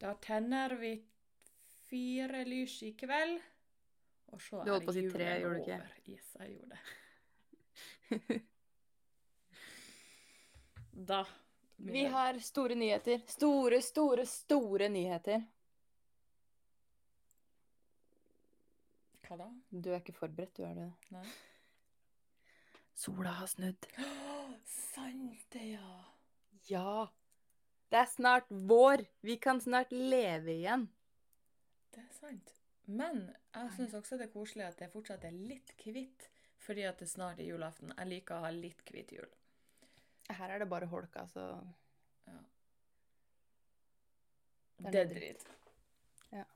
Da 0.00 0.14
tenner 0.14 0.72
vi 0.80 0.94
fire 1.90 2.44
lys 2.48 2.78
i 2.86 2.92
kveld, 2.96 3.40
og 4.32 4.40
så 4.40 4.62
Du 4.64 4.70
holdt 4.72 4.86
på 4.86 4.92
å 4.92 4.96
si 4.96 5.02
julen 5.04 5.16
tre, 5.18 5.26
gjorde 5.42 5.58
du 5.58 5.62
ikke? 5.66 5.76
over. 5.76 5.92
Yes, 6.08 6.30
jeg 6.40 6.56
gjorde 6.56 6.78
det. 6.78 6.80
Da 11.10 11.24
Vi 11.76 12.02
har 12.12 12.36
store 12.44 12.74
nyheter. 12.76 13.22
Store, 13.30 13.78
store, 13.82 14.26
store 14.28 14.88
nyheter. 14.92 15.44
Hva 19.24 19.38
da? 19.40 19.46
Du 19.70 19.88
er 19.92 20.00
ikke 20.02 20.12
forberedt, 20.16 20.56
du 20.58 20.66
er 20.66 20.74
det? 20.76 20.88
Nei. 21.14 21.24
Sola 23.00 23.32
har 23.38 23.48
snudd. 23.48 23.88
Sant 24.90 25.46
det, 25.54 25.64
ja. 25.78 25.94
Ja. 26.68 27.08
Det 27.90 27.98
er 27.98 28.06
snart 28.06 28.50
vår. 28.50 29.02
Vi 29.26 29.36
kan 29.42 29.60
snart 29.60 29.92
leve 29.92 30.52
igjen. 30.54 30.86
Det 31.90 32.04
er 32.04 32.12
sant. 32.14 32.52
Men 32.86 33.24
jeg 33.54 33.72
syns 33.76 33.94
også 33.98 34.18
det 34.18 34.28
er 34.28 34.34
koselig 34.34 34.66
at 34.66 34.78
det 34.78 34.90
fortsatt 34.92 35.24
er 35.26 35.34
litt 35.34 35.72
hvitt, 35.82 36.28
fordi 36.62 36.86
at 36.86 37.02
det 37.02 37.08
snart 37.10 37.42
er 37.42 37.50
julaften. 37.50 37.92
Jeg 37.96 38.10
liker 38.10 38.38
å 38.38 38.46
ha 38.46 38.52
litt 38.54 38.82
hvit 38.86 39.10
jul. 39.14 39.28
Her 40.30 40.54
er 40.54 40.62
det 40.62 40.68
bare 40.70 40.86
holka, 40.90 41.24
altså. 41.26 41.46
Ja. 42.30 42.38
Det 44.78 44.86
er 44.86 44.92
Det 44.92 45.00
er 45.00 45.10
dritt. 45.14 45.44
Ja. 46.30 46.46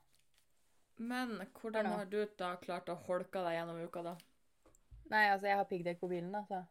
Men 0.97 1.35
hvordan 1.59 1.91
har 1.91 2.07
du 2.11 2.21
da 2.39 2.55
klart 2.63 2.89
å 2.89 2.95
holke 3.09 3.43
deg 3.43 3.59
gjennom 3.59 3.83
uka, 3.83 4.05
da? 4.07 4.15
Nei, 5.11 5.27
altså, 5.29 5.51
jeg 5.51 5.59
har 5.59 5.67
piggdekk 5.69 5.99
på 5.99 6.11
bilen, 6.15 6.31
da, 6.31 6.45
så 6.47 6.63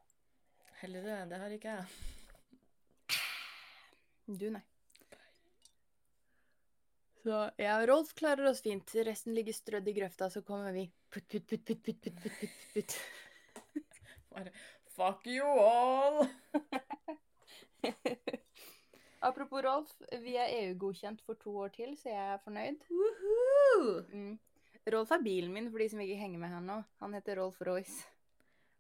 Heller 0.80 1.04
det. 1.06 1.18
Det 1.30 1.38
har 1.40 1.52
ikke 1.54 1.76
jeg. 1.78 2.23
Du, 4.26 4.48
nei. 4.50 4.62
Så 7.24 7.38
jeg 7.56 7.72
og 7.72 7.86
Rolf 7.88 8.12
klarer 8.16 8.50
oss 8.50 8.60
fint. 8.64 8.94
Resten 9.06 9.32
ligger 9.36 9.56
strødd 9.56 9.88
i 9.88 9.94
grøfta, 9.96 10.28
så 10.32 10.42
kommer 10.44 10.72
vi. 10.76 10.84
Putt, 11.12 11.26
putt, 11.30 11.46
putt, 11.48 11.64
putt, 11.64 11.82
putt, 11.84 12.02
putt, 12.04 12.16
putt, 12.20 12.40
putt, 12.40 12.64
putt. 12.74 12.96
Bare 14.34 14.50
fuck 14.94 15.26
you 15.26 15.46
all! 15.46 16.26
Apropos 19.24 19.62
Rolf, 19.64 19.92
vi 20.20 20.34
er 20.36 20.52
EU-godkjent 20.52 21.22
for 21.24 21.40
to 21.40 21.54
år 21.64 21.70
til, 21.72 21.94
så 21.96 22.10
jeg 22.12 22.32
er 22.34 22.42
fornøyd. 22.44 22.84
Mm. 24.12 24.34
Rolf 24.92 25.14
er 25.16 25.24
bilen 25.24 25.54
min, 25.54 25.70
for 25.72 25.80
de 25.80 25.88
som 25.92 26.02
ikke 26.04 26.18
henger 26.20 26.42
med 26.42 26.52
her 26.52 26.64
nå. 26.64 26.76
Han 27.00 27.16
heter 27.16 27.40
Rolf 27.40 27.56
Royce. 27.64 28.04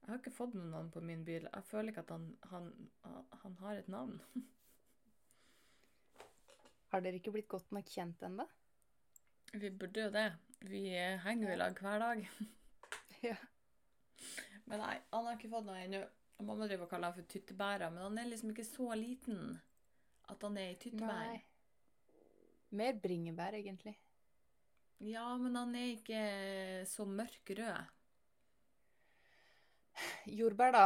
Jeg 0.04 0.12
har 0.12 0.20
ikke 0.20 0.34
fått 0.36 0.52
noe 0.52 0.68
navn 0.68 0.90
på 0.92 1.00
min 1.00 1.24
bil. 1.24 1.48
Jeg 1.48 1.64
føler 1.64 1.94
ikke 1.94 2.04
at 2.04 2.12
han, 2.12 2.26
han, 2.50 2.68
han 3.40 3.56
har 3.62 3.80
et 3.80 3.88
navn. 3.88 4.18
Har 6.94 7.02
dere 7.02 7.18
ikke 7.18 7.32
blitt 7.34 7.48
godt 7.50 7.72
nok 7.74 7.88
kjent 7.90 8.20
ennå? 8.22 8.44
Vi 9.50 9.70
burde 9.74 10.04
jo 10.04 10.10
det. 10.14 10.28
Vi 10.62 10.84
henger 11.24 11.48
jo 11.48 11.54
i 11.56 11.58
lag 11.58 11.80
hver 11.80 12.04
dag. 12.08 12.28
Ja. 13.24 13.38
Men 14.68 14.82
nei, 14.82 14.98
han 15.08 15.24
har 15.24 15.38
ikke 15.38 15.48
fått 15.48 15.64
noe 15.64 15.78
ennå. 15.80 16.02
Mamma 16.44 16.66
driver 16.68 16.84
og 16.84 16.90
kaller 16.90 17.08
han 17.08 17.16
for 17.16 17.28
tyttebæra, 17.32 17.88
men 17.88 18.02
han 18.04 18.18
er 18.20 18.28
liksom 18.28 18.50
ikke 18.52 18.66
så 18.68 18.90
liten 19.00 19.54
at 20.28 20.44
han 20.44 20.58
er 20.60 20.74
i 20.74 20.76
tyttebær. 20.82 21.30
Nei. 21.32 21.38
Mer 22.76 22.98
bringebær, 23.00 23.56
egentlig. 23.56 23.94
Ja, 25.08 25.24
men 25.40 25.56
han 25.56 25.72
er 25.78 25.94
ikke 25.94 26.20
så 26.90 27.08
mørk 27.08 27.54
rød. 27.56 27.90
Jordbær, 30.36 30.76
da. 30.76 30.84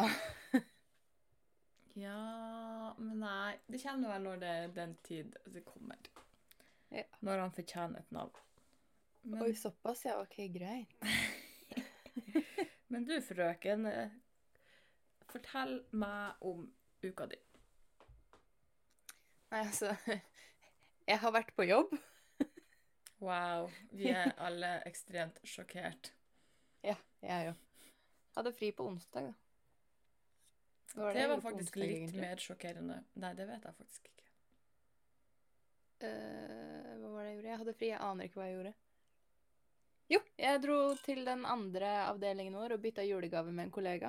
Ja, 1.98 2.94
men 2.98 3.18
nei. 3.20 3.56
Det 3.66 3.80
kommer 3.82 4.14
vel 4.14 4.26
når 4.26 4.42
det 4.42 4.52
er 4.54 4.74
den 4.76 4.94
tid 5.06 5.34
det 5.50 5.64
kommer. 5.66 5.98
Ja. 6.94 7.02
Når 7.26 7.42
han 7.42 7.54
fortjener 7.56 8.04
et 8.04 8.14
navn. 8.14 8.38
Men, 9.22 9.42
Oi, 9.42 9.52
såpass, 9.58 10.04
ja. 10.06 10.14
Ok, 10.22 10.36
greit. 10.54 10.94
men 12.92 13.04
du, 13.08 13.16
frøken, 13.24 13.88
fortell 15.28 15.80
meg 15.90 16.46
om 16.46 16.68
uka 17.02 17.26
di. 17.28 17.40
Nei, 19.50 19.64
altså 19.64 19.94
Jeg 21.08 21.20
har 21.22 21.32
vært 21.32 21.54
på 21.56 21.66
jobb. 21.66 21.92
Wow, 23.18 23.70
vi 23.90 24.12
er 24.12 24.30
alle 24.46 24.76
ekstremt 24.86 25.40
sjokkert. 25.42 26.12
Ja, 26.84 26.94
jeg 27.24 27.50
òg. 27.50 27.64
Hadde 28.36 28.52
fri 28.54 28.70
på 28.76 28.86
onsdag, 28.86 29.32
da. 29.32 29.47
Hva 30.94 31.12
Det 31.12 31.20
det, 31.20 31.26
var 31.28 31.40
faktisk 31.44 31.76
onsdag, 31.76 31.84
litt 31.84 31.96
egentlig? 31.98 32.20
mer 32.24 32.42
sjokkerende. 32.42 32.96
Nei, 33.22 33.32
det 33.38 33.46
vet 33.48 33.64
jeg 33.68 33.76
faktisk 33.78 34.08
ikke. 34.08 34.26
Uh, 35.98 36.92
hva 37.02 37.08
var 37.12 37.24
det 37.24 37.28
jeg 37.28 37.36
gjorde? 37.36 37.50
Jeg 37.50 37.60
hadde 37.62 37.74
fri. 37.78 37.88
Jeg 37.92 38.00
aner 38.06 38.28
ikke 38.28 38.40
hva 38.40 38.46
jeg 38.48 38.56
gjorde. 38.58 38.74
Jo, 40.08 40.20
jeg 40.40 40.62
dro 40.64 40.78
til 41.04 41.20
den 41.28 41.42
andre 41.44 41.88
avdelingen 42.08 42.56
vår 42.56 42.72
og 42.78 42.82
bytta 42.86 43.04
julegave 43.04 43.52
med 43.52 43.66
en 43.66 43.74
kollega. 43.74 44.08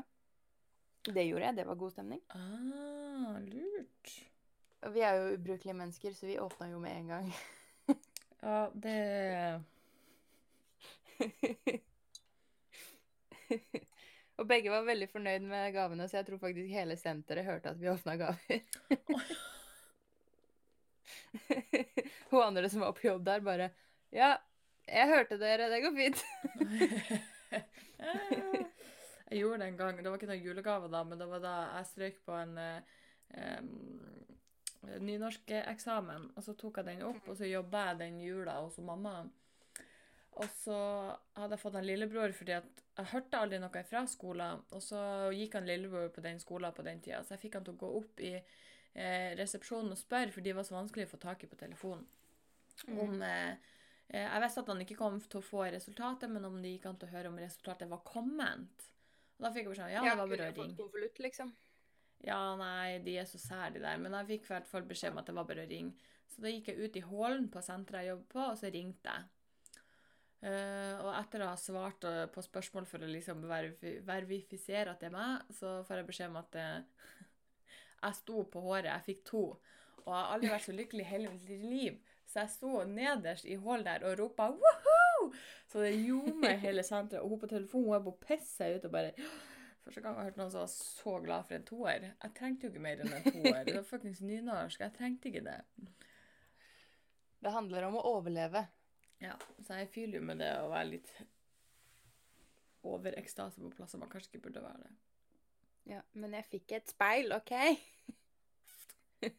Det 1.03 1.25
gjorde 1.28 1.45
jeg. 1.50 1.56
Det 1.57 1.66
var 1.67 1.75
god 1.81 1.91
stemning. 1.91 2.22
Ah, 2.35 3.35
lurt. 3.44 4.13
Vi 4.94 5.01
er 5.03 5.17
jo 5.19 5.34
ubrukelige 5.35 5.75
mennesker, 5.75 6.13
så 6.16 6.25
vi 6.29 6.40
åpna 6.40 6.69
jo 6.72 6.79
med 6.79 6.96
en 6.96 7.07
gang. 7.07 7.34
Ja, 8.40 8.69
det 8.72 9.59
og 14.39 14.47
begge 14.47 14.72
var 14.72 14.88
veldig 14.88 15.09
fornøyd 15.11 15.44
med 15.50 15.73
gavene, 15.75 16.07
så 16.07 16.17
jeg 16.19 16.27
tror 16.29 16.39
faktisk 16.41 16.69
hele 16.72 16.95
senteret 17.00 17.47
hørte 17.47 17.69
at 17.73 17.81
vi 17.81 17.91
åpna 17.91 18.13
gaver. 18.19 18.59
Hun 22.29 22.44
andre 22.44 22.69
som 22.72 22.81
var 22.85 22.94
på 22.95 23.07
jobb 23.09 23.23
der, 23.28 23.39
bare 23.44 23.67
Ja, 24.16 24.29
jeg 24.88 25.11
hørte 25.11 25.41
dere, 25.41 25.69
det 25.69 25.83
går 25.83 25.94
fint. 25.97 26.19
Jeg 29.29 29.44
gjorde 29.44 29.59
det 29.61 29.67
en 29.67 29.75
gang. 29.78 29.97
Det 30.01 30.09
var 30.09 30.17
ikke 30.17 30.29
noen 30.31 30.41
julegave 30.41 30.88
da, 30.89 31.03
men 31.05 31.19
det 31.22 31.28
var 31.29 31.41
da 31.44 31.51
jeg 31.75 31.85
strøk 31.85 32.16
på 32.25 32.33
en 32.33 32.55
em, 32.57 33.67
nynorskeksamen. 35.05 36.31
Og 36.33 36.45
så 36.45 36.55
tok 36.57 36.79
jeg 36.79 36.88
den 36.88 37.03
opp, 37.05 37.28
og 37.29 37.38
så 37.38 37.45
jobba 37.45 37.83
jeg 37.91 37.99
den 37.99 38.17
jula 38.23 38.55
hos 38.57 38.79
mamma. 38.81 39.29
Og 40.39 40.47
så 40.55 40.75
hadde 41.35 41.55
jeg 41.55 41.61
fått 41.61 41.75
en 41.75 41.88
lillebror 41.88 42.31
fordi 42.35 42.53
jeg 42.55 43.07
hørte 43.11 43.39
aldri 43.41 43.59
noe 43.59 43.83
fra 43.88 44.05
skolen. 44.07 44.61
Og 44.75 44.83
så 44.83 45.01
gikk 45.35 45.57
han 45.59 45.67
lillebror 45.67 46.11
på 46.16 46.23
den 46.23 46.39
skolen 46.39 46.75
på 46.75 46.85
den 46.85 47.01
tida, 47.03 47.23
så 47.23 47.35
jeg 47.35 47.44
fikk 47.44 47.59
han 47.59 47.67
til 47.67 47.75
å 47.75 47.81
gå 47.81 47.89
opp 48.00 48.23
i 48.23 48.35
eh, 48.38 49.35
resepsjonen 49.39 49.91
og 49.95 49.99
spørre, 49.99 50.31
for 50.35 50.45
de 50.45 50.55
var 50.55 50.67
så 50.67 50.78
vanskelig 50.78 51.09
å 51.09 51.11
få 51.13 51.19
tak 51.25 51.44
i 51.44 51.51
på 51.51 51.59
telefonen. 51.59 52.07
Om 52.88 53.22
eh, 53.25 53.51
eh, 54.07 54.23
Jeg 54.23 54.44
visste 54.45 54.63
at 54.63 54.72
han 54.72 54.83
ikke 54.85 54.99
kom 54.99 55.19
til 55.25 55.41
å 55.41 55.45
få 55.45 55.66
resultatet, 55.75 56.31
men 56.31 56.47
om 56.47 56.61
det 56.63 56.78
gikk 56.78 56.88
an 56.88 57.01
til 57.01 57.09
å 57.09 57.16
høre 57.17 57.33
om 57.33 57.41
resultatet 57.41 57.91
var 57.91 58.05
kommet. 58.07 58.85
Og 59.39 59.47
da 59.47 59.51
fikk 59.55 59.67
jeg 59.67 59.73
beskjed 59.73 59.89
om 59.89 59.97
ja, 59.97 60.05
det 60.05 60.22
var 60.22 60.31
bare 60.31 60.53
å 60.53 60.61
ringe. 60.61 61.09
liksom. 61.25 61.51
Ja, 62.28 62.39
nei, 62.59 62.99
de 63.03 63.16
er 63.19 63.28
så 63.28 63.39
sære, 63.39 63.73
de 63.78 63.83
der. 63.83 63.99
Men 63.99 64.16
jeg 64.17 64.31
fikk 64.33 64.47
i 64.49 64.53
hvert 64.55 64.72
fall 64.72 64.88
beskjed 64.88 65.13
om 65.13 65.22
at 65.22 65.28
det 65.28 65.35
var 65.35 65.47
bare 65.47 65.63
å 65.63 65.69
ringe. 65.69 66.07
Så 66.29 66.44
da 66.44 66.51
gikk 66.51 66.72
jeg 66.72 66.88
ut 66.88 66.97
i 66.99 67.03
hallen 67.07 67.47
på 67.51 67.61
senteret 67.63 68.03
jeg 68.03 68.13
jobber 68.13 68.31
på, 68.33 68.47
og 68.51 68.57
så 68.59 68.72
ringte 68.73 69.13
jeg. 69.13 69.28
Eh, 70.39 71.00
og 71.03 71.09
etter 71.17 71.44
å 71.44 71.50
ha 71.51 71.55
svart 71.59 72.05
eh, 72.07 72.22
på 72.31 72.44
spørsmål 72.45 72.85
for 72.88 73.03
å 73.03 73.09
liksom 73.11 73.41
verifi 73.50 73.97
verifisere 74.07 74.94
at 74.94 75.01
det 75.01 75.09
er 75.09 75.17
meg, 75.17 75.50
så 75.51 75.81
får 75.88 76.00
jeg 76.00 76.07
beskjed 76.07 76.31
om 76.31 76.39
at 76.39 76.55
eh, 76.55 77.09
jeg 78.05 78.19
sto 78.22 78.45
på 78.47 78.63
håret. 78.63 78.91
Jeg 78.94 79.07
fikk 79.09 79.25
to. 79.28 79.44
Og 80.05 80.07
jeg 80.07 80.16
har 80.16 80.31
aldri 80.38 80.53
vært 80.53 80.67
så 80.69 80.78
lykkelig 80.78 81.05
i 81.05 81.09
hele 81.09 81.33
mitt 81.33 81.51
liv. 81.66 81.99
Så 82.29 82.44
jeg 82.44 82.53
sto 82.53 82.72
nederst 82.88 83.47
i 83.49 83.57
hallen 83.59 83.88
der 83.88 84.05
og 84.07 84.16
ropa 84.22 84.51
woho! 84.53 85.31
Så 85.69 85.83
det 85.83 85.95
ljomer 85.97 86.59
hele 86.61 86.85
senteret. 86.88 87.23
Og 87.25 87.35
hun 87.35 87.44
på 87.44 87.51
telefonen 87.51 87.89
hun 87.89 87.97
er 87.97 88.03
på 88.05 88.16
å 88.16 88.22
pisse 88.23 88.53
seg 88.61 88.78
ut 88.78 88.89
og 88.89 88.95
bare 88.95 89.16
Første 89.79 90.03
gang 90.03 90.17
jeg 90.19 90.28
hørte 90.28 90.38
noen 90.38 90.51
som 90.53 90.61
var 90.61 90.69
så 90.69 91.11
glad 91.23 91.45
for 91.47 91.55
en 91.55 91.63
toer. 91.66 92.03
Jeg 92.11 92.33
trengte 92.38 92.67
jo 92.67 92.69
ikke 92.69 92.81
mer 92.83 92.99
enn 93.01 93.13
en 93.16 93.23
toer. 93.25 93.61
Det 93.66 93.73
var 93.73 93.85
fuckings 93.88 94.19
nynorsk. 94.22 94.83
Jeg 94.83 94.94
trengte 94.94 95.31
ikke 95.31 95.41
det. 95.47 95.55
Det 97.39 97.53
handler 97.55 97.87
om 97.87 97.97
å 97.97 98.03
overleve. 98.11 98.67
Ja, 99.19 99.35
så 99.67 99.81
jeg 99.81 99.89
fyller 99.91 100.21
jo 100.21 100.25
med 100.29 100.39
det 100.39 100.49
å 100.61 100.69
være 100.71 100.93
litt 100.93 101.11
over 102.87 103.16
ekstase 103.19 103.59
på 103.59 103.71
plasser 103.75 103.99
man 103.99 104.11
kanskje 104.11 104.33
ikke 104.33 104.45
burde 104.47 104.63
være 104.63 104.85
det. 104.85 104.93
Ja, 105.89 106.01
men 106.21 106.35
jeg 106.37 106.47
fikk 106.47 106.75
et 106.77 106.91
speil, 106.91 107.33
OK? 107.35 107.55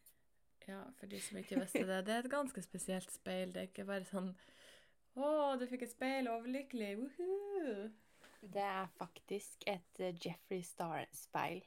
Ja, 0.68 0.84
for 1.00 1.10
de 1.10 1.18
som 1.18 1.38
ikke 1.40 1.56
visste 1.58 1.80
det, 1.82 1.96
det 2.06 2.12
er 2.14 2.20
et 2.22 2.30
ganske 2.30 2.62
spesielt 2.62 3.10
speil. 3.10 3.50
Det 3.50 3.58
er 3.58 3.70
ikke 3.70 3.86
bare 3.88 4.04
sånn 4.06 4.28
Å, 5.18 5.56
du 5.58 5.64
fikk 5.66 5.82
et 5.82 5.90
speil, 5.90 6.28
overlykkelig, 6.30 6.90
woohoo! 7.00 7.88
Det 8.40 8.62
er 8.62 8.86
faktisk 8.94 9.66
et 9.66 9.98
eh, 10.00 10.14
Jeffrey 10.14 10.62
Star-speil. 10.62 11.64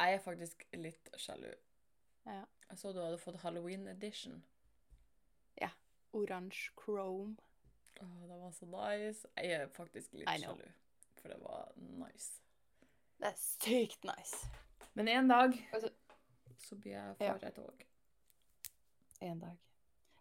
Jeg 0.00 0.16
er 0.16 0.24
faktisk 0.24 0.66
litt 0.74 1.12
sjalu. 1.22 1.52
Ja. 2.26 2.42
Jeg 2.66 2.80
så 2.80 2.90
du 2.92 2.98
hadde 3.00 3.20
fått 3.22 3.38
Halloween 3.44 3.86
edition. 3.88 4.42
Oransje 6.12 6.70
chrome. 6.76 7.36
Åh, 8.00 8.28
det 8.28 8.36
var 8.40 8.50
så 8.52 8.66
nice. 8.66 9.26
Jeg 9.36 9.52
er 9.60 9.66
faktisk 9.72 10.12
litt 10.14 10.28
I 10.28 10.38
know. 10.42 10.56
sjalu, 10.56 10.72
for 11.22 11.28
det 11.32 11.38
var 11.42 11.72
nice. 11.76 12.40
Det 13.18 13.30
er 13.30 13.38
sykt 13.40 14.04
nice. 14.04 14.46
Men 14.94 15.08
en 15.08 15.28
dag 15.28 15.54
Altså- 15.72 15.92
så 16.58 16.76
blir 16.76 16.92
jeg 16.92 17.16
Ja. 17.20 17.32
for 17.38 17.46
et 17.46 17.54
tog. 17.54 17.84
En 19.20 19.38
dag. 19.40 19.56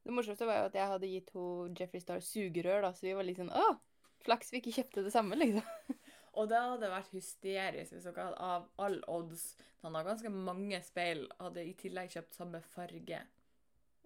Det 0.06 0.14
morsomste 0.14 0.46
var 0.46 0.58
jo 0.60 0.66
at 0.66 0.74
jeg 0.74 0.88
hadde 0.88 1.08
gitt 1.08 1.30
henne 1.34 1.76
Jeffrey 1.80 2.00
Star 2.00 2.20
sugerør, 2.20 2.82
da, 2.82 2.92
så 2.94 3.02
vi 3.02 3.14
var 3.14 3.24
litt 3.24 3.38
sånn 3.38 3.50
Å, 3.52 3.80
flaks 4.24 4.52
vi 4.52 4.62
ikke 4.62 4.74
kjøpte 4.84 5.04
det 5.04 5.12
samme, 5.14 5.36
liksom. 5.36 5.64
Og 6.36 6.50
det 6.50 6.58
hadde 6.60 6.90
vært 6.92 7.12
hysterisk 7.16 7.92
hvis 7.94 8.04
dere 8.04 8.24
hadde 8.26 8.38
av 8.40 8.70
all 8.78 9.02
odds 9.08 9.56
Han 9.84 9.96
har 9.96 10.04
ganske 10.04 10.30
mange 10.30 10.82
speil, 10.84 11.28
hadde 11.40 11.66
i 11.66 11.74
tillegg 11.74 12.10
kjøpt 12.10 12.34
samme 12.34 12.62
farge. 12.62 13.22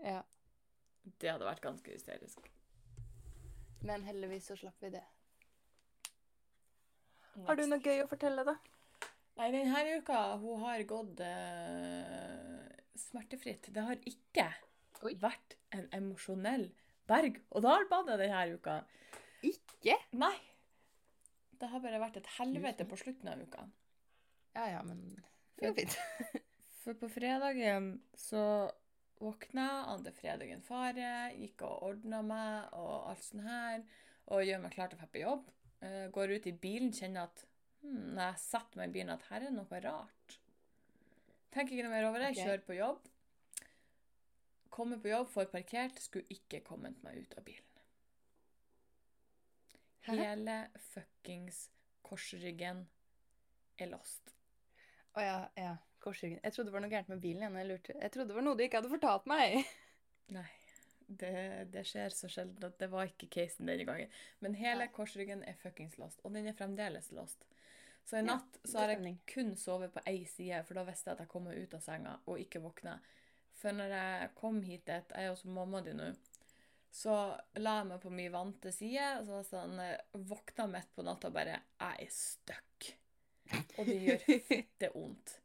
Ja. 0.04 0.24
Det 1.18 1.32
hadde 1.32 1.48
vært 1.48 1.64
ganske 1.64 1.94
hysterisk. 1.94 2.52
Men 3.86 4.04
heldigvis 4.08 4.50
så 4.52 4.58
slapp 4.60 4.84
vi 4.84 4.92
det. 4.94 5.06
Har 7.48 7.56
du 7.56 7.64
noe 7.70 7.80
gøy 7.80 8.04
å 8.04 8.10
fortelle, 8.12 8.44
da? 8.48 8.58
Nei, 9.40 9.52
denne 9.56 9.84
uka 10.02 10.20
hun 10.42 10.66
har 10.66 10.82
gått 10.88 11.22
uh, 11.24 12.66
smertefritt. 13.00 13.70
Det 13.72 13.86
har 13.88 14.02
ikke 14.10 14.50
Oi. 15.08 15.14
vært 15.22 15.56
en 15.76 15.88
emosjonell 15.96 16.68
berg-og-dal-bane 17.10 18.18
denne 18.20 18.44
uka. 18.58 18.82
Ikke? 19.48 19.96
Nei. 20.20 20.36
Det 21.60 21.70
har 21.72 21.84
bare 21.84 22.02
vært 22.02 22.20
et 22.20 22.30
helvete 22.38 22.88
på 22.88 23.00
slutten 23.00 23.32
av 23.32 23.40
uka. 23.40 23.64
Ja 24.58 24.68
ja, 24.74 24.84
men 24.84 25.00
det 25.60 25.70
går 25.70 25.80
fint. 25.80 25.98
For 26.84 27.00
på 27.00 27.10
fredagen 27.12 27.92
så 28.18 28.42
våkna 29.20 29.68
andre 29.70 29.94
ante 29.94 30.12
fredagen 30.16 30.62
fare, 30.64 31.12
gikk 31.36 31.64
og 31.68 31.84
ordna 31.90 32.22
meg 32.26 32.74
og 32.78 33.10
alt 33.12 33.24
sånt 33.26 33.48
her, 33.48 33.84
og 34.32 34.46
gjør 34.46 34.62
meg 34.64 34.76
klar 34.76 34.92
til 34.92 35.00
å 35.00 35.02
dra 35.02 35.10
på 35.12 35.24
jobb. 35.24 35.48
Eh, 35.84 36.06
går 36.16 36.36
ut 36.36 36.48
i 36.48 36.56
bilen, 36.66 36.92
kjenner 36.96 37.28
at 37.28 37.44
hmm, 37.82 38.14
når 38.16 38.24
jeg 38.26 38.44
setter 38.46 38.82
meg 38.82 38.92
i 38.92 38.96
bilen, 38.98 39.14
at 39.16 39.28
her 39.32 39.48
er 39.48 39.56
noe 39.56 39.82
rart. 39.86 40.38
Tenker 41.52 41.76
ikke 41.76 41.88
noe 41.88 41.96
mer 41.96 42.10
over 42.10 42.24
det, 42.24 42.34
Okay. 42.34 42.46
kjører 42.46 42.66
på 42.68 42.78
jobb. 42.78 43.10
Kommer 44.70 45.02
på 45.02 45.10
jobb, 45.12 45.28
får 45.34 45.50
parkert, 45.52 46.00
skulle 46.00 46.30
ikke 46.30 46.62
kommet 46.64 47.02
meg 47.04 47.24
ut 47.24 47.36
av 47.40 47.44
bilen. 47.48 47.66
Hæ? 50.08 50.16
Hele 50.16 50.58
fuckings 50.94 51.66
korsryggen 52.06 52.86
er 53.78 53.90
lost. 53.92 54.34
Å 55.18 55.26
ja, 55.26 55.40
ja. 55.58 55.74
Korsryggen. 56.04 56.40
Jeg 56.44 56.56
trodde 56.56 56.70
det 56.70 56.76
var 56.76 56.84
noe 56.86 56.94
gærent 56.94 57.12
med 57.12 57.22
bilen 57.24 57.44
igjen. 57.44 57.60
Jeg 57.62 57.70
lurte. 57.70 57.96
Jeg 58.00 58.14
trodde 58.14 58.32
det 58.32 58.40
var 58.40 58.46
noe 58.48 58.58
du 58.58 58.66
ikke 58.66 58.82
hadde 58.82 58.92
fortalt 58.94 59.30
meg. 59.30 59.60
Nei, 60.38 60.48
det, 61.08 61.34
det 61.74 61.86
skjer 61.90 62.14
så 62.16 62.30
sjelden 62.32 62.68
at 62.70 62.80
det 62.82 62.90
var 62.92 63.10
ikke 63.10 63.32
casen 63.34 63.70
denne 63.70 63.88
gangen. 63.88 64.18
Men 64.44 64.58
hele 64.60 64.88
ja. 64.88 64.94
korsryggen 64.96 65.46
er 65.48 65.60
fuckings 65.62 65.98
lost, 66.02 66.22
og 66.24 66.36
den 66.38 66.50
er 66.50 66.58
fremdeles 66.58 67.12
lost. 67.16 67.48
Så 68.06 68.18
i 68.18 68.24
Ja, 68.24 68.26
natt 68.32 68.60
så 68.64 68.82
har 68.82 68.96
jeg 68.96 69.18
kun 69.30 69.56
sovet 69.60 69.94
på 69.94 70.02
ei 70.10 70.24
side, 70.30 70.64
for 70.66 70.80
da 70.80 70.86
visste 70.88 71.12
jeg 71.12 71.18
at 71.18 71.26
jeg 71.26 71.32
kom 71.32 71.46
meg 71.50 71.60
ut 71.62 71.76
av 71.78 71.84
senga 71.84 72.16
og 72.26 72.42
ikke 72.42 72.62
våkna. 72.64 72.96
For 73.60 73.76
når 73.76 73.94
jeg 73.94 74.30
kom 74.40 74.62
hit 74.64 74.86
dit, 74.88 75.12
jeg 75.14 75.28
er 75.28 75.34
hos 75.34 75.44
mamma 75.46 75.82
di 75.86 75.94
nå, 75.94 76.14
så 76.90 77.16
la 77.62 77.76
jeg 77.80 77.90
meg 77.92 78.02
på 78.02 78.14
min 78.14 78.32
vante 78.34 78.72
side, 78.74 79.12
og 79.20 79.28
så 79.28 79.44
sånn, 79.46 79.78
våkna 80.30 80.66
midt 80.72 80.90
på 80.96 81.06
natta 81.06 81.30
og 81.30 81.36
bare 81.36 81.60
Jeg 81.60 82.08
er 82.08 82.14
stuck. 82.14 82.90
Og 83.78 83.86
det 83.86 84.00
gjør 84.06 84.26
fitte 84.50 84.90
vondt. 84.96 85.36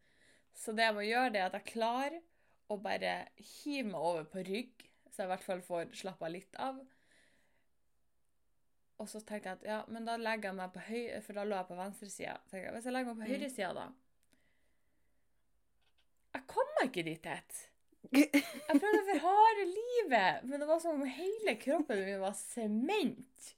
Så 0.54 0.72
det 0.72 0.84
jeg 0.86 0.94
må 0.96 1.02
gjøre, 1.06 1.30
det 1.34 1.40
er 1.42 1.48
at 1.50 1.56
jeg 1.58 1.72
klarer 1.74 2.20
å 2.72 2.76
bare 2.80 3.14
hive 3.36 3.88
meg 3.90 4.00
over 4.00 4.24
på 4.30 4.44
rygg, 4.46 4.84
så 5.10 5.22
jeg 5.24 5.28
i 5.28 5.32
hvert 5.34 5.44
fall 5.46 5.62
får 5.66 5.90
slappa 5.98 6.30
litt 6.32 6.54
av. 6.62 6.78
Og 9.02 9.08
så 9.10 9.18
tenkte 9.26 9.50
jeg 9.50 9.58
at 9.58 9.66
ja, 9.66 9.80
men 9.90 10.06
da 10.06 10.14
legger 10.16 10.52
jeg 10.52 10.58
meg 10.60 10.72
på 10.76 10.84
høyre, 10.86 11.20
for 11.26 11.36
da 11.36 11.44
lå 11.44 11.56
jeg 11.58 11.68
på 11.72 11.78
venstresida. 11.80 12.36
Hvis 12.52 12.86
jeg 12.86 12.94
legger 12.94 13.10
meg 13.10 13.18
på 13.18 13.26
Mm. 13.26 13.30
høyresida, 13.32 13.72
da 13.74 13.86
Jeg 16.34 16.46
kom 16.50 16.70
meg 16.78 16.88
ikke 16.90 17.04
dit 17.06 17.26
het. 17.30 17.60
Jeg 18.14 18.80
prøvde 18.80 19.02
for 19.08 19.20
harde 19.24 19.64
livet, 19.70 20.42
men 20.44 20.60
det 20.60 20.66
var 20.68 20.80
som 20.82 20.98
om 21.00 21.06
hele 21.08 21.54
kroppen 21.62 22.02
min 22.04 22.20
var 22.20 22.34
sement. 22.36 23.54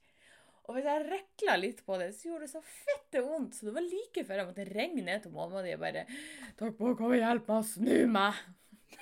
Og 0.67 0.75
hvis 0.75 0.87
jeg 0.89 1.05
rekla 1.07 1.55
litt 1.59 1.79
på 1.87 1.95
det, 1.99 2.09
så 2.15 2.27
gjorde 2.27 2.43
det 2.43 2.51
så 2.51 2.61
fette 2.67 3.21
vondt. 3.23 3.55
Så 3.55 3.69
det 3.69 3.73
var 3.77 3.85
like 3.87 4.23
før 4.27 4.41
jeg 4.41 4.49
måtte 4.49 4.65
ringe 4.67 5.03
ned 5.05 5.23
til 5.23 5.35
mamma 5.35 5.63
di 5.63 5.71
og 5.77 5.83
bare 5.83 6.03
«Takk 6.59 6.75
på, 6.75 6.91
kom 6.99 7.13
og 7.13 7.19
hjelp 7.21 7.47
meg 7.47 7.61
å 7.61 7.67
snu 7.69 7.99
meg'. 8.11 8.41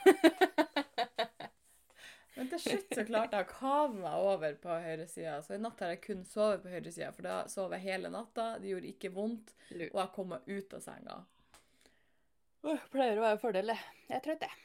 Men 2.35 2.49
til 2.51 2.59
slutt 2.59 2.91
så 2.91 3.05
klarte 3.07 3.39
jeg 3.39 3.47
å 3.47 3.53
kave 3.53 3.95
meg 3.95 4.25
over 4.27 4.57
på 4.59 4.77
høyresida. 4.83 5.37
Så 5.41 5.55
i 5.55 5.61
natt 5.61 5.79
har 5.81 5.93
jeg 5.93 6.03
kun 6.03 6.25
sovet 6.27 6.61
på 6.65 6.73
høyresida, 6.73 7.13
for 7.15 7.23
da 7.25 7.37
sov 7.51 7.73
jeg 7.77 7.85
hele 7.85 8.11
natta. 8.13 8.49
Det 8.59 8.73
gjorde 8.73 8.91
ikke 8.91 9.13
vondt, 9.15 9.55
og 9.71 9.97
jeg 10.01 10.11
kom 10.17 10.29
meg 10.33 10.51
ut 10.51 10.75
av 10.75 10.83
senga. 10.83 11.17
Åh, 12.65 12.85
Pleier 12.91 13.21
å 13.21 13.23
være 13.23 13.37
en 13.37 13.41
fordel, 13.41 13.71
det. 13.71 13.79
Jeg 14.09 14.17
er 14.19 14.23
trøtt, 14.25 14.45
jeg. 14.45 14.55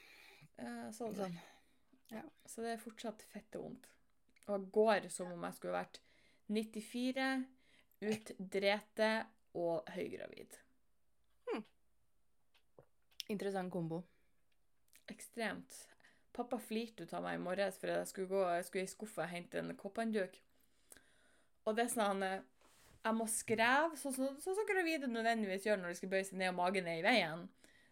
Eh, 0.61 0.87
sånn. 0.97 1.17
det. 1.17 1.31
Sånn. 2.11 2.31
så 2.51 2.67
det 2.67 2.75
er 2.75 2.83
fortsatt 2.83 3.25
fette 3.31 3.63
vondt. 3.63 3.87
Og 4.49 4.55
jeg 4.57 4.71
går 4.75 5.09
som 5.15 5.31
om 5.31 5.47
jeg 5.47 5.57
skulle 5.57 5.79
vært 5.79 6.01
94, 6.51 7.29
utdrete 8.11 9.11
og 9.59 9.89
høygravid. 9.95 10.57
Interessant 13.31 13.71
kombo. 13.71 14.01
Ekstremt. 15.11 15.75
Pappa 16.35 16.59
flirte 16.63 17.05
ut 17.07 17.13
av 17.15 17.23
meg 17.25 17.39
i 17.39 17.43
morges 17.43 17.79
for 17.79 17.91
jeg 17.91 18.07
skulle 18.11 18.31
gå 18.31 18.41
jeg 18.55 18.65
skulle 18.67 18.87
i 18.87 18.91
skuffa 18.91 19.25
og 19.27 19.33
hente 19.35 19.61
en 19.61 19.71
kopphåndduk. 19.79 20.39
Og 21.69 21.77
det 21.77 21.85
er 21.85 21.93
sånn 21.93 22.23
eh, 22.27 22.41
Jeg 23.05 23.17
må 23.17 23.27
skreve, 23.31 23.97
sånn 24.01 24.15
som 24.17 24.35
så, 24.43 24.55
så 24.57 24.65
gravide 24.69 25.09
nødvendigvis 25.11 25.67
gjør 25.67 25.79
når 25.81 25.93
de 25.95 25.99
skal 26.01 26.11
bøye 26.13 26.27
seg 26.27 26.41
ned 26.41 26.51
og 26.53 26.59
magen 26.59 26.89
er 26.91 26.99
i 27.01 27.05
veien. 27.07 27.47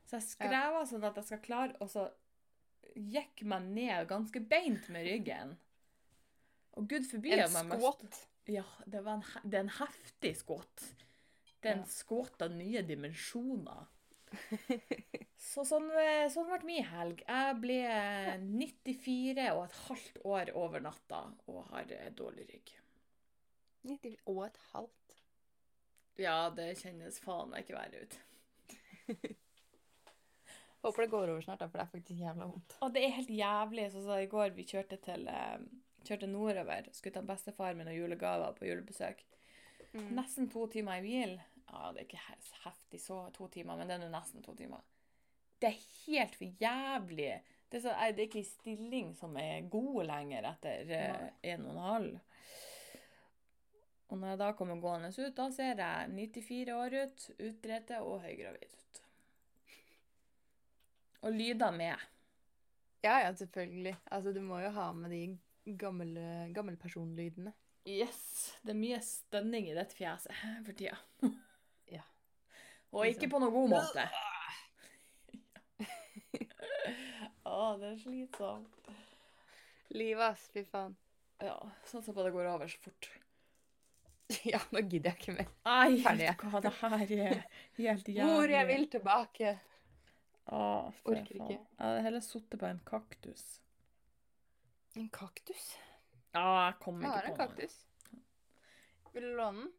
Så 0.09 0.19
jeg 0.19 0.27
skrever 0.33 0.89
sånn 0.89 1.05
at 1.05 1.19
jeg 1.21 1.29
skal 1.29 1.41
klare 1.45 1.75
Og 1.85 1.91
så 1.93 2.07
gikk 2.97 3.43
meg 3.47 3.67
ned 3.77 4.09
ganske 4.11 4.41
beint 4.51 4.89
med 4.95 5.07
ryggen. 5.07 5.55
Og 6.79 6.89
gud 6.91 7.07
forbi 7.11 7.35
En 7.37 7.45
mest- 7.47 7.75
squat. 7.79 8.21
Ja, 8.49 8.65
det, 8.87 9.03
var 9.05 9.19
en, 9.19 9.25
det 9.45 9.59
er 9.59 9.65
en 9.67 9.75
heftig 9.79 10.35
skudd. 10.41 10.85
Det 11.61 11.69
er 11.69 11.75
en 11.77 11.85
Ja. 11.85 11.91
squat 11.93 12.43
av 12.47 12.53
nye 12.55 12.83
dimensjoner. 12.87 13.87
Så 15.49 15.65
sånn, 15.69 15.89
eh, 15.97 16.27
sånn 16.33 16.49
ble 16.51 16.59
min 16.69 16.85
helg. 16.85 17.23
Jeg 17.29 17.57
ble 17.63 17.79
94 18.45 19.47
og 19.55 19.63
et 19.67 19.77
halvt 19.87 20.19
år 20.29 20.53
over 20.59 20.81
natta 20.85 21.21
og 21.49 21.63
har 21.73 21.93
eh, 21.95 22.09
dårlig 22.17 22.47
rygg. 22.51 22.73
90 23.89 24.17
og 24.29 24.43
et 24.49 24.59
halvt. 24.73 25.19
Ja, 26.19 26.39
det 26.51 26.73
kjennes 26.81 27.21
faen 27.23 27.53
meg 27.53 27.65
ikke 27.65 27.79
verre 27.79 28.03
ut. 28.05 28.19
Håper 30.83 31.03
det 31.05 31.11
går 31.11 31.31
over 31.33 31.43
snart, 31.43 31.61
da, 31.63 31.69
for 31.69 31.79
det 31.81 31.85
er 31.87 31.93
faktisk 31.93 32.21
jævla 32.23 32.47
vondt. 32.51 32.75
Og 32.87 32.93
det 32.95 33.05
er 33.07 33.15
helt 33.17 33.31
jævlig. 33.35 33.87
Sånn 33.95 34.05
så 34.07 34.19
i 34.23 34.29
går 34.31 34.53
vi 34.57 34.67
kjørte 34.69 34.99
til 35.03 35.25
eh, 35.31 35.59
kjørte 36.09 36.31
nordover. 36.31 36.89
Skulle 36.97 37.17
ta 37.17 37.25
bestefar 37.27 37.77
min 37.79 37.91
og 37.91 37.97
julegaver 37.97 38.57
på 38.57 38.69
julebesøk. 38.69 39.25
Mm. 39.93 40.11
Nesten 40.19 40.49
to 40.53 40.67
timer 40.73 41.01
i 41.01 41.05
bil. 41.05 41.37
Ja, 41.69 41.91
det 41.93 42.03
er 42.03 42.07
ikke 42.07 42.25
heftig 42.65 43.01
så 43.03 43.27
to 43.37 43.49
timer, 43.53 43.77
men 43.77 43.91
det 43.91 43.99
er 43.99 44.05
nå 44.05 44.11
nesten 44.13 44.45
to 44.45 44.55
timer. 44.57 44.85
Det 45.59 45.73
er 45.73 45.81
helt 46.07 46.37
for 46.39 46.63
jævlig. 46.63 47.33
Det 47.69 47.79
er, 47.79 47.83
så, 47.85 47.93
det 48.15 48.23
er 48.23 48.29
ikke 48.29 48.41
en 48.41 48.49
stilling 48.49 49.09
som 49.19 49.37
er 49.37 49.67
god 49.69 50.07
lenger 50.09 50.47
etter 50.49 50.93
eh, 50.97 51.25
en 51.53 51.67
og 51.67 51.75
en 51.75 51.85
halv. 51.85 52.19
Og 54.09 54.17
når 54.17 54.33
jeg 54.33 54.41
da 54.41 54.53
kommer 54.57 54.81
gående 54.81 55.11
ut, 55.13 55.35
da 55.37 55.49
ser 55.53 55.83
jeg 55.83 56.13
94 56.15 56.73
år 56.73 56.97
ut, 57.03 57.27
utdrete 57.37 57.99
og 58.01 58.23
høygravid 58.25 58.73
ut. 58.73 59.03
Og 61.29 61.35
lyder 61.35 61.75
med. 61.77 62.07
Ja, 63.05 63.19
ja, 63.27 63.35
selvfølgelig. 63.37 63.97
Altså, 64.11 64.33
du 64.33 64.41
må 64.41 64.63
jo 64.63 64.71
ha 64.73 64.87
med 64.97 65.13
de 65.13 65.23
gamle, 65.77 66.49
gammelpersonlydene. 66.57 67.53
Yes, 67.89 68.21
det 68.65 68.75
er 68.75 68.81
mye 68.81 68.99
stønning 69.05 69.69
i 69.71 69.77
dette 69.77 69.97
fjeset 69.97 70.33
for 70.67 70.73
tida. 70.79 70.97
Ja. 71.89 72.03
Og 72.93 73.07
ikke 73.09 73.25
Liksom. 73.27 73.31
på 73.33 73.39
noen 73.41 73.55
god 73.55 73.71
måte. 73.73 74.05
Å, 77.49 77.61
det 77.81 77.89
er 77.95 78.01
slitsomt. 78.03 78.91
Livet, 79.97 80.25
ass. 80.35 80.43
Fy 80.53 80.65
faen. 80.69 80.97
Ja, 81.41 81.55
satser 81.89 82.13
på 82.13 82.21
at 82.21 82.29
det 82.29 82.35
går 82.35 82.51
over 82.51 82.69
så 82.71 82.81
fort. 82.89 83.09
Ja, 84.45 84.59
nå 84.75 84.83
gidder 84.85 85.15
jeg 85.15 85.17
ikke 85.23 85.33
mer. 85.39 85.47
Nei, 85.65 85.95
Ferdig. 86.05 86.27
hva, 86.43 86.59
det 86.61 86.73
her 86.83 86.97
er 86.99 87.07
helt 87.79 88.11
jævlig. 88.13 88.27
Hvor 88.29 88.51
jeg 88.53 88.67
vil 88.69 88.83
tilbake. 88.93 89.53
Å, 90.53 90.59
for 90.99 91.15
Orker 91.15 91.39
faen. 91.41 91.55
Jeg 91.55 91.81
hadde 91.81 92.03
heller 92.05 92.25
sittet 92.27 92.61
på 92.61 92.69
en 92.69 92.83
kaktus. 92.85 93.47
En 94.99 95.09
kaktus? 95.15 95.67
Ja, 96.35 96.45
jeg 96.69 96.79
kom 96.83 97.01
Jeg 97.03 97.09
ikke 97.09 97.19
har 97.19 97.29
en 97.29 97.37
på 97.37 97.37
noe. 97.37 97.47
kaktus. 97.47 97.77
Vil 99.15 99.25
du 99.29 99.31
låne 99.39 99.63
den? 99.65 99.73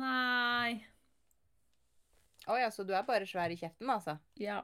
Nei. 0.00 0.72
Å 2.48 2.56
ja, 2.60 2.70
så 2.72 2.84
du 2.88 2.92
er 2.96 3.04
bare 3.08 3.28
svær 3.28 3.52
i 3.52 3.56
kjeften, 3.60 3.88
altså? 3.92 4.16
Ja. 4.40 4.62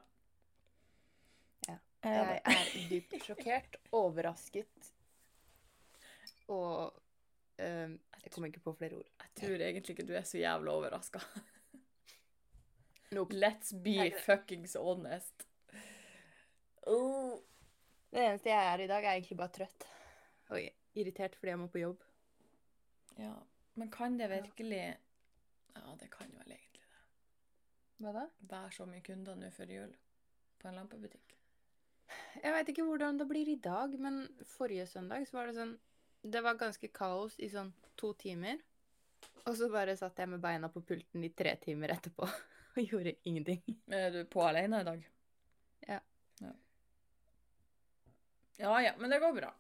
Ja. 1.69 1.77
Jeg, 2.05 2.41
Jeg 2.45 2.57
er 2.57 2.91
dypt 2.91 3.15
sjokkert, 3.25 3.79
overrasket 3.97 4.91
og 6.53 6.93
uh, 7.57 7.89
Jeg 7.95 8.33
kommer 8.35 8.51
ikke 8.51 8.61
på 8.67 8.75
flere 8.77 8.99
ord. 8.99 9.09
jeg 9.23 9.31
tror 9.41 9.63
egentlig 9.65 9.95
ikke 9.95 10.05
du 10.09 10.13
er 10.19 10.27
så 10.29 10.37
jævla 10.41 10.75
overraska. 10.77 11.21
Nope. 13.15 13.37
Let's 13.39 13.71
be 13.85 13.95
Jeg 13.97 14.17
fuckings 14.25 14.75
honest. 14.81 15.47
Oh. 16.87 17.39
Det 18.15 18.23
eneste 18.23 18.47
jeg 18.53 18.67
er 18.71 18.79
i 18.85 18.87
dag, 18.87 19.03
er 19.03 19.17
egentlig 19.17 19.37
bare 19.41 19.51
trøtt. 19.51 19.85
Og 20.55 20.61
irritert 20.95 21.35
fordi 21.35 21.51
jeg 21.51 21.59
må 21.59 21.67
på 21.67 21.81
jobb. 21.81 22.05
Ja, 23.19 23.33
men 23.75 23.91
kan 23.91 24.19
det 24.21 24.29
virkelig 24.31 24.83
Ja, 25.75 25.95
det 25.99 26.11
kan 26.13 26.31
vel 26.31 26.55
egentlig 26.55 26.85
det. 26.85 27.01
Hva 28.05 28.13
da? 28.15 28.23
Være 28.53 28.71
så 28.77 28.87
mye 28.87 29.03
kunder 29.03 29.35
nå 29.39 29.51
før 29.57 29.75
jul 29.75 29.97
på 30.63 30.71
en 30.71 30.79
lampebutikk. 30.79 31.35
Jeg 32.39 32.55
veit 32.55 32.71
ikke 32.71 32.87
hvordan 32.87 33.19
det 33.19 33.27
blir 33.27 33.51
i 33.51 33.59
dag, 33.59 33.99
men 33.99 34.23
forrige 34.47 34.87
søndag 34.87 35.27
så 35.27 35.41
var 35.41 35.51
det 35.51 35.59
sånn 35.59 35.75
Det 36.23 36.43
var 36.45 36.61
ganske 36.61 36.89
kaos 36.95 37.35
i 37.43 37.51
sånn 37.51 37.73
to 37.99 38.13
timer. 38.15 38.63
Og 39.43 39.57
så 39.59 39.67
bare 39.73 39.97
satt 39.99 40.23
jeg 40.23 40.31
med 40.31 40.45
beina 40.45 40.71
på 40.71 40.85
pulten 40.87 41.27
i 41.27 41.35
tre 41.35 41.57
timer 41.59 41.99
etterpå 41.99 42.31
og 42.77 42.79
gjorde 42.79 43.19
ingenting. 43.25 43.65
Er 43.91 44.13
du 44.15 44.23
på 44.31 44.47
alene 44.47 44.85
i 44.85 44.87
dag? 44.93 45.09
Ja. 45.89 45.99
Ja 46.45 46.55
ja, 48.61 48.73
ja 48.83 48.95
men 48.99 49.11
det 49.11 49.21
går 49.23 49.33
bra. 49.37 49.53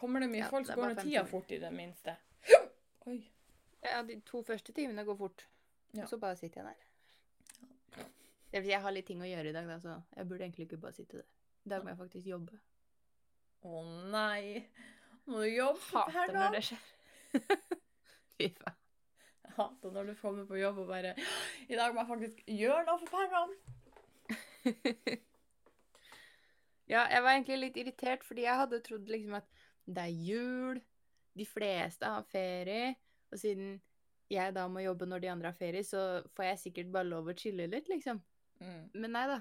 Kommer 0.00 0.20
det 0.24 0.30
mye 0.32 0.44
Ja, 0.44 0.48
folk, 0.48 0.66
så 0.66 0.76
går 0.78 0.94
nå 0.94 1.02
tida 1.02 1.24
fort 1.28 1.50
i 1.52 1.58
det 1.60 1.70
minste. 1.74 2.16
Oi. 3.10 3.20
Ja, 3.84 4.02
de 4.04 4.20
to 4.26 4.42
første 4.44 4.72
timene 4.76 5.04
går 5.04 5.16
fort. 5.16 5.46
Ja. 5.92 6.04
Og 6.04 6.08
så 6.08 6.18
bare 6.20 6.36
sitter 6.36 6.62
jeg 6.62 6.70
der. 6.70 6.86
Jeg 8.50 8.80
har 8.82 8.92
litt 8.92 9.06
ting 9.06 9.20
å 9.22 9.28
gjøre 9.28 9.52
i 9.52 9.54
dag, 9.54 9.68
da, 9.68 9.76
så 9.82 10.00
jeg 10.16 10.26
burde 10.26 10.44
egentlig 10.46 10.66
ikke 10.66 10.80
bare 10.82 10.96
sitte 10.96 11.20
der. 11.20 11.28
I 11.64 11.70
dag 11.70 11.84
må 11.84 11.92
jeg 11.92 12.00
faktisk 12.00 12.26
jobbe. 12.26 12.58
Å 13.62 13.82
nei. 14.10 14.64
Må 15.28 15.44
du 15.44 15.50
jobbe 15.52 15.80
for 15.84 16.10
Hater 16.10 16.34
når 16.34 16.56
det 16.56 16.62
skjer. 16.70 16.86
Fy 18.36 18.48
faen. 18.56 18.78
Jeg 19.44 19.56
hater 19.58 19.92
når 19.92 20.10
du 20.10 20.14
kommer 20.20 20.46
på 20.48 20.56
jobb 20.56 20.78
og 20.84 20.88
bare 20.88 21.10
I 21.68 21.76
dag 21.76 21.92
må 21.92 22.00
jeg 22.00 22.08
faktisk 22.08 22.42
gjøre 22.48 22.84
noe 22.86 22.98
for 23.02 23.08
pengene. 23.18 23.54
Ja, 26.90 27.04
jeg 27.06 27.22
var 27.22 27.36
egentlig 27.36 27.58
litt 27.60 27.78
irritert, 27.78 28.24
fordi 28.26 28.46
jeg 28.48 28.58
hadde 28.58 28.80
trodd 28.82 29.10
liksom 29.10 29.36
at 29.38 29.60
det 29.86 30.06
er 30.08 30.24
jul, 30.26 30.80
de 31.38 31.46
fleste 31.46 32.08
har 32.10 32.26
ferie, 32.30 32.96
og 33.30 33.38
siden 33.38 33.76
jeg 34.30 34.54
da 34.54 34.66
må 34.70 34.82
jobbe 34.82 35.06
når 35.06 35.22
de 35.22 35.30
andre 35.30 35.50
har 35.50 35.58
ferie, 35.58 35.84
så 35.86 36.22
får 36.34 36.48
jeg 36.48 36.60
sikkert 36.64 36.92
bare 36.94 37.10
lov 37.10 37.30
å 37.30 37.36
chille 37.38 37.66
litt, 37.70 37.88
liksom. 37.90 38.20
Mm. 38.60 38.82
Men 38.94 39.16
nei 39.16 39.24
da. 39.30 39.40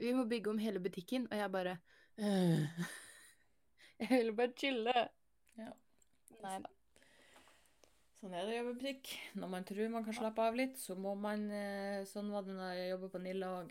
Vi 0.00 0.12
må 0.16 0.24
bygge 0.28 0.52
om 0.52 0.60
hele 0.60 0.80
butikken, 0.80 1.28
og 1.30 1.36
jeg 1.36 1.52
bare 1.52 1.78
«Øh, 2.20 2.84
Jeg 4.00 4.08
vil 4.10 4.32
bare 4.36 4.52
chille. 4.56 5.08
Ja. 5.60 5.72
Nei 6.40 6.54
da. 6.64 6.70
Sånn 8.20 8.32
er 8.36 8.44
det 8.44 8.54
å 8.54 8.56
jobbe 8.58 8.72
i 8.72 8.78
butikk. 8.78 9.12
Når 9.40 9.52
man 9.52 9.66
tror 9.68 9.92
man 9.92 10.04
kan 10.04 10.16
slappe 10.16 10.44
av 10.44 10.56
litt, 10.56 10.80
så 10.80 10.96
må 10.96 11.12
man 11.16 11.46
eh, 11.52 12.00
Sånn 12.08 12.32
var 12.32 12.44
det 12.44 12.56
når 12.56 12.74
jeg 12.76 12.90
jobba 12.94 13.12
på 13.12 13.20
Nilla 13.24 13.52
òg. 13.58 13.70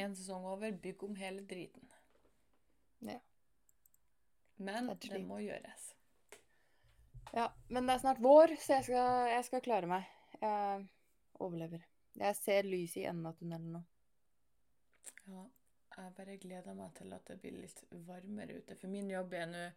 En 0.00 0.16
sesong 0.16 0.44
over, 0.48 0.72
bygge 0.72 1.08
om 1.08 1.16
hele 1.16 1.44
driten. 1.48 1.88
Ja. 3.06 3.18
Men 4.56 4.86
Det 4.86 5.10
det 5.12 5.22
må 5.26 5.38
gjøres. 5.38 5.94
Ja, 7.32 7.52
men 7.68 7.86
det 7.86 7.94
er 7.94 8.02
snart 8.02 8.22
vår, 8.24 8.56
så 8.56 8.78
jeg 8.78 8.88
skal, 8.88 9.28
jeg 9.30 9.44
skal 9.44 9.62
klare 9.62 9.86
meg. 9.90 10.08
Jeg 10.40 10.86
overlever. 11.38 11.84
Jeg 12.18 12.36
ser 12.36 12.66
lys 12.66 12.96
i 12.96 13.04
enden 13.06 13.28
av 13.30 13.36
tunnelen 13.38 13.76
nå. 13.76 13.82
Ja, 15.28 15.44
jeg 15.98 16.14
bare 16.16 16.38
gleder 16.40 16.74
meg 16.74 16.94
til 16.96 17.12
at 17.14 17.28
det 17.28 17.36
blir 17.42 17.60
litt 17.60 17.84
varmere 18.08 18.58
ute. 18.58 18.76
For 18.80 18.90
min 18.90 19.10
jobb 19.12 19.36
er 19.36 19.46
nå 19.52 19.68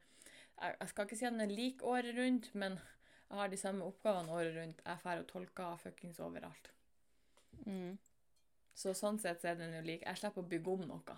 jeg 0.62 0.90
skal 0.92 1.08
ikke 1.08 1.18
si 1.18 1.26
at 1.26 1.34
den 1.34 1.42
er 1.42 1.54
lik 1.54 1.84
året 1.88 2.14
rundt, 2.18 2.52
men 2.54 2.78
jeg 2.78 3.40
har 3.40 3.50
de 3.50 3.58
samme 3.58 3.86
oppgavene 3.88 4.34
året 4.36 4.56
rundt. 4.58 4.82
Jeg 4.86 5.04
drar 5.04 5.22
og 5.24 5.28
tolker 5.28 5.78
fuckings 5.82 6.20
overalt. 6.22 6.72
Mm. 7.66 7.98
Så 8.78 8.94
sånn 8.98 9.18
sett 9.22 9.42
så 9.42 9.52
er 9.52 9.58
den 9.60 9.74
jo 9.76 9.82
lik. 9.86 10.06
Jeg 10.06 10.20
slipper 10.20 10.44
å 10.44 10.52
bygge 10.52 10.76
om 10.76 10.84
noe. 10.90 11.18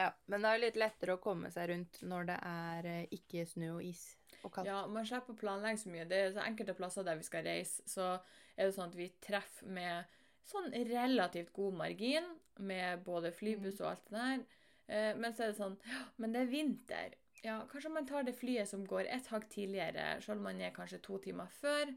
Ja, 0.00 0.10
men 0.32 0.40
det 0.40 0.48
er 0.50 0.56
jo 0.56 0.64
litt 0.64 0.80
lettere 0.80 1.16
å 1.16 1.22
komme 1.22 1.50
seg 1.52 1.70
rundt 1.70 2.00
når 2.06 2.30
det 2.30 2.38
er 2.48 2.88
eh, 2.88 3.14
ikke 3.16 3.44
snø 3.48 3.74
og 3.76 3.84
is 3.84 4.04
og 4.40 4.54
kaldt. 4.54 4.70
Ja, 4.70 4.84
man 4.88 5.06
slipper 5.08 5.34
å 5.34 5.40
planlegge 5.40 5.82
så 5.82 5.92
mye. 5.92 6.06
Det 6.08 6.20
er 6.20 6.32
så 6.34 6.44
enkelte 6.44 6.76
plasser 6.78 7.04
der 7.06 7.18
vi 7.20 7.26
skal 7.26 7.44
reise, 7.44 7.84
så 7.90 8.14
er 8.56 8.68
det 8.68 8.76
sånn 8.76 8.88
at 8.88 8.96
vi 8.96 9.10
treffer 9.22 9.74
med 9.76 10.16
sånn 10.48 10.70
relativt 10.88 11.52
god 11.56 11.76
margin, 11.82 12.26
med 12.60 13.04
både 13.06 13.32
flybuss 13.32 13.80
og 13.80 13.92
alt 13.92 14.08
det 14.08 14.16
der. 14.16 14.46
Eh, 14.90 15.10
men 15.20 15.34
så 15.34 15.44
er 15.44 15.52
det 15.52 15.60
sånn 15.60 15.76
«Ja, 15.86 16.04
Men 16.20 16.34
det 16.34 16.44
er 16.44 16.54
vinter. 16.54 17.18
Ja, 17.44 17.60
kanskje 17.70 17.92
man 17.94 18.08
tar 18.08 18.26
det 18.26 18.36
flyet 18.36 18.68
som 18.68 18.82
går 18.88 19.08
et 19.08 19.30
hakk 19.32 19.46
tidligere, 19.52 20.18
selv 20.20 20.40
om 20.42 20.50
man 20.50 20.60
er 20.60 20.74
kanskje 20.76 21.00
to 21.04 21.16
timer 21.24 21.48
før. 21.60 21.94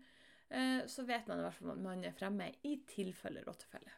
Eh, 0.53 0.85
så 0.87 1.03
vet 1.07 1.27
man 1.27 1.41
i 1.41 1.47
hvert 1.47 1.59
fall 1.59 1.73
at 1.73 1.83
man 1.83 2.05
er 2.05 2.15
fremme 2.15 2.51
i 2.63 2.77
tilfelle 2.87 3.43
rottefelle. 3.47 3.91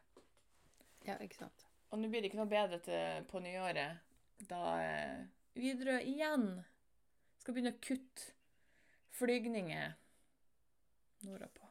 Ja, 1.06 1.20
ikke 1.22 1.44
sant. 1.44 1.65
Og 1.96 2.02
nå 2.02 2.10
blir 2.12 2.20
det 2.20 2.28
ikke 2.28 2.42
noe 2.42 2.52
bedre 2.52 2.82
til, 2.84 3.28
på 3.32 3.40
nyåret, 3.40 4.02
da 4.50 4.64
eh, 4.84 5.20
Widerøe 5.56 6.02
igjen 6.04 6.50
skal 7.40 7.56
begynne 7.56 7.72
å 7.72 7.80
kutte 7.80 8.34
flygninger 9.16 9.94
nordpå. 11.24 11.70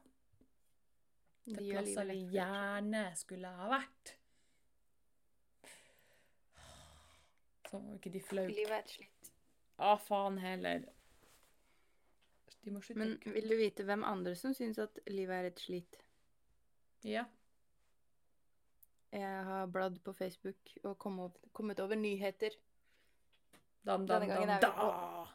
Til 1.45 1.61
plasser 1.61 2.09
vi 2.09 2.17
gjerne 2.33 3.03
skulle 3.21 3.53
ha 3.53 3.69
vært. 3.69 4.15
Så 7.69 7.83
må 7.85 7.99
ikke 7.99 8.17
de 8.17 8.25
flaut. 8.25 8.49
Livet 8.49 8.79
er 8.79 8.81
et 8.81 8.97
slitt. 8.97 9.33
Å, 9.77 9.93
faen 10.01 10.41
heller. 10.41 10.89
De 12.65 12.73
må 12.73 12.81
slutte 12.81 13.03
Men 13.03 13.17
vil 13.37 13.53
du 13.53 13.59
vite 13.61 13.85
hvem 13.85 14.09
andre 14.09 14.33
som 14.41 14.57
syns 14.57 14.81
at 14.81 15.05
livet 15.13 15.37
er 15.37 15.53
et 15.53 15.61
slit? 15.69 16.05
Ja. 17.05 17.29
Jeg 19.15 19.43
har 19.47 19.69
bladd 19.71 20.01
på 20.03 20.13
Facebook 20.17 20.73
og 20.83 20.97
kom 20.99 21.21
over, 21.23 21.51
kommet 21.55 21.81
over 21.81 21.99
nyheter. 21.99 22.57
Dam, 23.85 24.07
Denne 24.09 24.27
dam, 24.27 24.29
gangen 24.29 24.51
er 24.51 24.59
vi 24.59 24.67
da. 24.67 25.29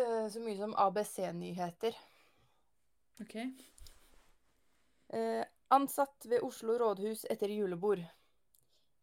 Eh, 0.00 0.28
så 0.32 0.40
mye 0.40 0.56
som 0.56 0.72
ABC-nyheter. 0.80 1.98
OK. 3.20 3.36
Eh, 5.12 5.44
ansatt 5.68 6.26
ved 6.30 6.40
Oslo 6.48 6.78
rådhus 6.80 7.26
etter 7.30 7.52
julebord. 7.52 8.00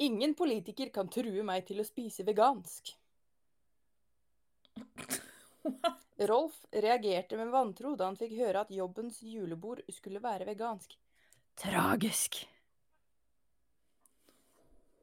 Ingen 0.01 0.33
politiker 0.33 0.89
kan 0.95 1.11
true 1.11 1.43
meg 1.45 1.67
til 1.69 1.83
å 1.83 1.85
spise 1.85 2.25
vegansk. 2.25 2.95
Rolf 6.29 6.63
reagerte 6.71 7.37
med 7.37 7.51
vantro 7.53 7.93
da 7.99 8.09
han 8.09 8.17
fikk 8.17 8.33
høre 8.39 8.63
at 8.65 8.71
jobbens 8.73 9.21
julebord 9.21 9.83
skulle 9.93 10.23
være 10.23 10.47
vegansk. 10.49 10.97
Tragisk. 11.59 12.47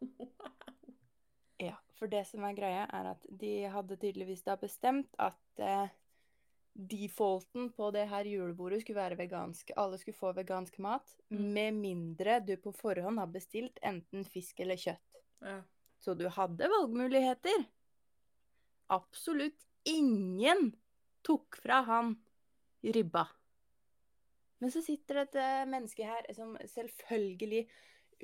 Ja, 1.59 1.73
for 1.97 2.11
det 2.13 2.27
som 2.29 2.45
er 2.45 2.57
greia, 2.57 2.83
er 2.93 3.13
at 3.15 3.23
de 3.41 3.53
hadde 3.73 3.97
tydeligvis 3.97 4.43
da 4.45 4.59
bestemt 4.61 5.15
at 5.23 5.63
eh, 5.65 5.87
defaulten 6.77 7.71
på 7.73 7.89
det 7.95 8.03
her 8.11 8.29
julebordet 8.29 8.83
skulle 8.83 9.01
være 9.01 9.17
vegansk. 9.17 9.73
Alle 9.81 9.97
skulle 9.99 10.19
få 10.19 10.35
vegansk 10.37 10.77
mat, 10.85 11.15
Mm. 11.33 11.47
med 11.55 11.75
mindre 11.75 12.41
du 12.45 12.53
på 12.61 12.71
forhånd 12.77 13.19
har 13.19 13.27
bestilt 13.27 13.79
enten 13.83 14.25
fisk 14.29 14.61
eller 14.61 14.77
kjøtt. 14.77 15.17
Ja. 15.41 15.63
Så 15.99 16.15
du 16.15 16.29
hadde 16.29 16.69
valgmuligheter. 16.71 17.65
Absolutt 18.93 19.65
ingen 19.89 20.77
tok 21.27 21.57
fra 21.57 21.81
han 21.89 22.13
ribba. 22.85 23.25
Men 24.61 24.71
så 24.71 24.85
sitter 24.85 25.15
det 25.15 25.25
et 25.31 25.41
eh, 25.43 25.65
menneske 25.73 26.05
her 26.07 26.29
som 26.37 26.55
selvfølgelig 26.63 27.67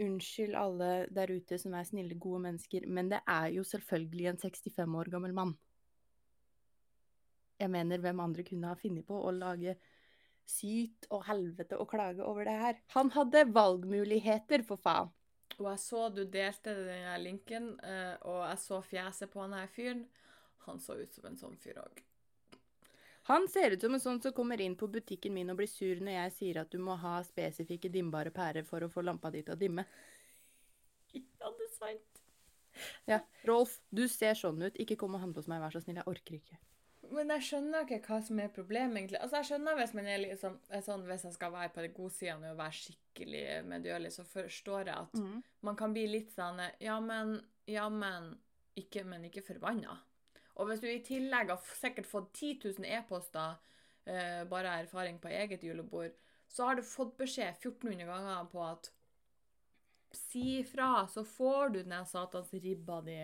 Unnskyld 0.00 0.56
alle 0.56 0.90
der 1.12 1.34
ute 1.34 1.58
som 1.60 1.74
er 1.76 1.84
snille, 1.84 2.16
gode 2.16 2.40
mennesker, 2.46 2.86
men 2.88 3.10
det 3.12 3.20
er 3.28 3.50
jo 3.52 3.64
selvfølgelig 3.66 4.30
en 4.30 4.40
65 4.40 4.98
år 5.02 5.10
gammel 5.12 5.34
mann. 5.36 5.56
Jeg 7.60 7.70
mener, 7.70 8.00
hvem 8.00 8.20
andre 8.20 8.44
kunne 8.46 8.70
ha 8.72 8.78
funnet 8.78 9.06
på 9.06 9.18
å 9.20 9.34
lage 9.36 9.76
syt 10.48 11.06
og 11.12 11.26
helvete 11.28 11.76
og 11.78 11.90
klage 11.92 12.24
over 12.24 12.48
det 12.48 12.56
her? 12.58 12.78
Han 12.96 13.12
hadde 13.14 13.44
valgmuligheter, 13.52 14.64
for 14.66 14.80
faen. 14.80 15.12
Og 15.58 15.68
jeg 15.68 15.82
så 15.84 16.06
du 16.08 16.24
delte 16.24 16.72
den 16.74 17.04
linken, 17.22 17.68
eh, 17.84 18.16
og 18.24 18.40
jeg 18.48 18.62
så 18.64 18.80
fjeset 18.86 19.30
på 19.30 19.44
han 19.44 19.58
her 19.58 19.68
fyren. 19.70 20.06
Han 20.66 20.80
så 20.80 20.96
ut 20.96 21.14
som 21.14 21.28
en 21.28 21.38
sånn 21.38 21.58
fyr 21.60 21.82
òg. 21.82 22.00
Han 23.30 23.46
ser 23.48 23.70
ut 23.76 23.80
som 23.84 23.94
en 23.94 24.00
sånn 24.02 24.22
som 24.22 24.32
kommer 24.34 24.60
inn 24.60 24.74
på 24.76 24.88
butikken 24.90 25.34
min 25.34 25.50
og 25.52 25.60
blir 25.60 25.70
sur 25.70 26.00
når 26.02 26.16
jeg 26.16 26.32
sier 26.38 26.60
at 26.64 26.70
du 26.74 26.78
må 26.82 26.96
ha 26.98 27.20
spesifikke 27.22 27.90
dimbare 27.92 28.32
pærer 28.34 28.66
for 28.66 28.82
å 28.82 28.90
få 28.90 29.04
lampa 29.06 29.30
di 29.30 29.44
til 29.46 29.54
å 29.54 29.60
dimme. 29.60 29.84
Ja, 31.14 31.50
det 31.58 31.68
er 31.68 31.72
sant. 31.76 32.20
Ja, 33.06 33.20
Rolf, 33.46 33.76
du 33.90 34.06
ser 34.08 34.34
sånn 34.38 34.62
ut. 34.64 34.78
Ikke 34.80 34.96
kom 34.98 35.14
og 35.14 35.22
handle 35.22 35.42
hos 35.42 35.48
meg, 35.50 35.60
vær 35.62 35.74
så 35.74 35.82
snill. 35.84 36.00
Jeg 36.00 36.08
orker 36.08 36.38
ikke. 36.38 36.58
Men 37.12 37.28
jeg 37.34 37.44
skjønner 37.44 37.84
ikke 37.84 37.98
hva 38.08 38.18
som 38.24 38.38
er 38.40 38.52
problemet, 38.54 38.96
egentlig. 38.96 39.18
Altså, 39.20 39.42
jeg 39.42 39.50
skjønner 39.50 39.76
hvis 39.76 39.92
man 39.98 40.06
er 40.08 40.22
liksom, 40.22 40.54
sånn, 40.86 41.02
hvis 41.06 41.26
jeg 41.28 41.34
skal 41.36 41.52
være 41.52 41.72
på 41.74 41.82
den 41.84 41.92
gode 41.96 42.14
sida 42.16 42.36
og 42.38 42.56
være 42.62 42.78
skikkelig 42.78 43.42
medgjørlig, 43.68 44.12
så 44.14 44.24
forstår 44.24 44.88
jeg 44.88 44.96
at 44.96 45.18
Mm. 45.20 45.42
man 45.68 45.76
kan 45.76 45.92
bli 45.92 46.06
litt 46.08 46.32
sånn 46.32 46.62
Ja, 46.80 46.98
men 47.00 47.42
Ja, 47.66 47.88
men 47.88 48.38
Ikke, 48.74 49.04
men 49.04 49.24
ikke 49.28 49.42
forbanna. 49.44 49.98
Og 50.60 50.68
hvis 50.68 50.82
du 50.82 50.88
i 50.90 51.02
tillegg 51.04 51.52
har 51.52 51.76
sikkert 51.78 52.08
fått 52.08 52.32
10 52.36 52.58
000 52.64 52.88
e-poster, 52.98 53.54
eh, 54.04 54.42
bare 54.48 54.80
erfaring 54.82 55.20
på 55.22 55.30
eget 55.32 55.64
julebord, 55.64 56.12
så 56.48 56.68
har 56.68 56.76
du 56.76 56.82
fått 56.84 57.16
beskjed 57.16 57.54
1400 57.54 58.08
ganger 58.08 58.50
på 58.52 58.64
at 58.66 58.92
Si 60.12 60.58
ifra, 60.58 61.06
så 61.08 61.24
får 61.24 61.68
du 61.68 61.78
den 61.82 62.06
satans 62.06 62.50
ribba 62.52 62.98
di. 63.00 63.16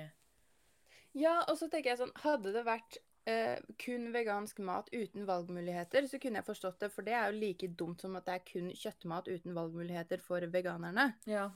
Ja, 1.20 1.42
og 1.44 1.58
så 1.60 1.68
tenker 1.68 1.90
jeg 1.92 2.00
sånn 2.00 2.14
Hadde 2.22 2.54
det 2.54 2.62
vært 2.64 2.96
eh, 3.28 3.60
kun 3.80 4.08
vegansk 4.14 4.62
mat 4.64 4.88
uten 4.94 5.26
valgmuligheter, 5.28 6.08
så 6.08 6.20
kunne 6.22 6.40
jeg 6.40 6.48
forstått 6.48 6.80
det, 6.80 6.90
for 6.94 7.04
det 7.04 7.12
er 7.16 7.28
jo 7.28 7.42
like 7.42 7.70
dumt 7.80 8.04
som 8.04 8.16
at 8.16 8.24
det 8.28 8.38
er 8.38 8.46
kun 8.48 8.72
kjøttmat 8.72 9.28
uten 9.28 9.56
valgmuligheter 9.58 10.22
for 10.24 10.48
veganerne. 10.52 11.10
Ja. 11.28 11.50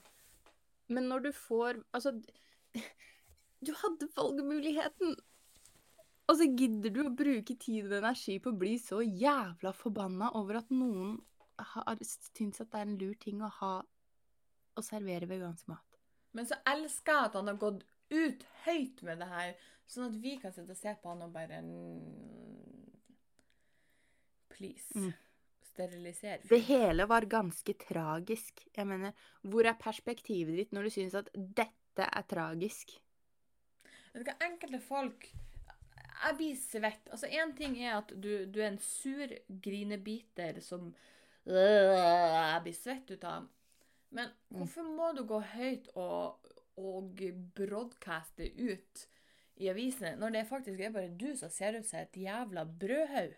Men 0.93 1.09
når 1.09 1.29
du 1.29 1.33
får 1.33 1.81
Altså, 1.93 2.13
du 3.67 3.73
hadde 3.85 4.13
valgmuligheten! 4.17 5.17
Og 6.33 6.39
så 6.41 6.47
gidder 6.49 6.89
du 6.95 7.03
å 7.05 7.13
bruke 7.13 7.55
tid 7.61 7.91
og 7.91 7.99
energi 7.99 8.39
på 8.41 8.55
å 8.55 8.57
bli 8.57 8.79
så 8.81 9.03
jævla 9.05 9.75
forbanna 9.77 10.31
over 10.39 10.63
at 10.63 10.71
noen 10.73 11.19
har 11.61 11.99
syns 12.01 12.63
at 12.63 12.71
det 12.73 12.79
er 12.79 12.87
en 12.87 12.95
lur 12.97 13.19
ting 13.21 13.43
å 13.45 13.51
ha 13.59 13.73
å 14.73 14.85
servere 14.85 15.29
vegansk 15.29 15.69
mat. 15.69 15.99
Men 16.33 16.49
så 16.49 16.57
elsker 16.73 17.13
jeg 17.13 17.29
at 17.29 17.37
han 17.37 17.51
har 17.53 17.59
gått 17.61 17.85
ut 18.13 18.47
høyt 18.65 19.03
med 19.05 19.21
det 19.21 19.29
her, 19.29 19.53
sånn 19.85 20.09
at 20.09 20.17
vi 20.25 20.39
kan 20.41 20.57
sitte 20.57 20.73
og 20.73 20.81
se 20.81 20.97
på 21.03 21.13
han 21.13 21.27
og 21.27 21.37
bare 21.37 21.61
Please. 24.57 24.89
Mm. 24.97 25.13
Sterilisere. 25.69 26.41
Det 26.49 26.65
hele 26.65 27.05
var 27.13 27.29
ganske 27.29 27.77
tragisk. 27.81 28.65
Jeg 28.73 28.89
mener, 28.89 29.13
hvor 29.45 29.69
er 29.69 29.77
perspektivet 29.81 30.57
ditt 30.57 30.73
når 30.73 30.89
du 30.89 30.97
syns 30.97 31.21
at 31.21 31.29
dette 31.37 32.09
er 32.09 32.29
tragisk? 32.29 32.97
Enkelte 34.17 34.81
folk 34.85 35.29
Jeg 36.23 36.37
blir 36.39 36.57
svett. 36.61 37.09
Altså, 37.11 37.27
Én 37.33 37.55
ting 37.57 37.77
er 37.83 37.97
at 37.99 38.13
du, 38.15 38.31
du 38.47 38.61
er 38.61 38.69
en 38.73 38.79
sur 38.85 39.33
grinebiter 39.65 40.61
som 40.65 40.91
øh, 41.47 41.95
jeg 41.97 42.61
blir 42.67 42.77
svett 42.77 43.11
ut 43.15 43.25
av. 43.25 43.49
Men 44.13 44.29
hvorfor 44.53 44.85
må 44.85 45.13
du 45.17 45.23
gå 45.25 45.39
høyt 45.55 45.89
og, 45.97 46.51
og 46.77 47.23
broadcaste 47.57 48.51
ut 48.61 49.07
i 49.63 49.69
avisene, 49.73 50.15
når 50.21 50.35
det 50.37 50.47
faktisk 50.51 50.81
er 50.85 50.93
bare 50.95 51.09
du 51.17 51.31
som 51.39 51.51
ser 51.53 51.79
ut 51.79 51.87
som 51.89 52.01
et 52.03 52.17
jævla 52.21 52.65
brødhaug? 52.67 53.35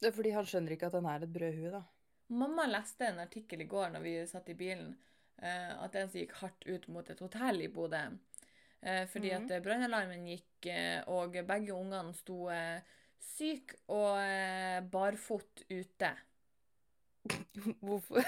Det 0.00 0.10
er 0.10 0.12
fordi 0.16 0.34
han 0.36 0.44
skjønner 0.48 0.74
ikke 0.76 0.90
at 0.90 0.96
han 0.98 1.08
er 1.08 1.24
et 1.24 1.32
brødhue, 1.32 1.70
da. 1.72 1.82
Mamma 2.36 2.66
leste 2.68 3.06
en 3.08 3.20
artikkel 3.22 3.62
i 3.64 3.68
går 3.70 3.92
når 3.94 4.02
vi 4.04 4.14
satt 4.28 4.48
i 4.52 4.56
bilen, 4.58 4.90
eh, 5.40 5.72
at 5.84 5.94
en 5.96 6.08
som 6.10 6.20
gikk 6.20 6.34
hardt 6.42 6.66
ut 6.68 6.88
mot 6.92 7.08
et 7.12 7.20
hotell 7.24 7.62
i 7.64 7.68
Bodø. 7.72 8.02
Eh, 8.82 9.06
fordi 9.08 9.30
Mhm. 9.32 9.44
at 9.44 9.50
eh, 9.56 9.62
brannalarmen 9.64 10.26
gikk, 10.28 10.55
og 11.12 11.36
begge 11.46 11.74
ungene 11.74 12.14
sto 12.16 12.46
syke 12.46 12.96
syk 13.36 13.74
og 13.92 14.18
eh, 14.20 14.80
barfot 14.90 15.64
ute. 15.70 16.10
Hvorfor? 17.84 18.22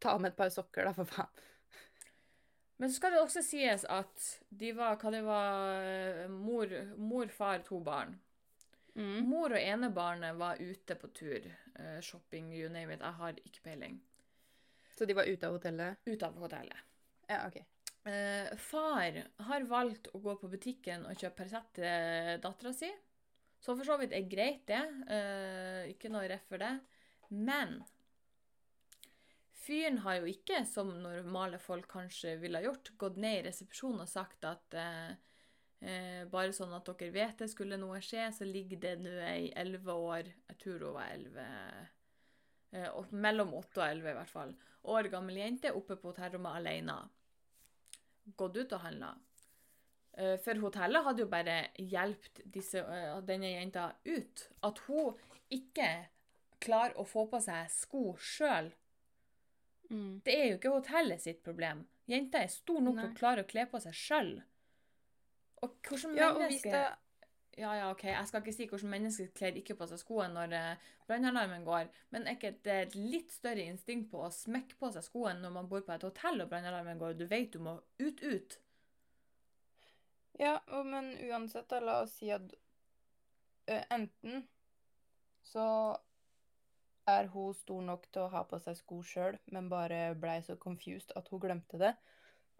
Ta 0.00 0.16
med 0.18 0.32
et 0.32 0.38
par 0.38 0.52
sokker, 0.52 0.88
da, 0.88 0.94
for 0.96 1.08
faen. 1.08 1.42
Men 2.76 2.90
så 2.90 2.98
skal 2.98 3.14
det 3.14 3.20
også 3.22 3.42
sies 3.46 3.84
at 3.86 4.28
de 4.50 4.72
var 4.74 4.96
hva 4.98 5.12
det 5.14 5.22
var, 5.26 5.84
eh, 5.86 6.24
mor, 6.30 6.72
mor, 6.98 7.28
far, 7.30 7.62
to 7.66 7.78
barn. 7.84 8.16
Mm. 8.94 9.26
Mor 9.26 9.54
og 9.54 9.60
enebarnet 9.60 10.38
var 10.38 10.60
ute 10.62 10.96
på 10.98 11.10
tur. 11.14 11.46
eh, 11.74 12.00
shopping, 12.00 12.52
you 12.54 12.68
name 12.68 12.94
it. 12.94 13.00
Jeg 13.00 13.12
har 13.20 13.38
ikke 13.44 13.62
peiling. 13.62 14.02
Så 14.98 15.06
de 15.06 15.14
var 15.14 15.26
ute 15.26 15.46
av 15.46 15.56
hotellet? 15.56 16.02
Ute 16.06 16.26
av 16.26 16.38
hotellet. 16.38 16.84
Ja, 17.28 17.46
OK. 17.48 17.62
Eh, 18.04 18.56
far 18.60 19.16
har 19.46 19.64
valgt 19.64 20.10
å 20.12 20.20
gå 20.20 20.34
på 20.36 20.48
butikken 20.52 21.06
og 21.08 21.16
kjøpe 21.16 21.38
Paracet 21.38 21.70
til 21.78 22.40
dattera 22.44 22.72
si. 22.76 22.90
Så 23.64 23.72
for 23.72 23.88
så 23.88 23.96
vidt 23.96 24.12
er 24.12 24.26
greit, 24.28 24.66
det. 24.68 24.82
Eh, 25.08 25.92
ikke 25.94 26.10
noe 26.12 26.28
ref 26.28 26.44
for 26.50 26.60
det. 26.60 26.74
Men 27.32 27.78
fyren 29.64 30.02
har 30.04 30.18
jo 30.20 30.28
ikke, 30.28 30.66
som 30.68 30.92
normale 31.00 31.58
folk 31.62 31.88
kanskje 31.88 32.36
ville 32.42 32.60
gjort, 32.66 32.92
gått 33.00 33.16
ned 33.24 33.38
i 33.38 33.46
resepsjonen 33.48 34.04
og 34.04 34.12
sagt 34.12 34.44
at 34.50 34.76
eh, 34.76 35.16
eh, 35.80 36.20
bare 36.28 36.52
sånn 36.52 36.76
at 36.76 36.92
dere 36.92 37.16
vet 37.16 37.40
det, 37.40 37.48
skulle 37.54 37.80
noe 37.80 38.04
skje, 38.04 38.28
så 38.36 38.44
ligger 38.44 38.84
det 38.84 38.94
nå 39.00 39.16
ei 39.24 39.48
elleve 39.56 39.96
år 39.96 40.28
Jeg 40.28 40.60
tror 40.60 40.88
hun 40.90 40.96
var 41.00 41.16
elleve 41.16 41.48
eh, 42.76 43.02
Mellom 43.16 43.56
åtte 43.56 43.80
og 43.80 43.88
elleve, 43.88 44.12
i 44.12 44.20
hvert 44.20 44.36
fall. 44.36 44.56
År 44.92 45.08
gammel 45.08 45.40
jente 45.40 45.72
oppe 45.72 45.96
på 45.96 46.12
hotellrommet 46.12 46.60
alene 46.60 47.00
gått 48.36 48.56
ut 48.56 48.72
og 48.72 48.80
handla. 48.80 49.14
Eh, 50.16 50.36
For 50.38 50.54
hotellet 50.62 51.04
hadde 51.04 51.24
jo 51.24 51.28
bare 51.30 51.56
hjulpet 51.78 52.40
uh, 52.78 53.20
denne 53.26 53.50
jenta 53.50 53.88
ut. 54.06 54.48
At 54.62 54.78
hun 54.86 55.14
ikke 55.50 55.88
klarer 56.64 56.96
å 56.96 57.04
få 57.06 57.26
på 57.30 57.40
seg 57.44 57.68
sko 57.70 58.14
sjøl, 58.16 58.72
Mm. 59.90 60.22
det 60.24 60.32
er 60.32 60.46
jo 60.48 60.54
ikke 60.56 60.70
hotellet 60.72 61.20
sitt 61.20 61.42
problem. 61.44 61.82
Jenta 62.08 62.40
er 62.40 62.48
stor 62.48 62.80
nok 62.80 62.96
til 62.96 63.10
å 63.10 63.16
klare 63.18 63.42
å 63.44 63.46
kle 63.46 63.66
på 63.68 63.78
seg 63.84 63.92
sjøl. 63.92 64.30
Og 65.62 65.74
hvordan 65.84 66.16
Ja, 66.16 66.30
og 66.32 66.40
hvis 66.40 66.64
menneske 66.64 66.70
det 66.72 67.03
Ja, 67.56 67.70
ja, 67.78 67.90
OK, 67.92 68.02
jeg 68.08 68.26
skal 68.26 68.42
ikke 68.42 68.52
si 68.56 68.66
hvordan 68.66 68.90
mennesker 68.90 69.28
kler 69.38 69.58
ikke 69.60 69.76
på 69.78 69.86
seg 69.86 70.00
skoene 70.00 70.32
når 70.34 70.54
eh, 70.58 70.86
brannalarmen 71.06 71.62
går, 71.66 71.86
men 72.10 72.26
er 72.26 72.34
ikke 72.34 72.50
et 72.74 72.96
litt 72.98 73.30
større 73.30 73.62
instinkt 73.70 74.08
på 74.10 74.24
å 74.26 74.30
smekke 74.34 74.74
på 74.80 74.90
seg 74.94 75.06
skoene 75.06 75.38
når 75.44 75.54
man 75.54 75.68
bor 75.70 75.84
på 75.86 75.94
et 75.94 76.06
hotell 76.08 76.42
og 76.42 76.50
brannalarmen 76.50 76.98
går, 76.98 77.14
og 77.14 77.20
du 77.22 77.28
vet 77.30 77.52
du 77.54 77.60
må 77.62 77.76
ut, 78.02 78.24
ut? 78.24 78.58
Ja, 80.38 80.56
men 80.84 81.12
uansett, 81.28 81.68
da, 81.70 81.78
la 81.80 82.00
oss 82.02 82.16
si 82.18 82.32
at 82.34 82.56
ø, 83.70 83.78
enten 83.94 84.48
så 85.46 85.68
er 87.06 87.28
hun 87.36 87.54
stor 87.54 87.82
nok 87.86 88.08
til 88.10 88.24
å 88.24 88.32
ha 88.32 88.42
på 88.50 88.58
seg 88.64 88.78
sko 88.80 88.98
sjøl, 89.06 89.38
men 89.54 89.70
bare 89.70 90.00
blei 90.18 90.40
så 90.42 90.56
confused 90.66 91.14
at 91.20 91.28
hun 91.30 91.42
glemte 91.46 91.78
det. 91.80 91.92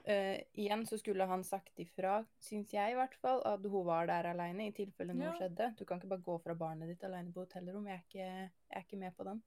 Eh, 0.05 0.43
igjen 0.61 0.83
så 0.87 0.99
skulle 1.01 1.25
han 1.25 1.41
sagt 1.45 1.79
ifra, 1.81 2.19
syns 2.39 2.73
jeg 2.75 2.93
i 2.93 2.97
hvert 2.99 3.15
fall, 3.23 3.41
at 3.49 3.63
hun 3.65 3.87
var 3.87 4.07
der 4.11 4.27
aleine 4.35 4.67
i 4.69 4.73
tilfelle 4.77 5.15
noe 5.17 5.31
Ja. 5.31 5.33
skjedde. 5.39 5.71
Du 5.79 5.85
kan 5.89 5.99
ikke 5.99 6.11
bare 6.13 6.27
gå 6.27 6.39
fra 6.43 6.55
barnet 6.55 6.89
ditt 6.89 7.05
aleine 7.09 7.33
på 7.33 7.47
hotellrom. 7.47 7.87
Jeg 7.89 7.97
er, 7.97 8.05
ikke, 8.09 8.27
jeg 8.27 8.77
er 8.77 8.85
ikke 8.85 8.99
med 9.01 9.17
på 9.17 9.25
den. 9.25 9.43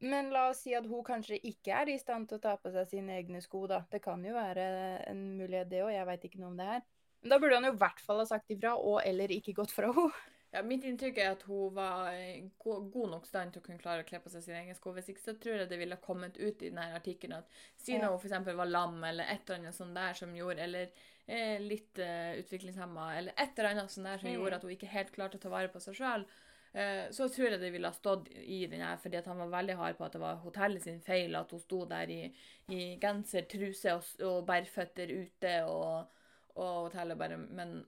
Men 0.00 0.30
la 0.30 0.44
oss 0.50 0.60
si 0.62 0.74
at 0.78 0.86
hun 0.86 1.02
kanskje 1.02 1.40
ikke 1.42 1.74
er 1.74 1.88
i 1.90 1.98
stand 1.98 2.28
til 2.28 2.38
å 2.38 2.40
ta 2.44 2.52
på 2.56 2.70
seg 2.70 2.86
sine 2.86 3.16
egne 3.18 3.40
sko, 3.42 3.66
da. 3.66 3.80
Det 3.90 4.00
kan 4.04 4.22
jo 4.24 4.32
være 4.36 4.68
en 5.10 5.24
mulighet, 5.40 5.68
det 5.68 5.82
òg. 5.82 5.90
Jeg 5.92 6.06
veit 6.06 6.24
ikke 6.28 6.38
noe 6.38 6.52
om 6.52 6.56
det 6.56 6.66
her. 6.70 6.82
Men 7.22 7.30
da 7.30 7.38
burde 7.42 7.54
han 7.58 7.64
jo 7.66 7.72
i 7.74 7.80
hvert 7.82 8.00
fall 8.00 8.18
ha 8.22 8.24
sagt 8.30 8.50
ifra, 8.54 8.76
og 8.78 9.00
eller 9.04 9.26
ikke 9.34 9.56
gått 9.58 9.72
fra 9.74 9.90
henne. 9.90 10.12
Ja, 10.50 10.62
Mitt 10.64 10.84
inntrykk 10.88 11.18
er 11.20 11.34
at 11.34 11.42
hun 11.44 11.74
var 11.76 12.06
i 12.16 12.38
god 12.62 13.10
nok 13.12 13.26
stand 13.28 13.52
til 13.52 13.60
å 13.60 13.64
kunne 13.66 13.80
klare 13.82 14.00
å 14.00 14.06
kle 14.08 14.16
på 14.24 14.30
seg 14.32 14.46
sine 14.46 14.62
egne 14.62 14.74
sko. 14.78 14.94
Hvis 14.96 15.10
ikke 15.12 15.20
så 15.26 15.34
tror 15.36 15.58
jeg 15.60 15.68
det 15.68 15.78
ville 15.78 15.98
kommet 16.00 16.38
ut 16.40 16.62
i 16.62 16.70
denne 16.70 16.86
artikkelen 16.96 17.36
at 17.42 17.50
siden 17.76 18.06
Ja. 18.06 18.08
hun 18.14 18.18
f.eks. 18.22 18.54
var 18.56 18.70
lam, 18.70 18.96
eller 19.04 19.28
et 19.28 19.44
eller 19.44 19.58
annet 19.60 19.76
sånt 19.76 19.94
der 19.94 20.14
som 20.16 20.32
gjorde, 20.36 20.62
eller 20.64 20.88
eh, 21.28 21.58
litt 21.60 21.98
eh, 22.00 22.38
utviklingshemma, 22.40 23.10
eller 23.18 23.32
et 23.36 23.58
eller 23.58 23.74
annet 23.74 23.90
sånt 23.92 24.06
der 24.08 24.18
som 24.18 24.30
Mm. 24.30 24.34
gjorde 24.38 24.56
at 24.56 24.62
hun 24.62 24.70
ikke 24.72 24.86
helt 24.94 25.12
klarte 25.12 25.36
å 25.36 25.40
ta 25.40 25.48
vare 25.52 25.68
på 25.68 25.80
seg 25.84 25.94
sjøl, 26.00 26.24
eh, 26.72 27.10
så 27.12 27.28
tror 27.28 27.50
jeg 27.50 27.60
det 27.60 27.72
ville 27.72 27.88
ha 27.92 27.92
stått 27.92 28.28
i 28.32 28.62
den 28.66 28.80
her, 28.80 28.96
fordi 28.96 29.20
han 29.26 29.38
var 29.44 29.52
veldig 29.52 29.76
hard 29.76 29.98
på 29.98 30.04
at 30.06 30.12
det 30.12 30.20
var 30.24 30.36
hotellet 30.36 30.82
sin 30.82 31.00
feil, 31.04 31.36
at 31.36 31.50
hun 31.50 31.60
sto 31.60 31.84
der 31.84 32.08
i, 32.08 32.34
i 32.72 32.96
genser, 32.98 33.42
truse 33.44 33.92
og, 33.92 34.08
og 34.24 34.46
bærføtter 34.48 35.12
ute, 35.12 35.54
og, 35.68 36.08
og 36.56 36.88
hotellet 36.88 37.18
bare 37.18 37.36
Men 37.36 37.84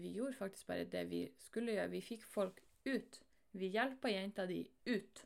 vi 0.00 0.14
gjorde 0.16 0.36
faktisk 0.38 0.66
bare 0.70 0.84
det 0.90 1.04
vi 1.10 1.22
skulle 1.46 1.74
gjøre. 1.76 1.90
Vi 1.92 2.00
fikk 2.04 2.24
folk 2.30 2.60
ut. 2.84 3.20
Vi 3.54 3.68
hjelpa 3.74 4.10
jenta 4.10 4.46
di 4.46 4.62
ut. 4.86 5.24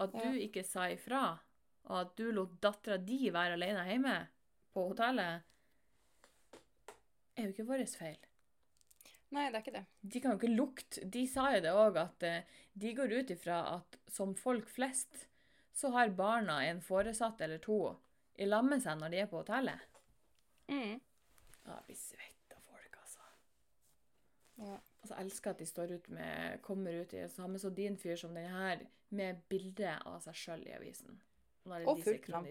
At 0.00 0.14
Ja. 0.14 0.30
du 0.30 0.38
ikke 0.38 0.64
sa 0.64 0.86
ifra, 0.90 1.38
og 1.84 1.96
at 2.00 2.16
du 2.16 2.30
lot 2.32 2.60
dattera 2.60 2.96
di 2.98 3.30
være 3.30 3.56
alene 3.58 3.84
hjemme 3.88 4.16
på 4.74 4.88
hotellet, 4.90 5.42
er 7.36 7.42
jo 7.44 7.52
ikke 7.52 7.66
vår 7.66 7.84
feil. 7.98 8.18
Nei, 9.30 9.50
det 9.50 9.58
er 9.58 9.62
ikke 9.62 9.74
det. 9.76 9.86
De 10.02 10.20
kan 10.20 10.32
jo 10.32 10.38
ikke 10.38 10.56
lukte 10.56 11.10
De 11.10 11.26
sa 11.28 11.50
jo 11.54 11.60
det 11.60 11.72
òg, 11.76 11.96
at 12.00 12.22
eh, 12.22 12.42
de 12.74 12.94
går 12.94 13.12
ut 13.12 13.30
ifra 13.34 13.58
at 13.76 13.98
som 14.08 14.34
folk 14.34 14.68
flest, 14.72 15.26
så 15.74 15.90
har 15.92 16.08
barna 16.16 16.62
en 16.66 16.80
foresatt 16.80 17.40
eller 17.44 17.58
to 17.58 17.96
i 18.38 18.46
lag 18.46 18.64
med 18.64 18.80
seg 18.82 18.98
når 18.98 19.10
de 19.10 19.20
er 19.20 19.26
på 19.30 19.42
hotellet. 19.42 19.78
Mm. 20.68 20.96
Ja, 21.66 21.74
jeg 21.76 21.84
blir 21.86 21.96
svett 22.00 22.56
av 22.56 22.62
folk, 22.70 22.96
altså. 23.02 23.20
Ja. 24.58 24.76
Altså, 25.02 25.14
jeg 25.14 25.24
elsker 25.24 25.50
at 25.50 25.60
de 25.60 25.66
står 25.66 25.94
ut 25.94 26.08
med, 26.10 26.58
kommer 26.62 27.00
ut 27.00 27.12
i 27.14 27.22
samme 27.30 27.58
så 27.58 27.70
din 27.70 27.96
fyr 27.96 28.16
som 28.18 28.34
den 28.34 28.50
her, 28.50 28.82
med 29.14 29.40
bilde 29.48 29.94
av 30.04 30.18
seg 30.20 30.36
sjøl 30.36 30.66
i 30.66 30.74
avisen. 30.76 31.20
Og 31.68 32.00
fullt 32.04 32.28
navn. 32.28 32.48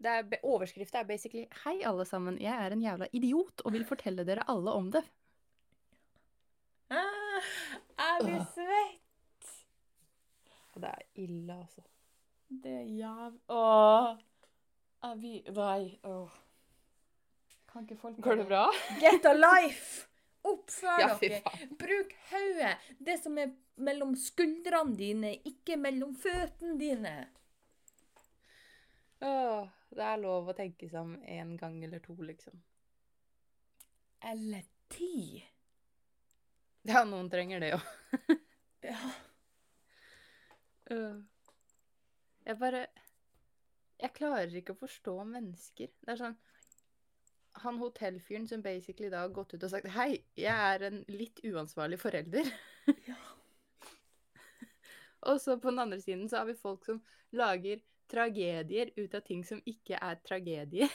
er 0.00 0.38
Overskrifta 0.42 1.00
er 1.00 1.04
basically 1.04 1.46
'Hei, 1.64 1.82
alle 1.84 2.04
sammen. 2.04 2.38
Jeg 2.40 2.54
er 2.54 2.72
en 2.72 2.82
jævla 2.82 3.06
idiot 3.12 3.60
og 3.64 3.72
vil 3.72 3.84
fortelle 3.84 4.24
dere 4.24 4.44
alle 4.48 4.70
om 4.70 4.92
det'. 4.92 5.04
Ah, 6.90 7.42
jeg 7.98 8.18
blir 8.24 8.44
svett! 8.54 9.50
Og 10.72 10.82
det 10.82 10.88
er 10.88 11.02
ille, 11.14 11.58
altså. 11.58 11.82
Det 12.48 12.72
er 12.72 12.82
jæv... 12.82 13.40
Åh. 13.48 14.16
Jeg 15.02 15.42
Nei. 15.54 15.98
Åh. 16.04 16.30
Kan 17.72 17.82
ikke 17.82 17.96
folk 17.96 18.16
Går 18.22 18.34
det 18.34 18.46
bra? 18.46 18.66
Get 19.00 19.24
a 19.24 19.32
life! 19.32 20.09
Oppfør 20.48 21.02
Ja, 21.02 21.10
dere! 21.20 21.40
Bruk 21.78 22.14
hodet! 22.30 22.72
Det 22.98 23.18
som 23.20 23.36
er 23.38 23.52
mellom 23.80 24.14
skuldrene 24.16 24.96
dine, 24.96 25.34
ikke 25.48 25.76
mellom 25.80 26.14
føttene 26.16 26.78
dine. 26.80 27.14
Åh, 29.20 29.68
det 29.92 30.06
er 30.06 30.20
lov 30.22 30.48
å 30.48 30.56
tenke 30.56 30.88
seg 30.88 31.00
om 31.02 31.16
en 31.28 31.56
gang 31.60 31.76
eller 31.84 32.00
to, 32.04 32.16
liksom. 32.24 32.56
eller 34.24 34.64
ti. 34.92 35.42
Ja, 36.88 37.04
noen 37.04 37.28
trenger 37.32 37.60
det 37.60 37.74
jo. 37.74 37.80
Ja. 38.80 38.96
Jeg 42.48 42.56
bare 42.58 42.86
Jeg 44.00 44.14
klarer 44.16 44.54
ikke 44.56 44.72
å 44.72 44.80
forstå 44.80 45.12
mennesker. 45.28 45.92
Det 46.00 46.14
er 46.14 46.18
sånn 46.18 46.38
Han 47.52 47.78
hotellfyren 47.78 48.48
som 48.48 48.62
basically 48.62 49.10
da 49.10 49.24
har 49.24 49.32
gått 49.34 49.54
ut 49.54 49.64
og 49.66 49.72
sagt 49.72 49.88
Hei, 49.94 50.22
jeg 50.38 50.74
er 50.74 50.84
en 50.86 51.00
litt 51.10 51.40
uansvarlig 51.44 51.98
forelder. 52.00 52.46
ja. 53.08 53.18
Og 55.28 55.40
så 55.42 55.56
på 55.60 55.72
den 55.72 55.82
andre 55.82 55.98
siden 56.00 56.28
så 56.30 56.40
har 56.40 56.46
vi 56.48 56.54
folk 56.56 56.86
som 56.86 57.00
lager 57.36 57.82
tragedier 58.10 58.92
ut 58.96 59.14
av 59.14 59.20
ting 59.26 59.42
som 59.46 59.60
ikke 59.68 59.98
er 60.00 60.20
tragedier. 60.26 60.90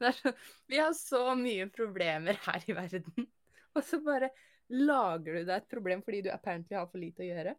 Er 0.00 0.12
så, 0.16 0.30
vi 0.68 0.78
har 0.80 0.92
så 0.96 1.34
mye 1.36 1.66
problemer 1.72 2.36
her 2.46 2.64
i 2.68 2.74
verden, 2.76 3.26
og 3.76 3.82
så 3.84 3.98
bare 4.04 4.28
lager 4.72 5.34
du 5.34 5.40
deg 5.48 5.54
et 5.56 5.68
problem 5.72 6.00
fordi 6.04 6.20
du 6.24 6.30
apparently 6.32 6.76
har 6.76 6.88
for 6.88 7.00
lite 7.00 7.24
å 7.24 7.28
gjøre. 7.28 7.54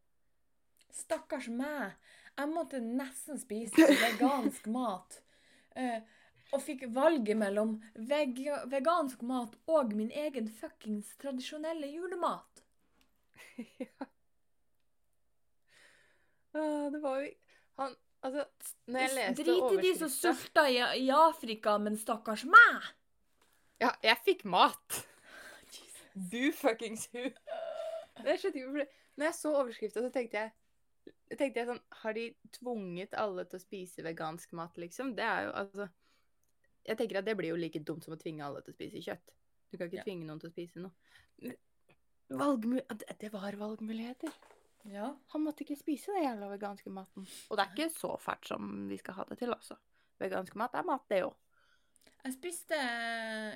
Stakkars 0.91 1.49
meg. 1.53 1.97
Jeg 2.37 2.49
måtte 2.49 2.81
nesten 2.81 3.37
spise 3.41 3.85
vegansk 3.89 4.69
mat. 4.73 5.19
eh, 5.75 6.01
og 6.51 6.61
fikk 6.63 6.85
valget 6.95 7.37
mellom 7.39 7.77
veg 7.95 8.39
vegansk 8.71 9.23
mat 9.27 9.55
og 9.71 9.93
min 9.95 10.11
egen 10.11 10.49
fuckings 10.51 11.13
tradisjonelle 11.21 11.87
julemat. 11.91 12.63
ja. 13.81 14.07
Det 16.51 16.99
var 16.99 17.21
jo 17.23 17.29
Han 17.79 17.93
Altså, 18.21 18.43
når 18.85 18.99
jeg 18.99 19.13
leste 19.15 19.43
Drit 19.43 19.71
i 19.73 19.77
de 19.81 19.91
som 19.97 20.09
sulta 20.13 20.67
i, 20.69 20.75
i 20.77 21.07
Afrika, 21.09 21.77
men 21.81 21.95
stakkars 21.97 22.43
meg! 22.45 22.91
Ja, 23.81 23.89
jeg 24.03 24.19
fikk 24.27 24.43
mat! 24.45 24.99
Du 26.13 26.51
fuckings 26.53 27.07
hu. 27.15 27.23
Det 28.21 28.35
skjønte 28.37 28.61
ikke, 28.61 28.85
Når 29.17 29.25
jeg 29.25 29.37
så 29.39 29.55
overskrifta, 29.55 30.03
så 30.05 30.11
tenkte 30.13 30.37
jeg 30.43 31.37
tenkte 31.39 31.61
jeg 31.61 31.69
sånn 31.71 31.81
Har 32.03 32.13
de 32.13 32.27
tvunget 32.59 33.17
alle 33.17 33.47
til 33.49 33.57
å 33.57 33.63
spise 33.63 34.05
vegansk 34.05 34.53
mat, 34.59 34.77
liksom? 34.77 35.15
Det 35.17 35.25
er 35.25 35.47
jo 35.47 35.55
altså 35.63 35.87
Jeg 36.87 36.97
tenker 36.97 37.17
at 37.19 37.25
det 37.25 37.37
blir 37.37 37.49
jo 37.53 37.59
like 37.59 37.79
dumt 37.85 38.03
som 38.03 38.13
å 38.15 38.19
tvinge 38.19 38.43
alle 38.45 38.61
til 38.65 38.73
å 38.73 38.77
spise 38.77 39.03
kjøtt. 39.05 39.35
Du 39.71 39.77
kan 39.77 39.87
ikke 39.87 39.97
Ja. 40.01 40.03
tvinge 40.03 40.25
noen 40.25 40.39
til 40.39 40.49
å 40.49 40.53
spise 40.53 40.79
noe. 40.81 40.91
Men 41.41 41.57
Valgmu 42.39 42.81
det- 42.87 43.19
det 43.19 43.31
var 43.31 43.51
valgmuligheter. 43.51 44.31
Ja. 44.85 45.15
Han 45.27 45.41
måtte 45.45 45.61
ikke 45.63 45.77
spise 45.77 46.07
den 46.07 46.23
jævla 46.23 46.49
veganske 46.57 46.89
maten. 46.89 47.27
Og 47.49 47.57
det 47.57 47.67
er 47.67 47.75
ikke 47.75 47.91
så 47.93 48.17
fælt 48.19 48.47
som 48.47 48.87
vi 48.89 48.97
skal 48.97 49.13
ha 49.15 49.23
det 49.25 49.37
til, 49.37 49.49
altså. 49.53 49.77
Vegansk 50.19 50.55
mat 50.55 50.73
er 50.73 50.83
mat, 50.83 51.07
det 51.09 51.23
òg. 51.23 51.35
Jeg 52.23 52.33
spiste 52.33 52.77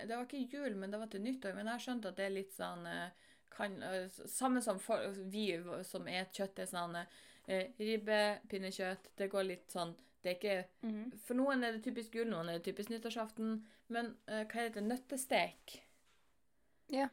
Det 0.07 0.09
var 0.09 0.25
ikke 0.25 0.49
jul, 0.51 0.75
men 0.75 0.91
det 0.91 0.99
var 0.99 1.07
til 1.07 1.21
nyttår. 1.21 1.55
Men 1.55 1.65
jeg 1.65 1.73
har 1.73 1.79
skjønt 1.79 2.05
at 2.05 2.15
det 2.15 2.25
er 2.25 2.29
litt 2.35 2.51
sånn 2.51 2.85
eh, 2.87 3.09
kan, 3.49 3.81
eh, 3.83 4.07
Samme 4.09 4.61
som 4.61 4.79
for, 4.79 4.97
vi 5.29 5.51
som 5.83 6.07
et 6.07 6.31
kjøtt, 6.33 6.59
er 6.59 6.65
sånn 6.65 6.95
eh, 7.47 7.71
ribbe, 7.79 8.41
pinnekjøtt 8.49 9.15
Det 9.15 9.29
går 9.31 9.45
litt 9.47 9.67
sånn 9.71 9.95
Det 10.25 10.31
er 10.31 10.37
ikke 10.39 11.17
For 11.27 11.37
noen 11.37 11.61
er 11.63 11.75
det 11.75 11.83
typisk 11.85 12.15
jul, 12.17 12.25
noen 12.31 12.49
er 12.49 12.57
det 12.57 12.65
typisk 12.65 12.89
nyttårsaften. 12.89 13.59
Men 13.93 14.07
uh, 14.25 14.41
hva 14.49 14.63
heter 14.63 14.79
det? 14.79 14.87
Nøttestek. 14.89 15.75
Ja. 16.93 17.07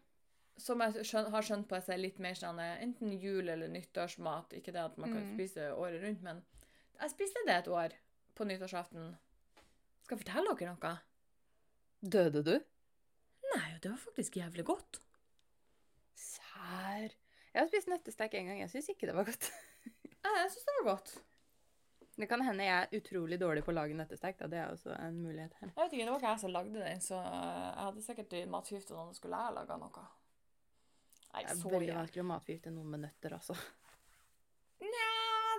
Som 0.60 0.80
jeg 0.84 1.04
skjøn, 1.08 1.28
har 1.32 1.44
skjønt 1.44 1.68
på 1.68 1.80
seg 1.84 2.00
litt 2.00 2.18
mer 2.20 2.34
sånn 2.36 2.58
eh, 2.60 2.78
enten 2.84 3.12
jul- 3.20 3.48
eller 3.52 3.68
nyttårsmat. 3.72 4.52
Ikke 4.58 4.72
det 4.72 4.80
at 4.84 4.96
man 5.00 5.12
kan 5.12 5.22
Mm. 5.26 5.34
spise 5.36 5.68
året 5.76 6.02
rundt, 6.04 6.22
men 6.24 6.42
jeg 7.00 7.10
spiste 7.12 7.40
det 7.46 7.54
et 7.62 7.68
år 7.72 7.94
på 8.36 8.44
nyttårsaften. 8.48 9.14
Skal 10.04 10.16
jeg 10.18 10.24
fortelle 10.24 10.56
dere 10.58 10.74
noe? 10.76 10.92
Døde 12.02 12.42
du? 12.44 12.54
Nei, 13.54 13.78
det 13.82 13.90
var 13.92 13.98
faktisk 14.00 14.36
jævlig 14.40 14.64
godt. 14.68 15.00
Sær. 16.16 17.12
Jeg 17.52 17.60
har 17.60 17.68
spist 17.68 17.88
nøttestek 17.90 18.34
en 18.38 18.46
gang. 18.52 18.60
Jeg 18.64 18.70
syns 18.72 18.88
ikke 18.92 19.08
det 19.10 19.16
var 19.16 19.28
godt. 19.28 19.50
Jeg 20.22 20.50
syns 20.52 20.64
det 20.68 20.74
var 20.80 20.88
godt. 20.94 21.12
Det 22.22 22.28
kan 22.30 22.42
hende 22.46 22.62
jeg 22.62 22.86
er 22.86 23.00
utrolig 23.00 23.36
dårlig 23.42 23.64
på 23.66 23.72
å 23.72 23.74
lage 23.74 23.96
nøttestek. 23.98 24.36
da. 24.38 24.46
Det 24.46 24.58
er 24.62 24.68
også 24.70 24.92
en 24.94 25.16
mulighet 25.18 25.54
her. 25.58 25.70
Jeg 25.72 25.78
vet 25.80 25.94
ikke, 25.96 26.04
Det 26.04 26.12
var 26.12 26.20
ikke 26.20 26.32
jeg 26.32 26.42
som 26.42 26.52
lagde 26.54 26.82
den, 26.84 27.00
så 27.02 27.16
eh, 27.18 27.62
jeg 27.64 27.86
hadde 27.86 28.02
sikkert 28.04 28.34
matforgifta 28.52 28.94
noen 28.94 29.16
skulle 29.16 29.40
jeg 29.40 29.54
laga 29.56 29.78
noe. 29.80 30.04
Nei, 31.32 31.40
Det 31.42 31.50
er 31.50 31.58
så 31.58 31.72
veldig 31.72 31.96
vanskelig 31.96 32.22
å 32.22 32.28
matforgifte 32.28 32.70
noen 32.70 32.92
med 32.92 33.02
nøtter, 33.08 33.34
altså. 33.34 33.56
Nja, 34.82 35.08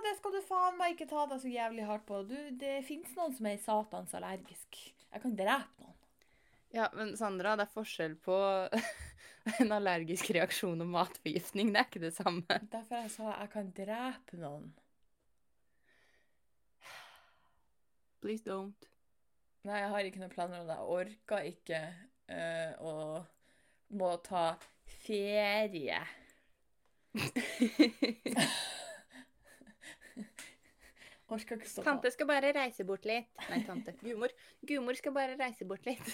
det 0.06 0.14
skal 0.16 0.32
du 0.32 0.38
faen 0.46 0.78
meg 0.78 0.94
ikke 0.94 1.08
ta 1.10 1.26
deg 1.28 1.42
så 1.42 1.52
jævlig 1.52 1.84
hardt 1.90 2.06
på. 2.08 2.20
Du, 2.30 2.38
det 2.62 2.78
fins 2.88 3.12
noen 3.18 3.36
som 3.36 3.48
er 3.50 3.60
satans 3.60 4.14
allergisk. 4.16 4.78
Jeg 5.10 5.24
kan 5.26 5.34
drepe 5.36 5.84
noen. 5.84 5.98
Ja, 6.74 6.88
men 6.96 7.12
Sandra, 7.20 7.52
det 7.60 7.66
er 7.68 7.74
forskjell 7.74 8.16
på 8.24 8.38
en 9.60 9.76
allergisk 9.76 10.32
reaksjon 10.38 10.80
og 10.80 10.88
matforgiftning. 10.96 11.74
Det 11.76 11.82
er 11.82 11.90
ikke 11.90 12.02
det 12.06 12.14
samme. 12.16 12.58
Derfor 12.72 13.04
jeg 13.04 13.12
sa 13.18 13.34
jeg 13.34 13.52
kan 13.52 13.70
drepe 13.76 14.40
noen. 14.40 14.72
Please 18.24 18.40
don't. 18.40 18.86
Nei, 19.68 19.82
jeg 19.82 19.88
har 19.92 20.06
ikke 20.08 20.20
noen 20.22 20.30
planer 20.32 20.62
om 20.62 20.68
det. 20.70 20.76
Jeg 20.78 20.86
orker 20.96 21.40
ikke 21.50 21.80
uh, 22.32 22.72
å 22.80 22.92
må 24.00 24.08
ta 24.24 24.44
ferie. 25.04 25.98
Orker 31.34 31.56
ikke 31.58 31.68
stå. 31.68 31.84
Tante 31.84 32.08
skal 32.14 32.28
bare 32.30 32.52
reise 32.56 32.84
bort 32.88 33.04
litt. 33.08 33.28
Nei, 33.50 33.60
tante. 33.68 33.92
Gudmor. 34.00 34.32
Gudmor 34.64 34.96
skal 34.96 35.12
bare 35.16 35.36
reise 35.36 35.68
bort 35.68 35.84
litt. 35.84 36.08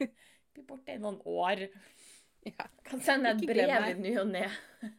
Bli 0.56 0.64
borte 0.64 0.96
i 0.96 1.02
noen 1.02 1.20
år. 1.28 1.66
Ja. 2.48 2.70
Kan 2.88 3.04
sende 3.04 3.36
et 3.36 3.44
brev 3.44 3.68
i 3.68 3.94
ny 4.00 4.16
og 4.16 4.32
ne. 4.32 4.48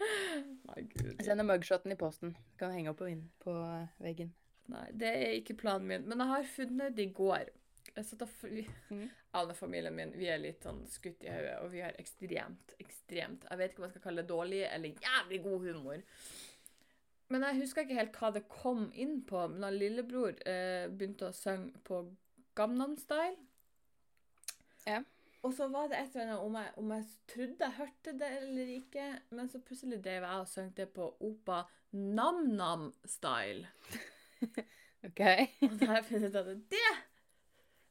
Nei, 0.00 0.80
gud. 0.88 1.12
Jeg 1.18 1.28
sender 1.28 1.44
mugshoten 1.52 1.92
i 1.92 2.00
posten. 2.00 2.32
Kan 2.56 2.72
henge 2.72 2.96
opp 2.96 3.04
på, 3.04 3.12
på 3.44 3.60
veggen. 4.00 4.32
Nei, 4.72 4.88
det 4.98 5.12
er 5.12 5.36
ikke 5.38 5.58
planen 5.60 5.86
min. 5.90 6.08
Men 6.08 6.22
jeg 6.22 6.32
har 6.32 6.50
funnet 6.56 6.96
det 6.96 7.08
i 7.08 7.14
går. 7.14 7.52
Mhm. 8.90 9.06
Alle 9.38 9.54
familien 9.54 9.94
min 9.94 10.12
vi 10.16 10.26
er 10.28 10.40
litt 10.40 10.64
sånn 10.64 10.82
skutt 10.90 11.22
i 11.24 11.30
hodet, 11.30 11.54
og 11.62 11.70
vi 11.72 11.80
har 11.84 11.96
ekstremt, 12.00 12.74
ekstremt 12.80 13.46
Jeg 13.48 13.58
vet 13.58 13.72
ikke 13.72 13.82
om 13.82 13.86
jeg 13.86 13.94
skal 13.94 14.04
kalle 14.08 14.22
det 14.24 14.30
dårlig 14.30 14.62
eller 14.68 15.06
jævlig 15.06 15.42
god 15.44 15.66
humor. 15.68 16.02
Men 17.28 17.42
jeg 17.42 17.60
husker 17.62 17.82
ikke 17.82 17.98
helt 17.98 18.16
hva 18.20 18.30
det 18.36 18.46
kom 18.48 18.86
inn 18.94 19.20
på. 19.26 19.42
Men 19.50 19.66
da 19.66 19.72
lillebror 19.74 20.36
eh, 20.46 20.86
begynte 20.92 21.30
å 21.30 21.36
synge 21.36 21.82
på 21.86 22.04
Gamnam 22.56 22.96
Style 22.96 23.36
Ja. 24.86 25.02
Og 25.46 25.52
så 25.54 25.68
var 25.70 25.88
det 25.90 25.98
et 26.00 26.14
eller 26.14 26.32
annet 26.32 26.42
om 26.42 26.56
jeg, 26.58 26.70
om 26.80 26.92
jeg 26.94 27.04
trodde 27.30 27.66
jeg 27.66 27.78
hørte 27.78 28.14
det 28.18 28.30
eller 28.40 28.70
ikke, 28.80 29.04
men 29.30 29.50
så 29.50 29.60
plutselig 29.62 30.00
drev 30.02 30.24
jeg 30.26 30.42
og 30.42 30.48
sang 30.50 30.72
det 30.74 30.88
på 30.94 31.06
Opa 31.22 31.60
Nam-Nam 31.92 32.88
Style. 33.06 33.68
OK? 35.06 35.22
Og 35.66 35.76
da 35.80 35.90
har 35.90 36.00
jeg 36.00 36.08
funnet 36.10 36.34
ut 36.34 36.40
at 36.40 36.56
det 36.72 36.88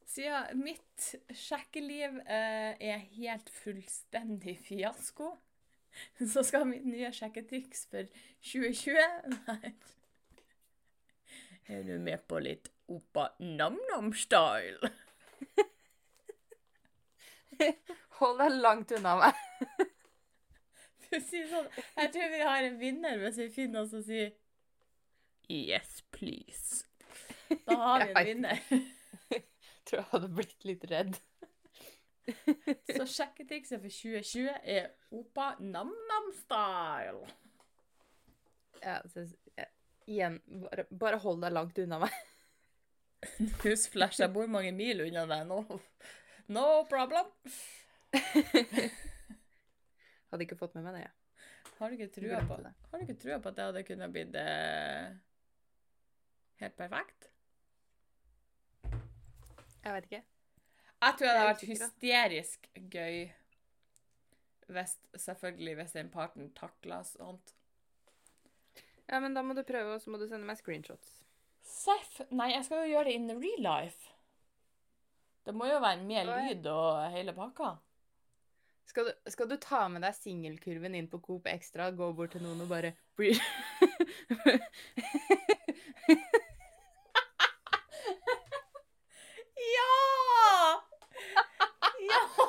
Siden 0.06 0.62
mitt 0.62 1.08
sjekkeliv 1.34 2.20
eh, 2.24 2.72
er 2.78 3.02
helt 3.18 3.50
fullstendig 3.52 4.54
fiasko, 4.64 5.32
så 6.32 6.44
skal 6.46 6.68
mitt 6.70 6.86
nye 6.86 7.10
sjekketriks 7.12 7.86
for 7.90 8.06
2020 8.46 8.94
være 9.48 9.72
Er 11.66 11.82
du 11.82 11.98
med 11.98 12.22
på 12.30 12.38
litt 12.40 12.70
Opa 12.86 13.32
Nam-Nam-style? 13.42 14.92
Hold 18.20 18.38
deg 18.40 18.58
langt 18.62 18.92
unna 18.96 19.16
meg. 19.20 19.34
Sånn, 21.10 21.68
jeg 21.96 22.10
tror 22.14 22.32
vi 22.32 22.42
har 22.42 22.66
en 22.66 22.78
vinner 22.80 23.18
hvis 23.20 23.38
vi 23.40 23.48
finner 23.52 23.84
oss 23.84 23.94
og 23.96 24.04
sier 24.06 24.32
Yes, 25.46 26.00
please. 26.16 26.84
Da 27.66 27.74
har 27.74 28.04
vi 28.04 28.10
en 28.10 28.26
vinner. 28.26 28.60
Jeg. 28.70 29.42
Tror 29.86 30.00
jeg 30.00 30.08
hadde 30.10 30.28
blitt 30.34 30.64
litt 30.66 30.84
redd. 30.90 31.18
Så 32.96 33.04
sjekketrikset 33.06 33.78
for 33.78 33.92
2020 33.92 34.48
er 34.66 34.88
Opa 35.14 35.52
Nam-Nam-style. 35.62 37.28
Ja, 38.82 38.96
så, 39.08 39.22
ja, 39.56 39.64
igjen, 40.10 40.40
bare, 40.64 40.84
bare 40.90 41.20
hold 41.22 41.38
deg 41.44 41.54
langt 41.54 41.78
unna 41.80 42.00
meg. 42.02 42.16
Newsflash, 43.62 44.18
jeg 44.20 44.32
bor 44.34 44.50
mange 44.50 44.74
mil 44.76 45.04
unna 45.06 45.22
deg 45.30 45.46
nå. 45.48 45.60
No 46.52 46.66
problem. 46.90 47.30
Hadde 50.30 50.44
ikke 50.44 50.58
fått 50.58 50.76
med 50.76 50.86
meg 50.86 50.98
det. 50.98 51.06
Ja. 51.06 51.14
Har 51.78 51.90
du 51.90 51.96
ikke 51.98 52.12
trua 52.14 52.40
på, 52.48 52.56
det. 52.64 52.72
har 52.90 52.98
du 52.98 53.04
ikke 53.04 53.20
trua 53.20 53.38
på 53.42 53.50
at 53.50 53.56
det 53.56 53.64
hadde 53.68 53.82
kunnet 53.84 54.12
blitt 54.14 54.36
eh, 54.40 55.10
helt 56.62 56.76
perfekt? 56.78 57.28
Jeg 59.84 59.94
vet 59.94 60.08
ikke. 60.08 60.22
Jeg 60.96 61.18
tror 61.18 61.26
det 61.28 61.34
hadde 61.36 61.50
vært 61.50 61.68
hysterisk 61.70 62.70
gøy 62.92 63.18
hvis 64.66 64.96
selvfølgelig 65.22 65.76
hvis 65.78 65.92
den 65.94 66.08
parten 66.10 66.48
takla 66.56 67.02
sånt. 67.06 67.54
Ja, 69.06 69.20
men 69.22 69.36
da 69.36 69.42
må 69.46 69.54
du 69.54 69.62
prøve, 69.62 69.94
og 69.94 70.02
så 70.02 70.10
må 70.10 70.18
du 70.18 70.26
sende 70.26 70.48
meg 70.48 70.58
screenshots. 70.58 71.20
Seff! 71.62 72.20
Nei, 72.34 72.50
jeg 72.56 72.66
skal 72.66 72.82
jo 72.82 72.96
gjøre 72.96 73.10
det 73.10 73.18
in 73.20 73.30
real 73.30 73.62
life. 73.62 74.14
Det 75.46 75.54
må 75.54 75.68
jo 75.70 75.78
være 75.78 76.02
mer 76.02 76.26
lyd 76.26 76.66
og 76.72 77.04
hele 77.14 77.34
pakka. 77.36 77.76
Skal 78.86 79.08
du, 79.08 79.12
skal 79.30 79.48
du 79.50 79.56
ta 79.62 79.84
med 79.90 80.02
deg 80.02 80.14
singelkurven 80.14 80.94
inn 80.98 81.08
på 81.10 81.20
Coop 81.22 81.46
Extra, 81.50 81.90
gå 81.94 82.10
bort 82.14 82.34
til 82.34 82.42
noen 82.42 82.62
og 82.62 82.70
bare 82.70 82.94
bli 83.18 83.32
Ja! 89.74 89.90
Ja! 92.06 92.45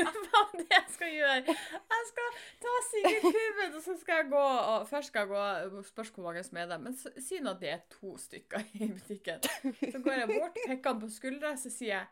Hva 0.00 0.40
er 0.40 0.56
det 0.56 0.66
jeg 0.70 0.84
skal 0.94 1.10
gjøre? 1.12 1.54
Jeg 1.94 2.06
skal 2.10 2.28
ta 2.62 2.74
singelkurven, 2.88 3.74
og 3.74 3.82
så 3.84 3.96
skal 4.00 4.20
jeg 4.20 4.28
gå 4.30 4.44
og 4.44 4.88
Først 4.88 5.12
skal 5.12 5.26
jeg 5.26 5.28
gå 5.72 5.82
Spørs 5.88 6.12
hvor 6.14 6.28
mange 6.28 6.44
som 6.46 6.60
er 6.60 6.70
der, 6.70 6.78
men 6.78 6.96
si 6.96 7.40
nå 7.42 7.54
at 7.56 7.60
det 7.60 7.70
er 7.74 7.84
to 7.92 8.14
stykker 8.20 8.64
i 8.78 8.88
butikken. 8.92 9.44
Så 9.92 9.98
går 10.04 10.12
jeg 10.22 10.28
bort, 10.32 10.56
peker 10.66 10.92
han 10.92 11.02
på 11.02 11.10
skuldra, 11.12 11.54
så 11.60 11.72
sier 11.72 11.94
jeg 11.96 12.06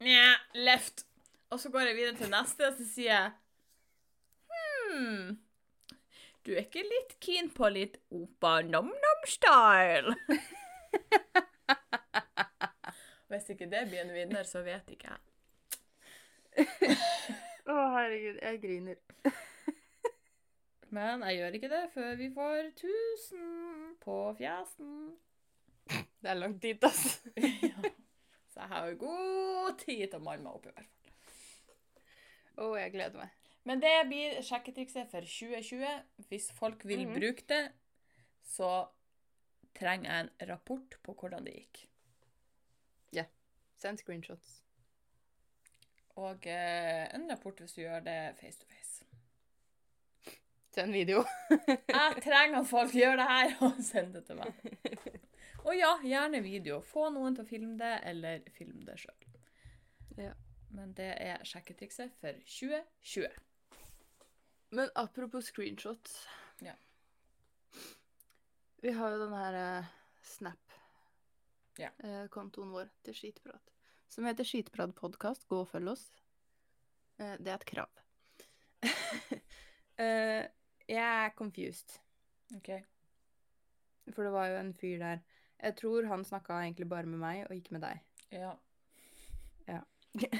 Nja, 0.00 0.32
left. 0.56 1.04
Og 1.50 1.60
så 1.60 1.68
går 1.70 1.90
jeg 1.90 1.96
videre 1.96 2.16
til 2.16 2.30
neste, 2.32 2.68
og 2.70 2.74
så 2.78 2.86
sier 2.88 3.12
jeg 3.12 3.30
Hm 4.50 5.38
Du 6.46 6.54
er 6.54 6.64
ikke 6.64 6.86
litt 6.86 7.18
keen 7.20 7.50
på 7.52 7.68
litt 7.68 8.00
Opa 8.14 8.60
Nom-Nom-style? 8.64 10.16
Hvis 13.30 13.48
ikke 13.54 13.68
det 13.70 13.84
blir 13.88 14.02
en 14.02 14.12
vinner, 14.14 14.42
så 14.48 14.62
vet 14.66 14.88
ikke 14.90 15.10
jeg. 15.12 15.20
Å, 17.70 17.74
herregud, 17.94 18.40
jeg 18.42 18.60
griner. 18.62 18.98
Men 20.90 21.22
jeg 21.28 21.36
gjør 21.38 21.56
ikke 21.60 21.70
det 21.70 21.82
før 21.94 22.16
vi 22.18 22.26
får 22.34 22.56
1000 22.72 23.92
på 24.02 24.16
fjesen. 24.40 24.94
Det 26.20 26.30
er 26.32 26.38
lang 26.40 26.56
tid, 26.62 26.82
altså. 26.82 27.30
ja. 27.70 27.92
Så 28.50 28.64
jeg 28.64 28.70
har 28.72 28.88
jo 28.90 28.96
god 29.04 29.76
tid 29.84 30.02
til 30.10 30.18
å 30.18 30.24
manne 30.26 30.42
meg 30.42 30.56
opp, 30.58 30.66
i 30.66 30.72
hvert 30.74 30.88
fall. 30.90 30.96
Å, 32.60 32.72
jeg 32.82 32.92
gleder 32.96 33.22
meg. 33.22 33.36
Men 33.68 33.80
det 33.84 33.92
blir 34.10 34.40
sjekketrikset 34.42 35.06
for 35.12 35.22
2020. 35.22 36.02
Hvis 36.32 36.50
folk 36.58 36.82
vil 36.88 37.06
Mhm. 37.06 37.14
bruke 37.20 37.46
det, 37.52 37.62
så 38.50 38.72
trenger 39.78 40.10
jeg 40.10 40.26
en 40.26 40.48
rapport 40.50 40.98
på 41.06 41.14
hvordan 41.14 41.46
det 41.46 41.54
gikk. 41.60 41.84
Send 43.80 44.00
screenshots. 44.02 44.58
Og 46.20 46.46
eh, 46.46 47.06
en 47.16 47.30
rapport 47.30 47.60
hvis 47.62 47.72
du 47.72 47.80
gjør 47.80 48.02
det 48.04 48.18
face 48.40 48.60
to 48.60 48.68
face. 48.68 49.06
Send 50.74 50.92
video. 50.92 51.24
Jeg 51.88 52.22
trenger 52.22 52.60
at 52.60 52.68
folk 52.68 52.92
gjør 52.94 53.16
det 53.16 53.26
her 53.30 53.56
og 53.64 53.80
sender 53.82 54.20
det 54.20 54.26
til 54.26 54.36
meg. 54.36 54.52
Og 55.66 55.74
ja, 55.76 55.90
gjerne 56.04 56.40
video. 56.40 56.78
Få 56.80 57.10
noen 57.12 57.34
til 57.36 57.44
å 57.44 57.48
filme 57.48 57.74
det, 57.76 57.96
eller 58.08 58.46
film 58.56 58.78
det 58.86 58.96
sjøl. 59.02 59.26
Ja. 60.16 60.32
Men 60.70 60.94
det 60.96 61.10
er 61.20 61.42
sjekketrikset 61.44 62.14
for 62.20 62.36
2020. 62.46 63.26
Men 64.70 64.92
apropos 64.94 65.50
screenshots. 65.50 66.22
Ja. 66.64 66.76
Vi 68.80 68.94
har 68.96 69.12
jo 69.12 69.24
den 69.24 69.34
her 69.36 69.58
eh, 69.58 69.90
Ja. 71.78 71.90
Eh, 71.98 72.26
kontoen 72.32 72.72
vår 72.74 72.90
til 73.06 73.14
Skitprat. 73.14 73.72
Som 74.10 74.26
heter 74.26 74.44
Skitprat 74.44 74.94
podkast. 74.96 75.46
Gå 75.48 75.62
og 75.62 75.68
følg 75.70 75.92
oss. 75.92 76.06
Eh, 77.18 77.36
det 77.38 77.52
er 77.52 77.58
et 77.58 77.68
krav. 77.74 77.90
Eh, 80.00 80.46
jeg 80.88 80.96
er 80.96 81.34
confused. 81.36 81.98
OK. 82.56 82.70
For 84.14 84.24
det 84.24 84.30
var 84.32 84.46
jo 84.48 84.54
en 84.56 84.70
fyr 84.72 84.96
der 85.02 85.18
Jeg 85.60 85.76
tror 85.76 86.06
han 86.08 86.24
snakka 86.24 86.56
egentlig 86.62 86.88
bare 86.88 87.04
med 87.04 87.20
meg, 87.20 87.42
og 87.44 87.52
ikke 87.52 87.74
med 87.76 87.84
deg. 87.84 88.00
Ja. 88.32 88.54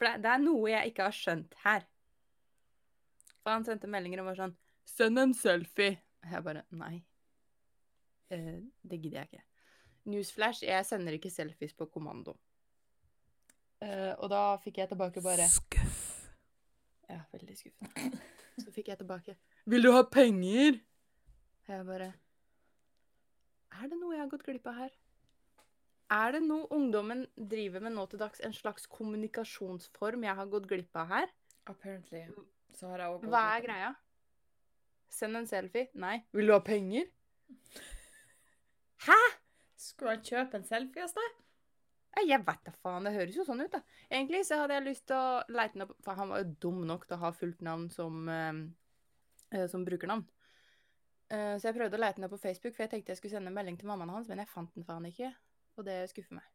For 0.00 0.08
det, 0.08 0.22
det 0.24 0.32
er 0.32 0.40
noe 0.40 0.70
jeg 0.70 0.94
ikke 0.94 1.10
har 1.10 1.18
skjønt 1.18 1.54
her. 1.60 1.84
For 3.42 3.52
han 3.52 3.68
sendte 3.68 3.90
meldinger 3.90 4.24
og 4.24 4.30
var 4.30 4.40
sånn 4.40 4.56
'Send 4.88 5.20
en 5.20 5.36
selfie'. 5.36 6.00
Og 6.24 6.32
jeg 6.32 6.44
bare 6.48 6.64
Nei. 6.72 7.04
Eh, 8.30 8.64
det 8.80 9.02
gidder 9.02 9.20
jeg 9.20 9.28
ikke. 9.28 9.44
Newsflash, 10.10 10.64
jeg 10.66 10.86
sender 10.86 11.16
ikke 11.16 11.32
selfies 11.32 11.74
på 11.76 11.88
kommando. 11.90 12.36
Eh, 13.80 14.12
og 14.18 14.28
da 14.32 14.42
fikk 14.60 14.82
jeg 14.82 14.90
tilbake 14.90 15.22
bare 15.24 15.46
Skuff. 15.48 16.08
Ja, 17.08 17.22
veldig 17.32 17.56
skuffende. 17.56 18.20
Så 18.60 18.72
fikk 18.74 18.90
jeg 18.92 18.98
tilbake 19.00 19.36
'Vil 19.66 19.82
du 19.82 19.92
ha 19.92 20.02
penger?' 20.02 20.80
Jeg 21.68 21.86
bare 21.86 22.12
Er 23.70 23.88
det 23.88 23.96
noe 23.98 24.12
jeg 24.12 24.20
har 24.20 24.28
gått 24.28 24.44
glipp 24.44 24.66
av 24.66 24.74
her? 24.74 24.90
Er 26.10 26.32
det 26.34 26.42
noe 26.42 26.66
ungdommen 26.74 27.26
driver 27.50 27.80
med 27.80 27.94
nå 27.94 28.04
til 28.10 28.18
dags? 28.18 28.40
En 28.42 28.52
slags 28.52 28.86
kommunikasjonsform 28.90 30.24
jeg 30.26 30.34
har 30.34 30.46
gått 30.50 30.66
glipp 30.68 30.96
av 30.96 31.06
her? 31.06 31.28
Apparently. 31.70 32.24
Så 32.74 32.90
har 32.90 32.98
jeg 32.98 33.14
også 33.14 33.30
Hva 33.30 33.42
er 33.56 33.62
greia? 33.62 33.92
Send 35.08 35.36
en 35.38 35.46
selfie? 35.46 35.88
Nei. 35.94 36.18
Vil 36.32 36.50
du 36.50 36.52
ha 36.52 36.58
penger? 36.58 37.06
Hæ? 39.06 39.20
Skulle 39.80 40.16
han 40.16 40.26
kjøpe 40.26 40.58
en 40.60 40.66
selfie 40.68 41.04
hos 41.06 41.16
deg? 41.16 41.38
Jeg 42.20 42.42
vet 42.44 42.66
da 42.66 42.72
faen, 42.82 43.06
det 43.06 43.14
høres 43.14 43.36
jo 43.38 43.46
sånn 43.46 43.62
ut, 43.62 43.72
da. 43.72 43.80
Egentlig 44.10 44.42
så 44.44 44.58
hadde 44.60 44.76
jeg 44.76 44.86
lyst 44.88 45.06
til 45.08 45.16
å 45.16 45.40
leite 45.48 45.76
den 45.76 45.86
opp, 45.86 45.94
for 46.04 46.18
han 46.18 46.32
var 46.32 46.42
jo 46.42 46.54
dum 46.66 46.80
nok 46.88 47.06
til 47.06 47.16
å 47.16 47.22
ha 47.22 47.30
fullt 47.32 47.62
navn 47.64 47.86
som, 47.94 48.28
eh, 48.28 49.66
som 49.70 49.86
brukernavn. 49.86 50.26
Uh, 51.30 51.54
så 51.62 51.68
jeg 51.68 51.76
prøvde 51.76 51.94
å 51.94 52.00
leite 52.02 52.18
den 52.18 52.26
opp 52.26 52.32
på 52.34 52.42
Facebook, 52.42 52.74
for 52.74 52.82
jeg 52.82 52.90
tenkte 52.90 53.14
jeg 53.14 53.20
skulle 53.20 53.36
sende 53.36 53.52
en 53.52 53.54
melding 53.54 53.76
til 53.78 53.86
mammaen 53.86 54.10
hans, 54.10 54.26
men 54.26 54.42
jeg 54.42 54.50
fant 54.50 54.72
den 54.74 54.86
faen 54.86 55.06
ikke. 55.06 55.30
Og 55.78 55.86
det 55.86 56.00
skuffer 56.10 56.40
meg. 56.40 56.48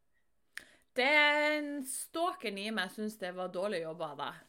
Den 0.99 1.79
stalkeren 1.87 2.59
i 2.59 2.67
meg 2.75 2.91
syns 2.91 3.15
det 3.21 3.31
var 3.35 3.53
dårlig 3.55 3.85
jobba 3.85 4.09
av 4.11 4.19
deg. 4.19 4.41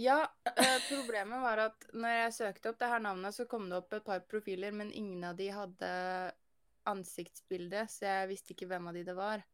Ja, 0.00 0.16
eh, 0.48 0.78
problemet 0.88 1.44
var 1.44 1.60
at 1.68 1.84
når 1.92 2.16
jeg 2.16 2.32
søkte 2.38 2.72
opp 2.72 2.80
det 2.80 2.88
her 2.90 3.04
navnet, 3.04 3.36
så 3.36 3.44
kom 3.46 3.68
det 3.68 3.76
opp 3.76 3.92
et 3.94 4.08
par 4.08 4.24
profiler, 4.26 4.72
men 4.72 4.90
ingen 4.92 5.22
av 5.28 5.36
de 5.38 5.50
hadde 5.54 5.92
ansiktsbilde, 6.90 7.86
så 7.90 8.06
jeg 8.08 8.30
visste 8.32 8.54
ikke 8.54 8.68
hvem 8.70 8.90
av 8.90 8.96
de 8.96 9.04
det 9.06 9.16
var. 9.18 9.44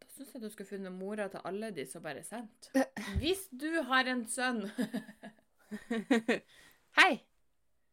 Da 0.00 0.08
syns 0.14 0.34
jeg 0.34 0.42
du 0.42 0.48
skulle 0.52 0.70
funnet 0.70 0.94
mora 0.94 1.28
til 1.32 1.44
alle 1.48 1.70
de 1.76 1.84
som 1.88 2.04
bare 2.04 2.24
sendte. 2.26 2.86
Hvis 3.20 3.46
du 3.52 3.70
har 3.90 4.08
en 4.10 4.24
sønn 4.30 4.64
Hei! 6.98 7.12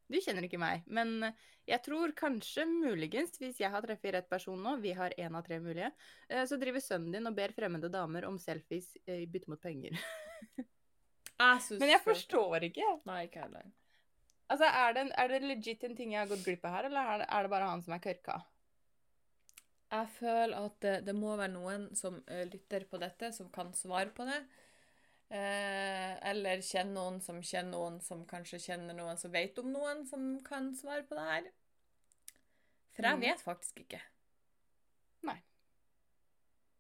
Du 0.08 0.16
kjenner 0.24 0.46
ikke 0.48 0.60
meg, 0.62 0.86
men 0.88 1.34
jeg 1.68 1.82
tror 1.84 2.14
kanskje, 2.16 2.64
muligens, 2.70 3.34
hvis 3.42 3.58
jeg 3.60 3.70
har 3.74 3.84
treffet 3.84 4.14
rett 4.16 4.30
person 4.32 4.62
nå, 4.64 4.78
vi 4.80 4.94
har 4.96 5.12
én 5.20 5.36
av 5.36 5.44
tre 5.44 5.58
mulige, 5.60 5.90
eh, 6.32 6.46
så 6.48 6.56
driver 6.60 6.80
sønnen 6.80 7.12
din 7.12 7.28
og 7.28 7.36
ber 7.36 7.52
fremmede 7.56 7.92
damer 7.92 8.24
om 8.30 8.38
selfies 8.40 8.94
eh, 9.04 9.26
i 9.26 9.28
bytte 9.28 9.52
mot 9.52 9.62
penger. 9.62 10.00
Jeg 11.38 11.78
Men 11.78 11.92
jeg 11.92 12.02
forstår 12.02 12.64
ikke. 12.66 12.86
Nei, 13.06 13.20
ikke 13.28 13.44
heller. 13.44 13.68
Altså, 14.50 14.66
er 14.66 14.94
det, 14.96 15.02
en, 15.02 15.12
er 15.18 15.28
det 15.28 15.42
legit 15.44 15.84
en 15.84 15.96
ting 15.96 16.14
jeg 16.14 16.22
har 16.22 16.30
gått 16.30 16.46
glipp 16.46 16.64
av 16.66 16.78
her, 16.78 16.88
eller 16.88 17.10
er 17.14 17.18
det, 17.24 17.28
er 17.36 17.44
det 17.44 17.52
bare 17.52 17.68
han 17.68 17.82
som 17.84 17.94
er 17.98 18.04
kørka? 18.04 18.38
Jeg 19.92 20.08
føler 20.18 20.56
at 20.68 20.78
det, 20.84 20.94
det 21.08 21.16
må 21.16 21.36
være 21.40 21.52
noen 21.54 21.90
som 21.96 22.22
uh, 22.32 22.44
lytter 22.48 22.86
på 22.92 23.00
dette, 23.02 23.32
som 23.36 23.50
kan 23.52 23.74
svare 23.76 24.12
på 24.16 24.26
det. 24.28 24.40
Eh, 25.28 26.14
eller 26.30 26.62
kjenner 26.64 26.94
noen 26.96 27.18
som 27.20 27.42
kjenner 27.44 27.74
noen 27.74 27.98
som 28.00 28.22
kanskje 28.30 28.62
kjenner 28.64 28.96
noen 28.96 29.18
som 29.20 29.34
vet 29.34 29.58
om 29.60 29.68
noen 29.74 30.06
som 30.08 30.38
kan 30.46 30.70
svare 30.76 31.04
på 31.04 31.18
det 31.18 31.26
her. 31.28 31.50
For 32.96 33.04
jeg 33.04 33.18
Mhm. 33.18 33.22
vet 33.26 33.44
faktisk 33.44 33.82
ikke. 33.84 34.00
Nei. 35.28 35.36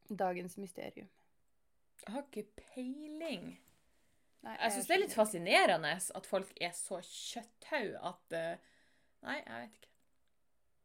Dagens 0.08 0.56
mysterium. 0.58 1.10
Jeg 2.06 2.13
har 2.13 2.23
ikke 2.23 2.45
peiling. 2.56 3.58
Nei, 4.47 4.55
Jeg 4.62 4.73
syns 4.73 4.88
det 4.88 4.95
er 4.95 5.01
litt 5.01 5.15
fascinerende 5.17 5.89
at 5.99 6.27
folk 6.29 6.51
er 6.63 6.71
så 6.75 7.01
kjøtthaug 7.03 7.97
at 8.12 8.36
uh, 8.38 8.75
Nei, 9.27 9.41
jeg 9.41 9.57
vet 9.57 9.73
ikke. 9.75 9.89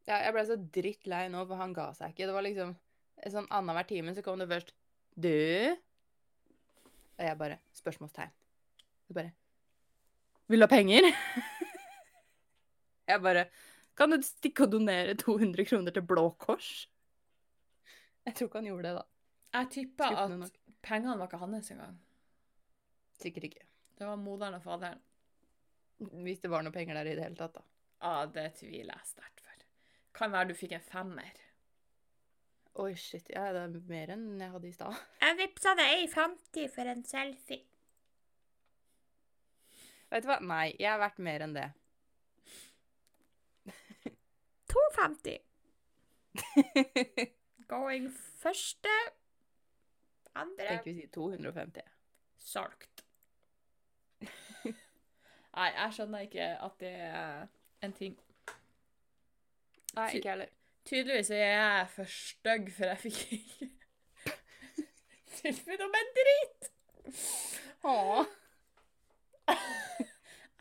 Ja, 0.08 0.16
jeg 0.24 0.34
ble 0.34 0.42
så 0.48 0.56
drittlei 0.74 1.20
nå, 1.30 1.44
for 1.46 1.60
han 1.60 1.74
ga 1.76 1.92
seg 1.94 2.10
ikke. 2.10 2.26
Det 2.26 2.34
var 2.34 2.42
liksom 2.42 2.72
sånn 3.30 3.46
annenhver 3.54 3.86
time 3.86 4.14
så 4.16 4.24
kom 4.26 4.40
det 4.40 4.48
først 4.50 4.72
Du? 5.14 5.28
Og 7.12 7.22
jeg 7.22 7.38
bare 7.38 7.60
Spørsmålstegn. 7.76 8.32
Du 9.06 9.14
bare 9.14 9.30
Vil 10.50 10.64
du 10.64 10.66
ha 10.66 10.70
penger? 10.72 11.06
jeg 13.12 13.22
bare 13.22 13.46
Kan 13.94 14.16
du 14.16 14.24
stikke 14.26 14.66
og 14.66 14.74
donere 14.74 15.14
200 15.14 15.68
kroner 15.68 15.94
til 15.94 16.06
Blå 16.08 16.32
Kors? 16.40 16.88
Jeg 18.26 18.34
tror 18.34 18.48
ikke 18.48 18.58
han 18.62 18.70
gjorde 18.70 18.88
det, 18.88 18.94
da. 18.96 19.06
Jeg 19.52 19.86
Skuffende 19.98 20.46
at 20.48 20.58
pengene 20.82 21.18
var 21.18 21.28
ikke 21.28 21.38
hans 21.42 21.70
engang. 21.74 21.98
Sikkert 23.22 23.48
ikke. 23.50 23.66
Det 23.98 24.08
var 24.08 24.18
moderen 24.18 24.58
og 24.58 24.64
faderen. 24.64 25.00
Hvis 26.24 26.42
det 26.42 26.50
var 26.50 26.64
noe 26.66 26.74
penger 26.74 26.98
der 26.98 27.10
i 27.12 27.14
det 27.14 27.26
hele 27.28 27.38
tatt, 27.38 27.54
da. 27.54 27.62
Ja, 28.02 28.26
det 28.26 28.48
tviler 28.58 28.96
jeg 28.96 29.10
sterkt 29.12 29.42
for. 29.44 29.66
Kan 30.18 30.32
være 30.34 30.50
du 30.50 30.56
fikk 30.58 30.74
en 30.76 30.84
femmer. 30.84 31.42
Oi, 32.82 32.94
shit. 32.96 33.28
Ja, 33.30 33.50
det 33.54 33.66
er 33.66 33.76
mer 33.88 34.14
enn 34.14 34.40
jeg 34.40 34.50
hadde 34.54 34.68
i 34.68 34.72
stad. 34.74 34.96
Jeg 35.22 35.38
vippsa 35.38 35.74
deg 35.78 36.06
1,50 36.08 36.72
for 36.72 36.90
en 36.92 37.04
selfie. 37.04 37.64
Vet 40.12 40.24
du 40.24 40.28
hva? 40.28 40.38
Nei, 40.44 40.66
jeg 40.76 40.90
er 40.92 40.98
verdt 41.00 41.20
mer 41.24 41.44
enn 41.46 41.54
det. 41.56 41.68
2,50. 44.72 45.38
Going 47.72 48.10
første. 48.42 48.92
Andre. 50.36 50.66
Tenker 50.66 50.90
vi 50.90 50.94
sier 50.98 51.12
250. 51.16 51.88
Solgt. 52.44 52.91
Nei, 55.52 55.68
jeg 55.76 55.96
skjønner 55.96 56.26
ikke 56.26 56.48
at 56.66 56.76
det 56.80 56.92
er 56.96 57.46
en 57.84 57.92
ting. 57.96 58.14
Nei, 59.96 60.08
ikke 60.16 60.32
heller. 60.32 60.52
Tydeligvis 60.88 61.30
er 61.36 61.42
jeg 61.44 61.88
for 61.94 62.10
stygg, 62.10 62.70
for 62.74 62.90
jeg 62.90 63.02
fikk 63.04 63.20
ikke 63.36 64.36
tilbud 65.42 65.84
om 65.86 65.98
en 66.00 66.12
drit. 66.18 66.70
Åh. 67.84 68.24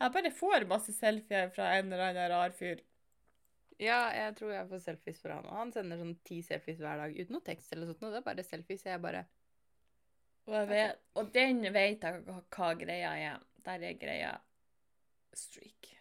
Jeg 0.02 0.12
bare 0.16 0.32
får 0.34 0.66
masse 0.70 0.92
selfier 0.96 1.50
fra 1.54 1.72
en 1.78 1.92
eller 1.92 2.08
annen 2.10 2.32
rar 2.34 2.54
fyr. 2.56 2.82
Ja, 3.82 4.04
jeg 4.14 4.36
tror 4.38 4.52
jeg 4.54 4.68
får 4.70 4.82
selfies 4.84 5.20
fra 5.22 5.38
han. 5.38 5.46
og 5.48 5.58
Han 5.58 5.72
sender 5.74 5.98
sånn 5.98 6.16
ti 6.26 6.40
selfies 6.46 6.78
hver 6.82 7.00
dag 7.00 7.14
uten 7.16 7.34
noe 7.34 7.46
tekst 7.46 7.72
eller 7.74 7.88
sånt. 7.90 8.02
noe. 8.02 8.12
Det 8.12 8.20
er 8.20 8.26
bare 8.28 8.44
selfies. 8.46 8.84
Jeg 8.86 9.02
bare 9.02 9.24
Og, 10.46 10.54
jeg 10.54 10.68
vet, 10.68 11.02
og 11.18 11.30
den 11.34 11.62
vet 11.74 12.02
jeg 12.02 12.22
hva 12.28 12.72
greia 12.78 13.12
er. 13.18 13.42
Der 13.62 13.86
er 13.88 13.98
greia 13.98 14.32
streak. 15.38 15.92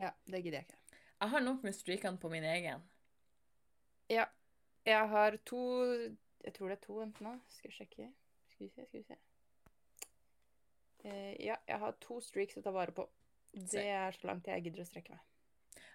Ja, 0.00 0.10
det 0.26 0.42
gidder 0.42 0.60
jeg 0.60 0.68
ikke. 0.68 0.98
Jeg 1.20 1.30
har 1.30 1.40
nok 1.44 1.62
med 1.62 1.76
streakene 1.76 2.18
på 2.18 2.28
min 2.32 2.44
egen. 2.44 2.84
Ja. 4.10 4.24
Jeg 4.86 5.08
har 5.08 5.36
to 5.44 5.60
Jeg 6.44 6.54
tror 6.56 6.68
det 6.68 6.76
er 6.78 6.86
to 6.86 7.02
enten 7.02 7.26
nå. 7.26 7.34
Skal 7.48 7.68
jeg 7.68 7.76
sjekke. 7.82 8.06
Skal 8.48 8.66
vi 8.66 8.70
se, 8.72 8.86
skal 8.86 9.00
vi 9.00 9.04
se. 9.04 9.16
Uh, 11.04 11.34
ja, 11.40 11.56
jeg 11.68 11.78
har 11.80 11.96
to 12.00 12.20
streaks 12.24 12.56
å 12.56 12.62
ta 12.64 12.72
vare 12.72 12.94
på. 12.96 13.04
Det 13.52 13.84
er 13.84 14.16
så 14.16 14.30
langt 14.30 14.48
jeg 14.48 14.64
gidder 14.64 14.84
å 14.84 14.88
strekke 14.88 15.12
meg. 15.12 15.26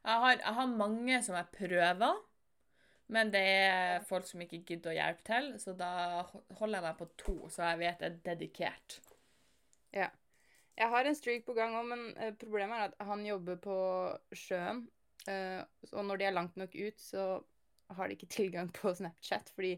Jeg 0.06 0.22
har, 0.22 0.38
jeg 0.38 0.54
har 0.60 0.78
mange 0.78 1.20
som 1.26 1.38
jeg 1.38 1.50
prøver, 1.56 2.20
men 3.08 3.32
det 3.34 3.42
er 3.42 4.06
folk 4.06 4.28
som 4.30 4.42
ikke 4.42 4.62
gidder 4.68 4.92
å 4.92 4.98
hjelpe 4.98 5.26
til, 5.26 5.48
så 5.62 5.74
da 5.78 5.92
holder 6.60 6.78
jeg 6.78 6.86
meg 6.86 7.00
på 7.00 7.08
to, 7.22 7.36
så 7.50 7.72
jeg 7.72 7.82
vet 7.82 8.06
jeg 8.06 8.12
er 8.12 8.20
dedikert. 8.30 9.00
Ja. 9.96 10.12
Jeg 10.76 10.92
har 10.92 11.08
en 11.08 11.16
streak 11.16 11.46
på 11.48 11.56
gang 11.56 11.76
òg, 11.80 11.86
men 11.88 12.06
eh, 12.20 12.34
problemet 12.40 12.78
er 12.78 12.92
at 12.92 13.08
han 13.08 13.26
jobber 13.26 13.60
på 13.64 13.76
sjøen. 14.36 14.86
eh, 15.32 15.62
og 15.94 16.06
når 16.06 16.20
de 16.20 16.28
er 16.28 16.36
langt 16.36 16.58
nok 16.60 16.76
ut, 16.76 17.00
så 17.00 17.28
har 17.96 18.08
de 18.08 18.18
ikke 18.18 18.32
tilgang 18.40 18.72
på 18.74 18.94
Snapchat, 18.94 19.52
fordi 19.56 19.76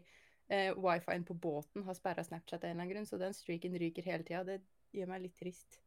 uh, 0.52 0.72
wifien 0.80 1.24
på 1.24 1.34
båten 1.34 1.84
har 1.84 1.96
sperra 1.96 2.24
Snapchat 2.24 2.64
av 2.64 2.70
en 2.70 2.70
eller 2.70 2.82
annen 2.82 2.94
grunn, 2.94 3.06
så 3.06 3.20
den 3.20 3.36
streaken 3.36 3.76
ryker 3.78 4.06
hele 4.06 4.24
tida. 4.24 4.44
Det 4.48 4.62
gjør 4.96 5.10
meg 5.12 5.26
litt 5.26 5.36
trist. 5.38 5.80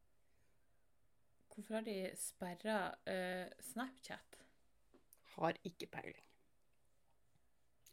Hvorfor 1.51 1.79
har 1.79 1.87
de 1.87 1.97
sperra 2.15 2.77
eh, 3.09 3.49
Snapchat? 3.71 4.37
Har 5.35 5.57
ikke 5.67 5.89
peiling. 5.91 6.23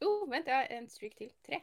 oh, 0.04 0.28
vent, 0.30 0.46
jeg 0.46 0.54
har 0.54 0.70
en 0.76 0.86
streak 0.90 1.16
til. 1.18 1.32
Tre. 1.46 1.58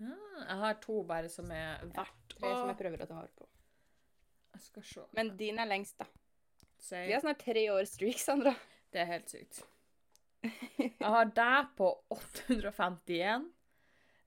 Ah, 0.00 0.40
jeg 0.40 0.56
har 0.62 0.80
to 0.80 1.02
bare 1.08 1.28
som 1.32 1.50
er 1.52 1.84
verdt 1.88 2.36
Tre 2.36 2.48
som 2.52 2.68
jeg 2.68 2.80
prøver 2.80 3.04
å 3.04 3.08
ta 3.08 3.18
vare 3.18 3.32
på. 3.36 3.48
Jeg 4.56 4.64
skal 4.64 4.86
se. 4.88 5.06
Men 5.16 5.34
din 5.36 5.58
er 5.60 5.68
lengst, 5.68 5.98
da. 6.00 6.08
Vi 6.90 7.12
har 7.12 7.20
snart 7.20 7.42
tre 7.44 7.66
år 7.72 7.84
streak, 7.88 8.20
Sandra. 8.22 8.54
Det 8.92 9.02
er 9.02 9.10
helt 9.10 9.32
sykt. 9.32 9.64
Jeg 10.78 11.10
har 11.12 11.32
deg 11.36 11.72
på 11.76 11.90
851. 12.14 13.46
Mm. 13.46 13.50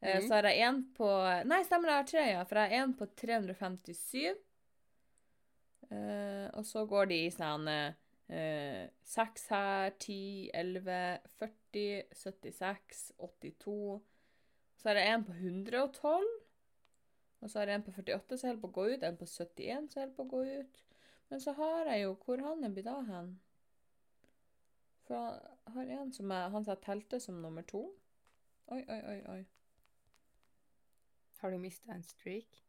Mhm. 0.01 0.27
Så 0.27 0.33
har 0.33 0.47
jeg 0.47 0.67
en 0.67 0.83
på 0.95 1.07
Nei, 1.49 1.63
stemmer, 1.67 1.91
jeg 1.91 2.01
har 2.01 2.11
tre, 2.11 2.25
ja. 2.33 2.43
For 2.47 2.59
jeg 2.59 2.69
har 2.69 2.83
en 2.83 2.93
på 2.99 3.07
357. 3.19 4.37
Uh, 5.89 6.45
og 6.53 6.65
så 6.69 6.85
går 6.85 7.09
de 7.09 7.17
i 7.25 7.31
sånn 7.33 7.65
eh, 8.29 8.89
6 9.09 9.47
her, 9.49 9.95
10, 9.97 10.51
11, 10.53 10.99
40, 11.39 12.03
76, 12.13 12.99
82. 13.17 13.79
Så 14.77 14.91
har 14.91 14.99
jeg 15.01 15.15
en 15.15 15.25
på 15.25 15.33
112. 15.33 16.29
Og 17.39 17.49
så 17.49 17.59
har 17.59 17.71
jeg 17.71 17.79
en 17.79 17.83
på 17.83 17.91
48 17.95 18.37
som 18.37 18.49
holder 18.49 18.61
på 18.61 18.69
å 18.69 18.75
gå 18.77 18.85
ut, 18.89 19.03
en 19.03 19.19
på 19.19 19.27
71 19.27 19.91
som 19.91 20.01
holder 20.01 20.15
på 20.15 20.25
å 20.25 20.31
gå 20.33 20.41
ut. 20.59 20.81
Men 21.29 21.43
så 21.43 21.53
har 21.59 21.91
jeg 21.91 22.01
jo 22.03 22.17
Hvor 22.25 22.41
han 22.41 22.63
er 22.65 22.73
blitt 22.73 22.89
av 22.89 23.05
hen? 23.05 23.29
For 25.07 25.15
jeg 25.15 25.73
har 25.75 25.93
en 25.99 26.11
som 26.13 26.31
er 26.31 26.49
Han 26.49 26.65
som 26.65 26.73
jeg 26.73 26.83
telte 26.85 27.19
som 27.19 27.41
nummer 27.41 27.65
to. 27.69 27.83
Oi, 28.67 28.81
oi, 28.81 28.99
oi, 29.13 29.19
oi. 29.35 29.43
Har 31.39 31.51
du 31.51 31.57
mista 31.57 31.93
en 31.93 32.03
streak? 32.03 32.59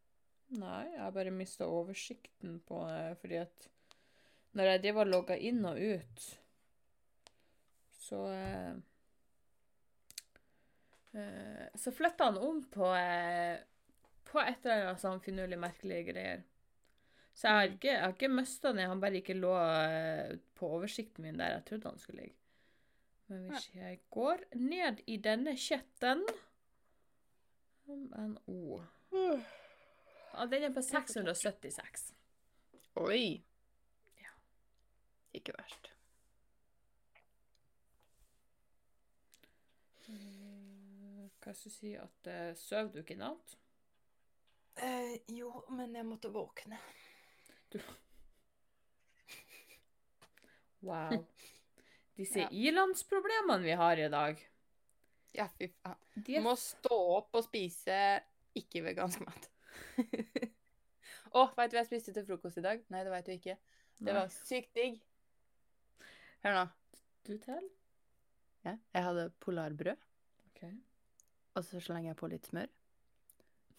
Nei, 0.50 0.84
jeg 0.92 1.00
har 1.00 1.10
bare 1.14 1.30
mista 1.34 1.66
oversikten 1.66 2.60
på 2.66 2.78
fordi 3.20 3.38
at 3.38 3.68
når 4.58 4.64
jeg 4.64 4.82
driver 4.82 5.04
og 5.04 5.12
logger 5.12 5.42
inn 5.46 5.64
og 5.68 5.78
ut, 5.78 6.22
så 8.00 8.22
eh, 8.34 8.72
eh, 11.12 11.66
Så 11.78 11.92
flytta 11.94 12.24
han 12.24 12.38
om 12.38 12.62
på 12.72 12.88
eh, 12.96 13.60
på 14.30 14.38
et 14.42 14.64
eller 14.66 14.86
annet 14.90 15.02
sånn 15.02 15.20
finurlig 15.24 15.58
merkelige 15.58 16.12
greier. 16.12 16.42
Så 17.34 17.46
jeg 17.48 17.56
har 17.56 17.66
Mm. 17.68 17.74
ikke, 17.78 17.88
jeg 17.90 18.00
har 18.02 18.12
ikke 18.14 18.28
mista 18.34 18.72
den, 18.72 18.88
han 18.90 19.00
bare 19.00 19.20
ikke 19.20 19.34
lå 19.38 19.52
eh, 19.58 20.36
på 20.58 20.68
oversikten 20.76 21.24
min 21.24 21.38
der 21.38 21.54
jeg 21.56 21.64
trodde 21.68 21.88
han 21.90 21.98
skulle 21.98 22.22
ligge. 22.22 22.36
Men 23.30 23.44
hvis 23.50 23.68
jeg 23.74 24.00
går 24.10 24.42
ned 24.58 25.00
i 25.06 25.16
denne 25.22 25.56
chatten 25.56 26.24
MNO 27.86 28.80
ja, 30.34 30.46
Den 30.50 30.62
er 30.66 30.74
på 30.74 30.82
676. 30.82 32.12
Oi. 32.96 33.42
Ja. 34.20 34.34
Ikke 35.34 35.54
verst. 35.58 35.90
Eh, 40.08 41.28
Hva 41.40 41.54
skal 41.54 41.70
du 41.70 41.74
si 41.74 41.94
at 41.98 42.30
uh, 42.30 42.50
Søv 42.58 42.90
du 42.94 43.00
ikke 43.02 43.14
i 43.16 43.20
natt? 43.22 43.56
Eh, 44.80 45.16
jo, 45.36 45.50
men 45.76 45.94
jeg 45.94 46.06
måtte 46.08 46.30
våkne. 46.32 46.78
Wow. 50.80 51.26
Disse 52.16 52.40
Ja. 52.40 52.48
ilandsproblemene 52.50 53.62
vi 53.62 53.70
har 53.76 53.96
i 53.96 54.08
dag 54.08 54.40
Ja, 55.32 55.48
fy 55.58 55.68
faen. 55.68 55.96
de 56.16 56.40
må 56.40 56.54
stå 56.56 56.96
opp 57.18 57.34
og 57.34 57.44
spise 57.44 58.22
ikke-vegansk 58.56 59.20
mat. 59.26 59.50
Å, 61.36 61.44
veit 61.54 61.70
du 61.70 61.76
hva 61.76 61.84
jeg 61.84 61.86
spiste 61.86 62.12
til 62.16 62.24
frokost 62.26 62.58
i 62.58 62.64
dag? 62.64 62.82
Nei, 62.90 63.04
det 63.06 63.12
veit 63.12 63.26
du 63.28 63.32
ikke. 63.36 63.56
Det 64.00 64.14
var 64.16 64.28
sykt 64.32 64.72
digg. 64.74 64.96
Hør 66.42 66.56
nå. 66.56 66.64
Du 67.28 67.36
til? 67.38 67.68
Ja, 68.64 68.74
jeg 68.96 69.04
hadde 69.04 69.28
polarbrød, 69.44 70.00
OK. 70.48 70.64
og 71.54 71.64
så 71.64 71.80
slenger 71.80 72.10
jeg 72.10 72.16
på 72.16 72.28
litt 72.32 72.48
smør. 72.50 72.66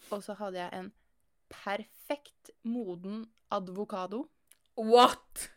Og 0.09 0.23
så 0.23 0.33
hadde 0.39 0.59
jeg 0.59 0.79
en 0.79 0.91
perfekt 1.51 2.51
moden 2.63 3.25
advokado. 3.51 4.25
What?! 4.77 5.51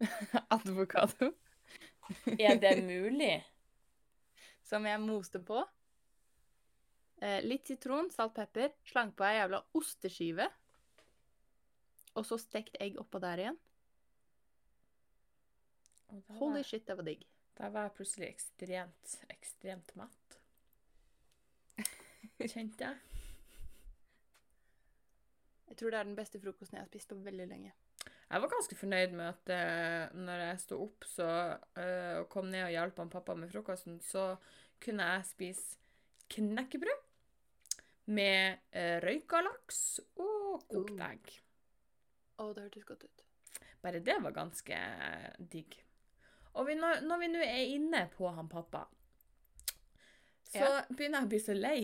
advokado. 0.56 1.32
Er 2.38 2.58
det 2.60 2.84
mulig? 2.84 3.44
Som 4.68 4.86
jeg 4.86 5.00
moste 5.00 5.40
på. 5.44 5.60
Eh, 7.22 7.40
litt 7.44 7.68
sitron, 7.68 8.10
salt, 8.12 8.34
pepper. 8.36 8.72
Slang 8.88 9.12
på 9.16 9.26
ei 9.26 9.38
jævla 9.38 9.60
osteskive. 9.78 10.48
Og 12.14 12.26
så 12.26 12.38
stekt 12.38 12.76
egg 12.82 12.98
oppå 13.00 13.20
der 13.22 13.44
igjen. 13.44 13.60
Var, 16.14 16.36
Holy 16.38 16.62
shit, 16.62 16.86
det 16.86 16.96
var 16.96 17.06
digg. 17.06 17.24
da 17.58 17.68
var 17.74 17.88
jeg 17.88 17.94
plutselig 17.96 18.28
ekstremt, 18.28 19.16
ekstremt 19.30 19.96
matt. 19.98 20.38
Kjente 22.52 22.86
jeg. 22.86 23.13
Jeg 25.74 25.80
tror 25.80 25.90
det 25.90 25.98
er 25.98 26.06
den 26.06 26.14
beste 26.18 26.38
frokosten 26.38 26.76
jeg 26.78 26.84
har 26.84 26.90
spist 26.92 27.10
på 27.10 27.16
veldig 27.24 27.46
lenge. 27.50 27.72
Jeg 28.30 28.42
var 28.44 28.50
ganske 28.52 28.76
fornøyd 28.78 29.14
med 29.18 29.26
at 29.26 29.50
eh, 29.50 30.12
når 30.14 30.42
jeg 30.44 30.60
sto 30.62 30.76
opp 30.84 31.06
så, 31.08 31.26
eh, 31.82 32.20
og 32.20 32.28
kom 32.30 32.46
ned 32.52 32.62
og 32.68 32.70
hjalp 32.76 33.00
han 33.02 33.10
pappa 33.10 33.34
med 33.38 33.50
frokosten, 33.50 33.96
så 34.06 34.36
kunne 34.82 35.06
jeg 35.08 35.26
spise 35.26 35.80
knekkebrød 36.34 37.02
med 38.14 38.60
uh, 38.76 38.98
røyka 39.00 39.40
laks 39.44 39.78
og 40.20 40.62
kokt 40.68 40.92
Uh. 40.94 41.04
egg. 41.08 41.30
Å, 42.38 42.48
det 42.54 42.66
hørtes 42.66 42.84
godt 42.88 43.06
ut. 43.08 43.24
Bare 43.82 44.02
det 44.04 44.16
var 44.22 44.34
ganske 44.36 44.78
digg. 45.38 45.74
Og 46.54 46.68
vi, 46.68 46.76
når, 46.78 47.00
når 47.08 47.22
vi 47.22 47.30
nå 47.32 47.40
er 47.44 47.72
inne 47.72 48.04
på 48.14 48.28
han 48.36 48.50
pappa, 48.52 48.84
så 50.52 50.62
Ja. 50.68 50.84
begynner 50.90 51.24
jeg 51.24 51.26
å 51.26 51.32
bli 51.32 51.40
så 51.42 51.56
lei 51.56 51.78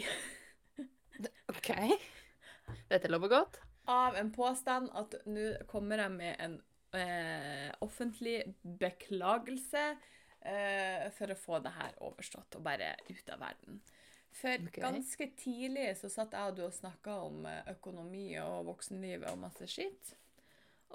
OK. 1.56 1.72
Dette 2.92 3.10
lover 3.10 3.32
godt. 3.32 3.58
Av 3.84 4.16
en 4.16 4.32
påstand 4.32 4.90
at 4.94 5.14
nå 5.26 5.46
kommer 5.70 6.04
jeg 6.04 6.12
med 6.14 6.42
en 6.44 6.56
eh, 6.96 7.70
offentlig 7.80 8.42
beklagelse 8.62 9.84
eh, 10.40 11.08
for 11.16 11.32
å 11.32 11.38
få 11.38 11.62
det 11.64 11.74
her 11.76 11.96
overstått 12.04 12.58
og 12.58 12.66
bare 12.66 12.94
ut 13.08 13.32
av 13.32 13.42
verden. 13.42 13.80
For 14.30 14.62
okay. 14.62 14.82
ganske 14.84 15.26
tidlig 15.38 15.88
så 15.98 16.10
satt 16.12 16.36
jeg 16.36 16.52
og 16.52 16.58
du 16.58 16.64
og 16.68 16.74
snakka 16.74 17.16
om 17.26 17.44
eh, 17.50 17.62
økonomi 17.74 18.28
og 18.42 18.70
voksenlivet 18.70 19.30
og 19.32 19.42
masse 19.42 19.66
skitt. 19.70 20.14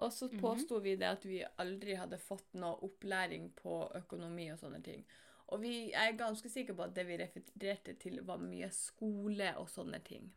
Og 0.04 0.12
så 0.14 0.28
påsto 0.28 0.76
mm 0.76 0.80
-hmm. 0.80 0.84
vi 0.84 0.96
det 0.96 1.08
at 1.08 1.26
vi 1.26 1.46
aldri 1.58 1.94
hadde 1.96 2.18
fått 2.18 2.54
noe 2.54 2.84
opplæring 2.84 3.52
på 3.56 3.92
økonomi 3.96 4.52
og 4.52 4.60
sånne 4.60 4.82
ting. 4.84 5.06
Og 5.48 5.62
vi, 5.62 5.92
jeg 5.92 6.10
er 6.10 6.18
ganske 6.18 6.50
sikker 6.50 6.74
på 6.74 6.84
at 6.84 6.96
det 6.96 7.08
vi 7.08 7.18
refererte 7.18 7.94
til, 7.94 8.22
var 8.22 8.38
mye 8.38 8.70
skole 8.72 9.58
og 9.58 9.70
sånne 9.70 10.00
ting. 10.00 10.34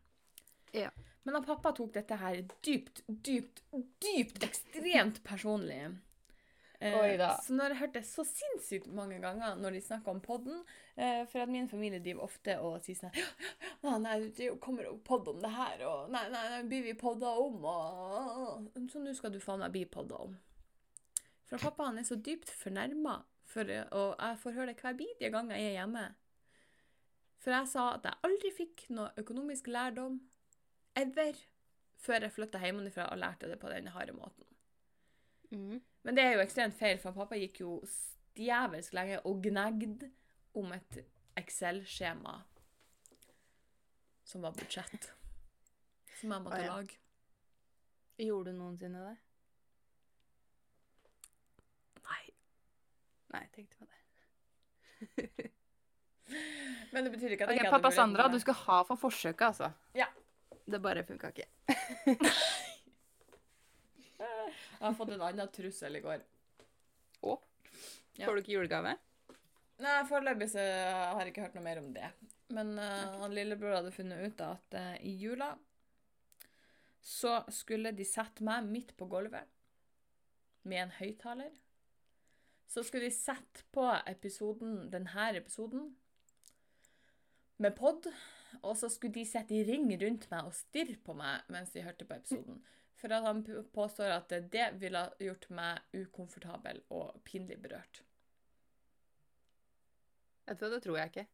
Ja. 0.72 0.90
Men 1.22 1.34
da 1.34 1.42
pappa 1.44 1.72
tok 1.76 1.92
dette 1.92 2.16
her 2.16 2.42
dypt, 2.64 3.02
dypt, 3.06 3.62
dypt 4.00 4.44
ekstremt 4.46 5.22
personlig. 5.26 5.82
Eh. 6.80 7.20
Så 7.42 7.56
når 7.58 7.72
jeg 7.74 7.80
hørte 7.80 8.00
så 8.06 8.22
sinnssykt 8.22 8.86
mange 8.94 9.16
ganger 9.18 9.56
når 9.58 9.74
de 9.74 9.80
snakker 9.82 10.12
om 10.12 10.20
podden 10.22 10.60
eh, 10.94 11.24
For 11.26 11.42
at 11.42 11.50
min 11.50 11.66
familie 11.66 11.98
driver 11.98 12.28
ofte 12.28 12.54
og 12.62 12.76
sier 12.84 13.00
sånn 13.00 13.16
Nei, 13.82 13.96
Nei, 14.04 14.12
det 14.36 14.52
kommer 14.62 14.86
jo 14.86 14.92
podd 15.02 15.26
om 15.32 15.40
det 15.42 15.50
her, 15.56 15.82
og 15.88 16.12
Nei, 16.14 16.22
nei, 16.30 16.44
nei 16.52 16.60
blir 16.70 16.86
vi 16.86 16.94
podda 17.00 17.32
om, 17.42 17.66
og 17.66 18.86
Så 18.92 19.02
nå 19.02 19.16
skal 19.18 19.34
du 19.34 19.40
faen 19.42 19.64
meg 19.64 19.74
bli 19.74 19.82
podda 19.90 20.22
om. 20.28 20.38
For 21.50 21.58
pappa 21.66 21.90
han 21.90 21.98
er 21.98 22.06
så 22.06 22.14
dypt 22.14 22.52
fornærma, 22.60 23.18
og 23.56 23.74
jeg 23.74 24.40
får 24.44 24.54
høre 24.54 24.70
det 24.70 24.78
hver 24.78 24.96
bidige 24.98 25.32
gang 25.34 25.50
jeg 25.50 25.70
er 25.72 25.78
hjemme. 25.80 26.06
For 27.42 27.56
jeg 27.56 27.70
sa 27.70 27.90
at 27.96 28.06
jeg 28.06 28.22
aldri 28.28 28.54
fikk 28.54 28.84
noe 28.94 29.10
økonomisk 29.18 29.70
lærdom 29.72 30.20
ever 30.98 31.38
før 31.98 32.26
jeg 32.26 32.34
flytta 32.34 32.60
hjemmefra 32.62 33.08
og 33.12 33.18
lærte 33.22 33.50
det 33.50 33.58
på 33.60 33.70
denne 33.72 33.92
harde 33.94 34.14
måten. 34.16 34.46
Mm. 35.50 35.80
Men 36.02 36.16
det 36.16 36.24
er 36.24 36.36
jo 36.36 36.44
ekstremt 36.44 36.76
feil, 36.78 36.98
for 37.02 37.16
pappa 37.16 37.38
gikk 37.40 37.62
jo 37.62 37.78
djevelsk 38.38 38.94
lenge 38.94 39.20
og 39.26 39.42
gnegd 39.44 40.06
om 40.58 40.72
et 40.76 41.02
Excel-skjema 41.38 42.34
som 44.28 44.42
var 44.44 44.52
budsjett. 44.52 45.12
Som 46.20 46.34
jeg 46.34 46.42
måtte 46.44 46.58
ah, 46.58 46.64
ja. 46.64 46.74
lage. 46.76 46.98
Gjorde 48.18 48.52
du 48.52 48.58
noensinne 48.58 49.04
det? 49.06 49.14
Nei. 52.08 52.24
Nei, 53.32 53.42
jeg 53.44 53.52
tenkte 53.54 53.78
på 53.78 53.86
det. 53.88 55.48
Men 56.92 57.06
det 57.06 57.12
betyr 57.14 57.36
ikke 57.36 57.46
at 57.46 57.54
jeg 57.54 57.60
ikke 57.62 57.70
hadde 57.70 57.78
Pappa 57.78 57.94
Sandra, 57.94 58.26
du 58.28 58.38
skal 58.42 58.58
ha 58.66 58.80
for 58.88 59.00
forsøket, 59.00 59.46
altså. 59.46 59.70
Ja. 59.96 60.10
Det 60.68 60.80
bare 60.84 61.04
funka 61.06 61.30
ikke. 61.32 61.46
Jeg 64.18 64.84
har 64.84 64.96
fått 64.98 65.12
en 65.14 65.22
annen 65.24 65.52
trussel 65.54 65.96
i 65.96 66.02
går. 66.04 66.24
Å? 67.24 67.36
Ja. 68.18 68.26
Får 68.26 68.34
du 68.36 68.42
ikke 68.42 68.56
julegave? 68.56 68.96
Nei, 69.78 69.94
Foreløpig 70.10 70.50
så 70.52 70.62
har 70.62 71.22
jeg 71.22 71.32
ikke 71.32 71.46
hørt 71.46 71.56
noe 71.56 71.64
mer 71.64 71.80
om 71.80 71.88
det. 71.94 72.10
Men 72.54 72.74
eh, 72.82 73.16
han 73.22 73.34
lillebror 73.34 73.78
hadde 73.78 73.94
funnet 73.94 74.24
ut 74.26 74.42
at 74.44 74.76
uh, 74.76 74.94
i 75.04 75.14
jula 75.20 75.52
så 77.04 77.38
skulle 77.54 77.92
de 77.96 78.04
sette 78.04 78.44
meg 78.44 78.66
midt 78.68 78.90
på 78.98 79.06
gulvet 79.08 79.46
med 80.68 80.82
en 80.82 80.94
høyttaler. 80.98 81.54
Så 82.68 82.82
skulle 82.84 83.08
de 83.08 83.14
sette 83.14 83.64
på 83.72 83.86
episoden, 84.10 84.90
denne 84.92 85.28
episoden 85.38 85.92
med 87.58 87.76
pod, 87.78 88.10
og 88.62 88.76
så 88.80 88.88
skulle 88.92 89.14
de 89.14 89.24
sitte 89.28 89.54
i 89.54 89.64
ring 89.68 89.88
rundt 90.00 90.26
meg 90.32 90.48
og 90.48 90.54
stirre 90.56 90.96
på 91.04 91.14
meg 91.18 91.48
mens 91.52 91.70
de 91.74 91.82
hørte 91.84 92.06
på 92.08 92.16
episoden. 92.16 92.60
For 92.98 93.12
at 93.14 93.22
han 93.28 93.44
påstår 93.74 94.10
at 94.10 94.32
det 94.50 94.68
ville 94.80 95.04
gjort 95.22 95.46
meg 95.54 95.78
ukomfortabel 95.94 96.80
og 96.90 97.20
pinlig 97.28 97.60
berørt. 97.62 98.02
Du 100.48 100.54
hva, 100.64 100.70
det 100.72 100.80
tror 100.82 100.96
jeg 100.98 101.12
ikke. 101.12 101.26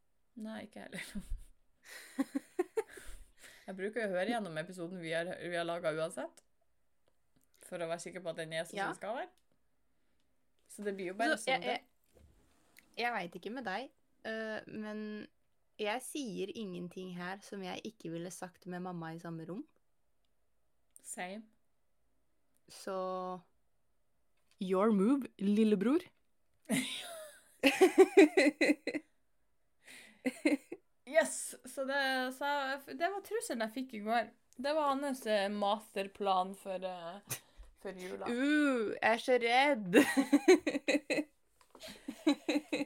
Nei, 0.44 0.58
ikke 0.66 0.82
heller. 0.84 1.04
Jeg 3.64 3.76
bruker 3.78 4.02
jo 4.02 4.08
å 4.10 4.12
høre 4.18 4.28
gjennom 4.34 4.58
episoden 4.60 5.00
vi 5.00 5.12
har, 5.14 5.30
vi 5.40 5.56
har 5.56 5.64
laga 5.64 5.92
uansett. 5.96 6.42
For 7.64 7.80
å 7.80 7.88
være 7.88 8.02
sikker 8.02 8.20
på 8.24 8.32
at 8.34 8.42
den 8.42 8.52
er 8.52 8.66
sånn 8.68 8.76
Ja. 8.76 8.90
som 8.90 8.92
den 8.92 8.98
skal 9.00 9.14
være. 9.16 9.30
Så 10.74 10.84
det 10.84 10.92
blir 10.98 11.06
jo 11.12 11.14
bare 11.16 11.38
Så 11.38 11.48
jeg 11.48 11.62
sånn. 11.62 11.64
det. 11.64 11.78
jeg, 11.78 13.04
jeg 13.04 13.12
veit 13.14 13.38
ikke 13.40 13.52
med 13.54 13.64
deg, 13.64 13.88
uh, 14.28 14.60
men 14.68 15.00
jeg 15.80 16.02
sier 16.06 16.52
ingenting 16.54 17.14
her 17.16 17.40
som 17.42 17.62
jeg 17.64 17.80
ikke 17.84 18.12
ville 18.12 18.30
sagt 18.30 18.66
med 18.70 18.84
mamma 18.84 19.14
i 19.14 19.18
samme 19.22 19.46
rom. 19.48 19.64
Same. 21.02 21.42
Så 22.68 22.96
Your 24.60 24.92
move, 24.92 25.26
lillebror. 25.38 26.00
Yes! 31.14 31.54
Så 31.64 31.84
det, 31.84 32.32
så 32.38 32.46
det 32.86 33.10
var 33.10 33.20
trusselen 33.26 33.62
jeg 33.66 33.74
fikk 33.74 33.94
i 33.98 34.02
går. 34.06 34.30
Det 34.56 34.72
var 34.74 34.94
hans 34.94 35.26
eh, 35.26 35.50
masterplan 35.52 36.54
for, 36.58 36.84
eh, 36.86 37.38
for 37.82 37.90
jula. 37.98 38.26
uh, 38.30 38.94
jeg 38.94 39.12
er 39.12 39.18
så 39.22 39.38
redd! 39.42 39.98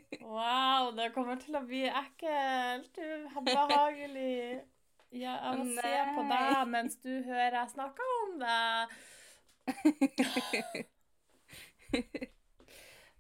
Wow, 0.29 0.91
det 0.97 1.07
kommer 1.15 1.39
til 1.41 1.57
å 1.57 1.63
bli 1.65 1.87
ekkelt. 1.89 2.99
Behagelig. 3.47 4.61
Ja, 5.17 5.39
jeg 5.41 5.59
må 5.63 5.65
se 5.79 5.93
på 6.13 6.25
deg 6.29 6.67
mens 6.69 6.99
du 7.01 7.09
hører 7.25 7.55
jeg 7.63 7.71
snakke 7.73 8.09
om 8.19 8.35
det. 8.43 8.59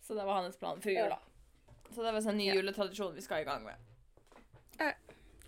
Så 0.05 0.15
det 0.15 0.25
var 0.25 0.43
hans 0.43 0.57
plan 0.61 0.81
for 0.85 0.91
jula. 0.93 1.19
Så 1.91 2.03
det 2.05 2.13
var 2.13 2.29
en 2.31 2.37
ny 2.37 2.47
Ja. 2.51 2.55
juletradisjon 2.61 3.15
vi 3.15 3.21
skal 3.25 3.41
i 3.41 3.45
gang 3.49 3.65
med. 3.65 3.77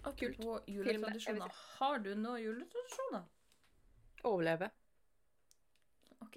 Apropos 0.02 0.61
juletradisjoner. 0.66 1.52
Har 1.78 1.98
du 1.98 2.14
noen 2.16 2.40
juletradisjoner? 2.42 3.22
Overleve. 4.24 4.70
OK. 6.24 6.36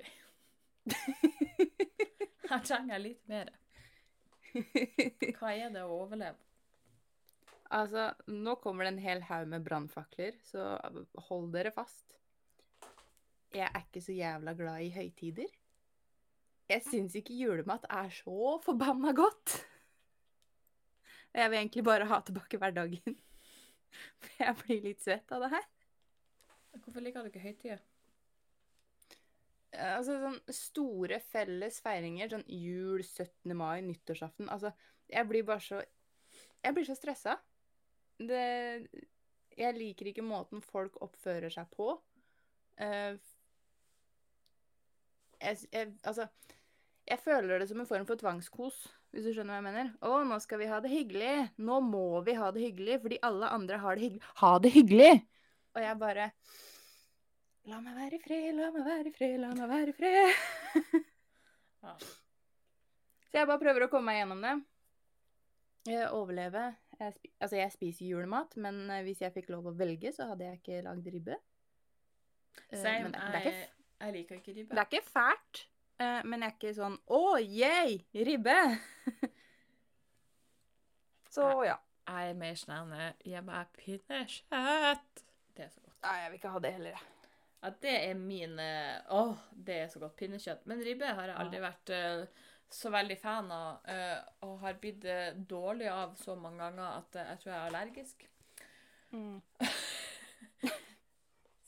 Her 2.50 2.60
trenger 2.60 2.94
jeg 2.98 3.02
litt 3.08 3.28
mer. 3.32 3.50
Hva 5.40 5.54
er 5.54 5.72
det 5.74 5.84
å 5.84 5.94
overleve? 6.02 6.40
Altså, 7.74 8.12
nå 8.30 8.54
kommer 8.62 8.86
det 8.86 8.94
en 8.94 9.02
hel 9.02 9.24
haug 9.26 9.48
med 9.50 9.64
brannfakler, 9.66 10.36
så 10.46 10.76
hold 11.30 11.50
dere 11.56 11.72
fast. 11.74 12.18
Jeg 13.54 13.66
er 13.70 13.86
ikke 13.86 14.02
så 14.02 14.14
jævla 14.14 14.54
glad 14.58 14.86
i 14.86 14.92
høytider. 14.94 15.50
Jeg 16.70 16.86
syns 16.86 17.16
ikke 17.18 17.36
julemat 17.38 17.86
er 17.92 18.10
så 18.14 18.58
forbanna 18.64 19.14
godt. 19.18 19.58
Jeg 21.34 21.50
vil 21.50 21.60
egentlig 21.60 21.84
bare 21.86 22.08
ha 22.10 22.20
tilbake 22.22 22.60
hverdagen. 22.62 23.18
For 24.22 24.38
jeg 24.46 24.60
blir 24.62 24.86
litt 24.90 25.02
svett 25.06 25.34
av 25.34 25.46
det 25.46 25.54
her. 25.54 25.66
Hvorfor 26.78 27.06
liker 27.06 27.26
du 27.26 27.30
ikke 27.30 27.44
høytider? 27.44 27.82
Altså 29.74 30.20
sånn 30.22 30.40
store 30.54 31.18
felles 31.32 31.80
feiringer, 31.82 32.30
sånn 32.30 32.46
jul, 32.46 33.02
17. 33.02 33.56
mai, 33.58 33.82
nyttårsaften 33.86 34.52
Altså, 34.54 34.74
jeg 35.10 35.30
blir 35.30 35.46
bare 35.48 35.64
så 35.66 35.82
Jeg 36.64 36.76
blir 36.76 36.88
så 36.88 36.96
stressa. 36.98 37.38
Det 38.20 38.44
Jeg 39.58 39.78
liker 39.78 40.10
ikke 40.10 40.26
måten 40.26 40.62
folk 40.62 41.00
oppfører 41.02 41.54
seg 41.54 41.70
på. 41.74 41.96
Uh, 42.82 43.18
jeg, 45.44 45.58
jeg, 45.72 45.94
altså 46.04 46.28
Jeg 47.10 47.20
føler 47.22 47.60
det 47.60 47.70
som 47.70 47.82
en 47.82 47.90
form 47.90 48.06
for 48.10 48.18
tvangskos, 48.18 48.78
hvis 49.12 49.26
du 49.28 49.34
skjønner 49.34 49.58
hva 49.58 49.60
jeg 49.60 49.68
mener. 49.68 49.90
Å, 50.06 50.22
nå 50.26 50.38
skal 50.42 50.62
vi 50.62 50.70
ha 50.72 50.80
det 50.82 50.94
hyggelig. 50.94 51.34
Nå 51.58 51.82
må 51.86 52.22
vi 52.26 52.38
ha 52.38 52.52
det 52.54 52.64
hyggelig, 52.64 53.02
fordi 53.04 53.20
alle 53.28 53.50
andre 53.58 53.82
har 53.82 53.98
det 53.98 54.06
hyggelig. 54.06 54.30
Ha 54.40 54.54
det 54.64 54.72
hyggelig! 54.78 55.14
Og 55.74 55.82
jeg 55.82 56.00
bare 56.00 56.30
La 57.72 57.80
meg 57.80 57.96
være 57.96 58.18
i 58.18 58.24
fred, 58.24 58.50
la 58.58 58.70
meg 58.76 58.88
være 58.88 59.08
i 59.08 59.14
fred, 59.16 59.38
la 59.40 59.54
meg 59.56 59.70
være 59.72 59.94
i 59.94 59.98
fred. 59.98 60.46
Ja. 61.84 61.98
Så 62.00 63.36
jeg 63.36 63.48
bare 63.50 63.60
prøver 63.60 63.84
å 63.84 63.90
komme 63.92 64.14
meg 64.14 64.22
gjennom 64.22 64.40
det. 64.40 64.52
Eh, 65.92 66.06
overleve. 66.16 66.62
Jeg, 66.96 67.16
altså, 67.42 67.58
jeg 67.58 67.74
spiser 67.74 68.06
julemat, 68.08 68.56
men 68.56 68.78
eh, 68.88 69.02
hvis 69.04 69.20
jeg 69.26 69.34
fikk 69.36 69.50
lov 69.52 69.68
å 69.68 69.74
velge, 69.76 70.14
så 70.16 70.30
hadde 70.30 70.48
jeg 70.48 70.62
ikke 70.62 70.78
lagd 70.86 71.10
ribbe. 71.12 71.36
Eh, 72.70 72.78
Same. 72.80 73.10
men 73.10 73.18
det, 73.18 73.20
det, 73.20 73.42
er 73.42 73.50
ikke, 73.50 73.90
Jeg, 74.00 74.16
liker 74.16 74.40
ikke 74.40 74.56
ribbe. 74.56 74.72
det 74.72 74.86
er 74.86 74.90
ikke 74.94 75.12
fælt, 75.12 75.64
men 76.00 76.46
jeg 76.46 76.54
er 76.54 76.56
ikke 76.56 76.72
sånn 76.78 76.96
Å, 77.16 77.20
yay! 77.42 77.98
Ribbe! 78.30 78.56
så 81.36 81.50
ja. 81.68 81.76
Jeg 82.08 82.32
er 82.32 82.40
mer 82.40 82.56
sånn 82.60 82.96
Jeg 83.28 83.44
meg 83.48 83.76
pinnekjøtt. 83.80 85.24
Det 85.56 85.68
er 85.68 85.74
så 85.74 85.84
godt. 85.84 86.00
Nei, 86.04 86.16
jeg 86.22 86.32
vil 86.32 86.40
ikke 86.40 86.56
ha 86.56 86.64
det 86.64 86.72
heller, 86.78 86.96
jeg. 86.96 87.13
Ja, 87.64 87.70
det 87.80 87.94
er 88.10 88.18
min 88.20 88.58
Å, 88.60 89.20
Åh, 89.22 89.44
det 89.56 89.76
er 89.86 89.92
så 89.92 90.02
godt. 90.02 90.18
Pinnekjøtt. 90.20 90.66
Men 90.68 90.82
ribbe 90.84 91.08
har 91.08 91.30
jeg 91.32 91.40
aldri 91.40 91.62
vært 91.64 91.92
uh, 91.96 92.42
så 92.74 92.90
veldig 92.92 93.18
fan 93.22 93.52
av, 93.54 93.86
uh, 93.88 94.48
og 94.48 94.58
har 94.66 94.80
blitt 94.82 95.06
uh, 95.08 95.30
dårlig 95.38 95.88
av 95.92 96.16
så 96.20 96.36
mange 96.36 96.60
ganger 96.64 96.98
at 96.98 97.16
eh, 97.22 97.30
jeg 97.30 97.42
tror 97.44 97.52
jeg 97.52 97.60
er 97.60 97.68
allergisk. 97.70 98.26
Mm. 99.14 99.42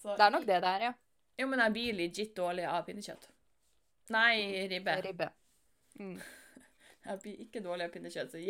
Så, 0.06 0.16
Det 0.16 0.26
er 0.26 0.34
nok 0.34 0.46
det 0.46 0.58
det 0.62 0.70
er, 0.70 0.84
ja. 0.86 0.94
Jo, 1.40 1.48
men 1.50 1.62
jeg 1.64 1.74
blir 1.74 1.96
legit 1.98 2.36
dårlig 2.38 2.66
av 2.70 2.84
pinnekjøtt. 2.86 3.24
Nei, 4.14 4.68
ribbe. 4.70 4.94
Ribbe. 5.02 5.30
Mm. 5.98 6.20
Jeg 7.06 7.22
blir 7.22 7.42
ikke 7.42 7.62
dårlig 7.66 7.88
av 7.88 7.94
pinnekjøtt, 7.94 8.32
så 8.34 8.42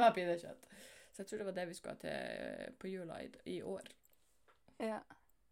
meg 0.00 0.14
pinnekjøtt. 0.16 0.70
Så 1.12 1.22
jeg 1.22 1.28
tror 1.28 1.38
det 1.40 1.46
var 1.46 1.54
det 1.56 1.64
vi 1.68 1.74
skulle 1.76 1.94
ha 1.94 2.00
til 2.00 2.74
på 2.80 2.88
jula 2.88 3.18
i, 3.24 3.28
i 3.52 3.58
år. 3.64 3.88
Ja. 4.80 4.98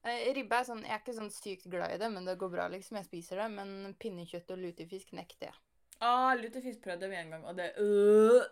Eh, 0.01 0.31
Ribbe 0.33 0.57
er 0.57 0.65
sånn, 0.65 0.81
Jeg 0.87 0.95
er 0.95 1.01
ikke 1.03 1.13
sånn 1.17 1.33
sykt 1.35 1.67
glad 1.69 1.93
i 1.93 1.99
det, 2.01 2.09
men 2.13 2.25
det 2.25 2.39
går 2.41 2.49
bra, 2.53 2.69
liksom. 2.73 2.97
Jeg 3.01 3.09
spiser 3.11 3.35
det. 3.43 3.49
Men 3.53 3.69
pinnekjøtt 4.01 4.49
og 4.55 4.59
lutefisk 4.63 5.13
nekter 5.17 5.47
jeg. 5.51 5.57
Ah, 6.01 6.33
lutefisk 6.41 6.81
prøvde 6.87 7.09
vi 7.11 7.17
en 7.19 7.31
gang, 7.35 7.45
og 7.45 7.57
det 7.59 7.67
øh. 7.77 8.43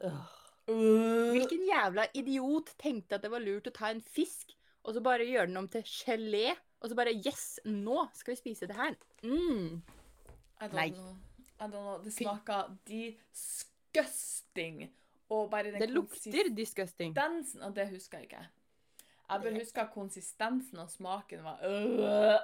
Øh. 0.00 0.22
Øh. 0.72 1.30
Hvilken 1.34 1.62
jævla 1.68 2.06
idiot 2.16 2.68
tenkte 2.80 3.14
at 3.18 3.22
det 3.22 3.30
var 3.30 3.40
lurt 3.44 3.68
å 3.68 3.72
ta 3.76 3.90
en 3.92 4.00
fisk 4.00 4.54
og 4.82 4.94
så 4.96 5.00
bare 5.04 5.26
gjøre 5.28 5.46
den 5.50 5.56
om 5.60 5.68
til 5.68 5.82
gelé? 5.84 6.54
Og 6.80 6.88
så 6.90 6.94
bare 6.98 7.12
Yes, 7.14 7.60
nå 7.64 8.08
skal 8.16 8.32
vi 8.32 8.36
spise 8.40 8.66
det 8.66 8.76
her. 8.76 8.94
Mm. 9.22 9.82
I 10.62 10.64
don't 10.64 10.74
Nei. 10.74 10.88
know. 10.90 11.12
I 11.60 11.64
don't 11.68 11.70
know. 11.70 11.98
Det 12.02 12.12
smaker 12.16 12.72
disgusting. 12.88 14.88
Og 15.28 15.50
bare 15.50 15.62
den 15.72 15.80
Det 15.80 15.90
lukter 15.90 16.48
disgusting. 16.56 17.14
Dansen, 17.16 17.62
Og 17.62 17.76
det 17.76 17.88
husker 17.90 18.18
jeg 18.18 18.24
ikke. 18.24 18.46
Jeg 19.30 19.40
bare 19.44 19.54
husker 19.58 19.82
at 19.86 19.92
konsistensen 19.94 20.78
og 20.82 20.90
smaken 20.90 21.44
var 21.44 21.62
øh. 21.64 22.40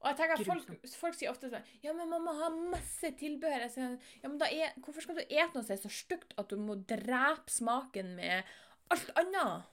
Og 0.00 0.08
jeg 0.08 0.16
tenker 0.16 0.38
at 0.38 0.46
folk, 0.48 0.86
folk 0.96 1.16
sier 1.16 1.28
ofte 1.32 1.50
sånn 1.52 1.66
Ja, 1.84 1.92
men 1.96 2.08
man 2.08 2.22
må 2.24 2.32
ha 2.38 2.48
masse 2.72 3.10
tilbehør. 3.20 3.66
Sier, 3.72 3.98
ja, 4.22 4.30
men 4.32 4.40
er, 4.46 4.72
hvorfor 4.80 5.04
skal 5.04 5.18
du 5.18 5.24
ete 5.26 5.50
noe 5.52 5.64
som 5.66 5.74
er 5.76 5.82
så 5.82 5.90
stygt 5.92 6.32
at 6.40 6.48
du 6.52 6.56
må 6.60 6.78
drepe 6.88 7.52
smaken 7.52 8.14
med 8.16 8.48
alt 8.94 9.12
annet? 9.20 9.68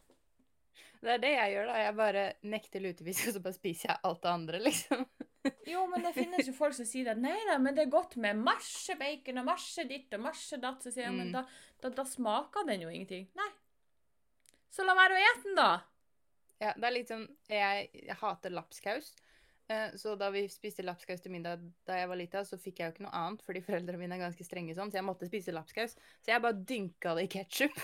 Det 0.97 1.13
er 1.13 1.21
det 1.21 1.31
jeg 1.31 1.53
gjør, 1.53 1.69
da. 1.69 1.77
Jeg 1.85 1.95
bare 1.99 2.23
nekter 2.49 2.83
lutefisk, 2.83 3.27
og 3.29 3.35
så 3.37 3.41
bare 3.45 3.55
spiser 3.55 3.91
jeg 3.93 3.99
alt 4.09 4.21
det 4.23 4.31
andre, 4.33 4.61
liksom. 4.65 5.05
Jo, 5.71 5.85
men 5.87 6.03
det 6.03 6.11
finnes 6.15 6.47
jo 6.49 6.51
folk 6.57 6.73
som 6.75 6.87
sier 6.89 7.07
at 7.13 7.19
nei 7.23 7.35
da, 7.47 7.55
men 7.61 7.75
det 7.77 7.85
er 7.85 7.91
godt 7.93 8.17
med 8.19 8.39
masse 8.41 8.95
bacon 8.99 9.39
og 9.39 9.45
masse 9.47 9.85
ditt 9.87 10.11
og 10.17 10.23
masse 10.25 10.57
datt. 10.59 10.81
Så 10.83 10.91
sier 10.91 11.05
jeg, 11.07 11.15
men 11.15 11.29
Mm. 11.29 11.37
da, 11.37 11.43
da, 11.85 11.91
da 12.01 12.03
smaker 12.07 12.65
den 12.67 12.83
jo 12.83 12.89
ingenting. 12.91 13.29
Nei. 13.37 13.47
Så 14.73 14.83
la 14.85 14.95
være 14.97 15.15
å 15.15 15.21
ete 15.21 15.43
den, 15.45 15.55
da. 15.57 15.69
Ja, 16.61 16.73
det 16.73 16.87
er 16.87 16.93
litt 16.95 17.11
sånn 17.11 17.27
Jeg, 17.51 17.89
jeg 17.93 18.17
hater 18.17 18.53
lapskaus. 18.53 19.11
Eh, 19.69 19.93
Så 19.99 20.15
da 20.19 20.29
vi 20.33 20.45
spiste 20.51 20.85
lapskaus 20.85 21.21
til 21.23 21.33
middag 21.35 21.63
da 21.87 21.99
jeg 21.99 22.09
var 22.09 22.19
lita, 22.19 22.43
så 22.47 22.59
fikk 22.61 22.81
jeg 22.81 22.89
jo 22.89 22.95
ikke 22.95 23.05
noe 23.07 23.15
annet, 23.19 23.43
fordi 23.45 23.63
foreldrene 23.65 24.01
mine 24.01 24.17
er 24.17 24.23
ganske 24.25 24.47
strenge 24.47 24.75
sånn, 24.77 24.91
så 24.91 24.99
jeg 25.01 25.07
måtte 25.07 25.29
spise 25.29 25.55
lapskaus. 25.55 25.97
Så 26.23 26.31
jeg 26.33 26.43
bare 26.43 26.65
dynka 26.67 27.15
det 27.17 27.27
i 27.27 27.31
ketsjup. 27.37 27.81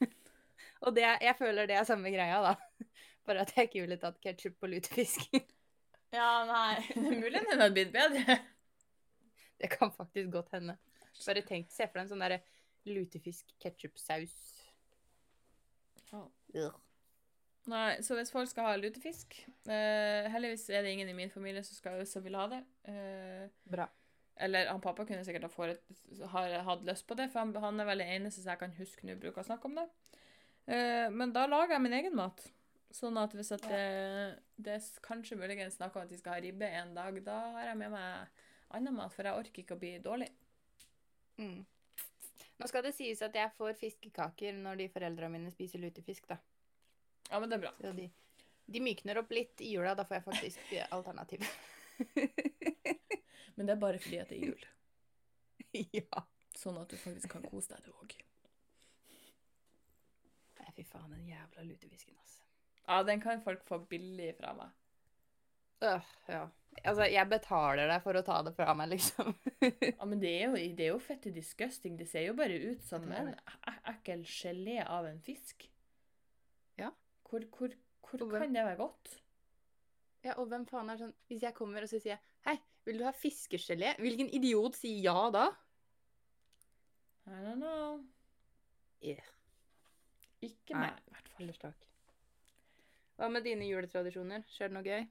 Og 0.86 0.94
det, 0.96 1.04
jeg 1.04 1.36
føler 1.38 1.68
det 1.68 1.76
er 1.78 1.88
samme 1.88 2.12
greia, 2.14 2.40
da. 2.44 2.86
Bare 3.26 3.42
at 3.42 3.52
jeg 3.56 3.68
ikke 3.68 3.82
ville 3.82 3.98
tatt 4.00 4.20
ketsjup 4.22 4.58
på 4.60 4.72
lutefisk. 4.74 5.28
Ja, 6.14 6.46
nei. 6.48 6.76
Det 6.86 7.00
er 7.10 7.16
mulig 7.18 7.40
den 7.42 7.58
hadde 7.60 7.74
blitt 7.74 7.90
bedre. 7.92 8.36
Det 9.58 9.68
kan 9.72 9.90
faktisk 9.92 10.30
godt 10.32 10.52
hende. 10.54 10.76
Bare 11.26 11.42
tenk, 11.44 11.66
se 11.74 11.88
for 11.90 11.98
deg 11.98 12.04
en 12.06 12.12
sånn 12.12 12.22
derre 12.22 12.38
lutefisk-ketsjupsaus. 12.88 14.36
Ugh. 16.56 16.82
Nei, 17.66 17.98
så 18.06 18.14
hvis 18.14 18.30
folk 18.30 18.46
skal 18.46 18.68
ha 18.68 18.74
lutefisk 18.78 19.34
eh, 19.66 20.28
Heldigvis 20.30 20.68
er 20.70 20.84
det 20.86 20.92
ingen 20.94 21.08
i 21.10 21.16
min 21.18 21.32
familie 21.32 21.64
som, 21.66 21.74
skal, 21.74 22.04
som 22.06 22.22
vil 22.22 22.38
ha 22.38 22.44
det. 22.52 22.60
Eh, 22.86 23.48
Bra. 23.66 23.88
eller 24.36 24.70
han 24.70 24.82
pappa 24.84 25.06
kunne 25.08 25.24
sikkert 25.26 25.48
ha 25.48 25.50
fått, 25.50 25.82
har 26.30 26.54
hatt 26.68 26.84
lyst 26.86 27.06
på 27.08 27.16
det, 27.18 27.26
for 27.32 27.42
han, 27.42 27.54
han 27.64 27.82
er 27.82 27.88
vel 27.88 28.04
den 28.04 28.12
eneste 28.20 28.44
som 28.44 28.52
jeg 28.52 28.62
kan 28.62 28.76
huske 28.78 29.08
nå 29.08 29.18
bruker 29.18 29.42
å 29.42 29.48
snakke 29.48 29.66
om 29.66 29.80
det. 29.80 29.86
Eh, 30.70 31.08
men 31.10 31.34
da 31.34 31.46
lager 31.50 31.74
jeg 31.74 31.84
min 31.86 31.98
egen 31.98 32.16
mat. 32.18 32.44
Sånn 32.94 33.18
at 33.18 33.34
hvis 33.34 33.50
at 33.56 33.66
det, 33.66 33.86
det 34.62 34.76
er 34.78 34.90
kanskje 35.04 35.38
muligens 35.40 35.74
snakk 35.80 35.96
om 35.96 36.06
at 36.06 36.12
de 36.12 36.18
skal 36.20 36.36
ha 36.36 36.42
ribbe 36.44 36.68
en 36.70 36.94
dag, 36.96 37.18
da 37.26 37.40
har 37.56 37.72
jeg 37.72 37.80
med 37.82 37.96
meg 37.96 38.44
annen 38.76 38.94
mat, 38.94 39.14
for 39.14 39.26
jeg 39.26 39.42
orker 39.42 39.64
ikke 39.64 39.76
å 39.76 39.82
bli 39.82 39.96
dårlig. 40.04 40.30
Mm. 41.40 41.66
Nå 42.56 42.68
skal 42.70 42.86
det 42.86 42.94
sies 42.96 43.20
at 43.24 43.34
jeg 43.36 43.52
får 43.58 43.76
fiskekaker 43.80 44.56
når 44.56 44.80
de 44.80 44.88
foreldrene 44.92 45.32
mine 45.34 45.52
spiser 45.52 45.82
lutefisk, 45.82 46.28
da. 46.30 46.38
Ja, 47.30 47.40
men 47.40 47.50
det 47.50 47.58
er 47.58 47.64
bra. 47.66 47.72
Så 47.80 47.92
de, 47.96 48.06
de 48.66 48.82
mykner 48.82 49.20
opp 49.20 49.34
litt 49.34 49.60
i 49.60 49.74
jula, 49.74 49.94
da 49.98 50.06
får 50.08 50.20
jeg 50.20 50.26
faktisk 50.30 50.72
eh, 50.72 50.86
alternativ. 50.94 51.44
Men 53.56 53.66
det 53.66 53.72
er 53.72 53.80
bare 53.80 53.98
fordi 53.98 54.18
at 54.20 54.28
det 54.28 54.36
er 54.36 54.50
jul. 54.50 54.64
ja. 55.96 56.24
Sånn 56.56 56.76
at 56.80 56.90
du 56.92 56.96
faktisk 57.00 57.32
kan 57.32 57.44
kose 57.48 57.72
deg, 57.72 57.86
du 57.86 57.92
òg. 57.96 58.16
Nei, 60.60 60.72
fy 60.76 60.84
faen, 60.84 61.12
den 61.12 61.28
jævla 61.30 61.64
lutefisken, 61.64 62.16
altså. 62.20 62.44
Ja, 62.86 63.00
den 63.08 63.22
kan 63.24 63.40
folk 63.44 63.64
få 63.68 63.80
billig 63.90 64.34
fra 64.38 64.52
meg. 64.56 64.72
Øh, 65.84 66.00
ja. 66.30 66.44
Altså, 66.84 67.06
jeg 67.08 67.28
betaler 67.28 67.88
deg 67.90 68.02
for 68.04 68.16
å 68.18 68.22
ta 68.24 68.36
det 68.46 68.52
fra 68.56 68.72
meg, 68.76 68.90
liksom. 68.94 69.32
Ja, 69.64 70.04
men 70.08 70.20
det 70.20 70.30
er 70.30 70.42
jo, 70.50 70.56
det 70.76 70.84
er 70.86 70.90
jo 70.92 70.98
fette 71.02 71.32
disgusting. 71.34 71.96
Det 71.98 72.06
ser 72.08 72.26
jo 72.28 72.34
bare 72.38 72.56
ut 72.70 72.82
som 72.84 73.04
en 73.16 73.32
ekkel 73.92 74.22
gelé 74.28 74.78
av 74.84 75.08
en 75.08 75.20
fisk. 75.24 75.64
Ja. 76.80 76.90
Hvor, 77.28 77.46
hvor, 77.56 77.72
hvor 78.06 78.26
hvem- 78.28 78.42
kan 78.46 78.54
det 78.58 78.64
være 78.68 78.80
godt? 78.82 79.14
ja, 80.26 80.34
og 80.42 80.48
hvem 80.50 80.64
faen 80.66 80.88
er 80.90 80.98
sånn 80.98 81.12
Hvis 81.30 81.42
jeg 81.46 81.54
kommer 81.54 81.84
og 81.84 81.88
så 81.90 82.00
sier 82.02 82.16
jeg, 82.16 82.22
Hei, 82.48 82.56
vil 82.88 82.98
du 82.98 83.04
ha 83.06 83.12
fiskegelé? 83.14 83.92
Hvilken 84.02 84.28
idiot 84.34 84.74
sier 84.78 84.98
ja 85.04 85.28
da? 85.34 85.44
I 87.26 87.40
don't 87.44 87.60
know. 87.62 88.00
Yeah. 89.02 89.22
Ikke 90.42 90.76
meg, 90.78 90.98
i 91.08 91.46
hvert 91.46 91.60
fall. 91.62 91.74
Hva 93.16 93.28
med 93.32 93.46
dine 93.46 93.66
juletradisjoner? 93.70 94.44
Skjer 94.52 94.70
det 94.70 94.76
noe 94.76 94.86
gøy? 94.86 95.06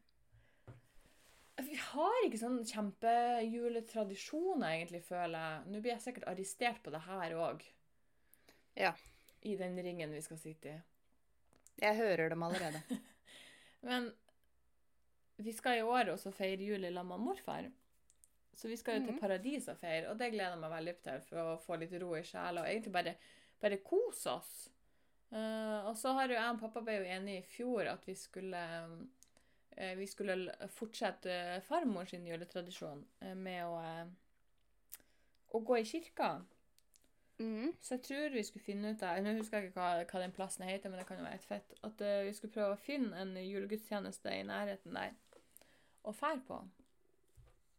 Vi 1.63 1.75
har 1.79 2.17
ikke 2.25 2.39
sånn 2.41 2.57
kjempejuletradisjoner, 2.67 4.73
egentlig, 4.75 4.99
føler 5.07 5.39
jeg. 5.39 5.61
Nå 5.71 5.79
blir 5.81 5.93
jeg 5.93 6.03
sikkert 6.03 6.27
arrestert 6.31 6.81
på 6.83 6.91
det 6.91 6.99
her 7.05 7.31
òg. 7.39 7.63
Ja. 8.75 8.91
I 9.45 9.55
den 9.59 9.77
ringen 9.79 10.11
vi 10.11 10.21
skal 10.25 10.37
sitte 10.41 10.67
i. 10.73 10.77
Jeg 11.79 11.95
hører 11.99 12.29
dem 12.33 12.43
allerede. 12.43 12.81
Men 13.87 14.09
vi 15.37 15.51
skal 15.55 15.77
i 15.79 15.83
år 15.85 16.09
også 16.15 16.31
feire 16.35 16.63
jul 16.63 16.83
i 16.87 16.91
lag 16.91 17.05
med 17.07 17.19
morfar. 17.23 17.63
Så 18.55 18.67
vi 18.71 18.77
skal 18.79 18.95
jo 18.99 19.05
til 19.07 19.13
Mhm. 19.15 19.19
paradis 19.19 19.67
og 19.67 19.77
feire, 19.77 20.09
og 20.09 20.17
det 20.19 20.31
gleder 20.31 20.51
jeg 20.55 20.59
meg 20.61 20.71
veldig 20.71 20.95
til 21.03 21.19
for 21.27 21.37
å 21.41 21.57
få 21.59 21.75
litt 21.79 21.91
ro 22.01 22.13
i 22.15 22.21
sjela 22.23 22.61
og 22.61 22.67
egentlig 22.69 22.91
bare, 22.95 23.15
bare 23.61 23.77
kose 23.83 24.29
oss. 24.31 24.69
Uh, 25.31 25.83
og 25.89 25.97
så 25.99 26.13
har 26.15 26.27
jo 26.29 26.33
jeg 26.37 26.49
og 26.53 26.59
pappa 26.61 26.81
ble 26.85 26.95
jo 27.01 27.09
enige 27.17 27.39
i 27.41 27.49
fjor 27.49 27.87
at 27.91 28.05
vi 28.07 28.13
skulle 28.15 28.55
eh, 28.55 28.87
vi 29.75 30.07
skulle 30.07 30.53
fortsette 30.71 31.31
eh, 31.33 31.61
farmor 31.61 32.05
sin 32.05 32.27
juletradisjon 32.27 33.05
eh, 33.21 33.35
med 33.35 33.65
å, 33.67 33.79
eh, 33.83 34.99
å 35.51 35.59
gå 35.59 35.79
i 35.79 35.87
kirka. 35.87 36.29
Mm. 37.39 37.73
Så 37.81 37.97
jeg 37.97 38.03
tror 38.05 38.29
vi 38.31 38.43
skulle 38.47 38.63
finne 38.63 38.93
ut 38.95 39.01
av 39.03 39.17
Nå 39.19 39.33
husker 39.35 39.59
jeg 39.59 39.73
ikke 39.73 39.81
hva, 39.81 40.05
hva 40.07 40.21
den 40.23 40.35
plassen 40.35 40.63
heter, 40.63 40.87
men 40.89 41.01
det 41.01 41.07
kan 41.09 41.19
jo 41.19 41.25
være 41.27 41.39
et 41.41 41.47
fett. 41.49 41.75
At 41.83 42.03
eh, 42.05 42.23
vi 42.29 42.33
skulle 42.37 42.55
prøve 42.55 42.77
å 42.77 42.83
finne 42.85 43.19
en 43.19 43.35
julegudstjeneste 43.41 44.31
i 44.31 44.45
nærheten 44.47 44.95
der 44.95 45.15
og 46.05 46.15
fære 46.15 46.43
på. 46.47 46.59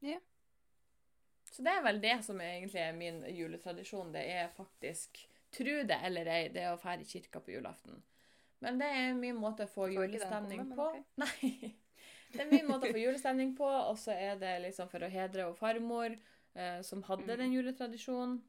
Ja. 0.02 0.18
Så 1.52 1.62
det 1.64 1.72
er 1.72 1.84
vel 1.86 2.02
det 2.02 2.18
som 2.26 2.40
er 2.42 2.58
egentlig 2.58 2.82
er 2.82 2.96
min 2.98 3.22
juletradisjon. 3.32 4.12
Det 4.12 4.24
er 4.34 4.50
faktisk, 4.52 5.22
tro 5.54 5.78
det 5.88 6.00
eller 6.04 6.28
ei, 6.28 6.42
det 6.52 6.66
å 6.72 6.80
fære 6.80 7.06
i 7.06 7.08
kirka 7.08 7.40
på 7.40 7.54
julaften. 7.54 8.02
Men 8.64 8.80
det 8.80 8.88
er 8.92 9.16
min 9.16 9.38
måte 9.38 9.64
å 9.64 9.70
få 9.70 9.88
julestemning 9.92 10.66
på. 10.74 10.90
Okay. 10.90 11.04
Nei. 11.22 11.72
Det 12.36 12.44
er 12.46 12.50
min 12.52 12.68
måte 12.68 12.88
å 12.88 12.92
få 12.94 13.00
julestemning 13.02 13.54
på, 13.58 13.66
og 13.68 13.96
så 14.00 14.12
er 14.16 14.36
det 14.40 14.54
liksom 14.66 14.88
for 14.92 15.04
å 15.06 15.10
hedre 15.10 15.46
og 15.50 15.56
farmor, 15.58 16.16
eh, 16.54 16.80
som 16.82 17.02
hadde 17.08 17.26
Mm. 17.26 17.38
den 17.38 17.52
juletradisjonen. 17.56 18.40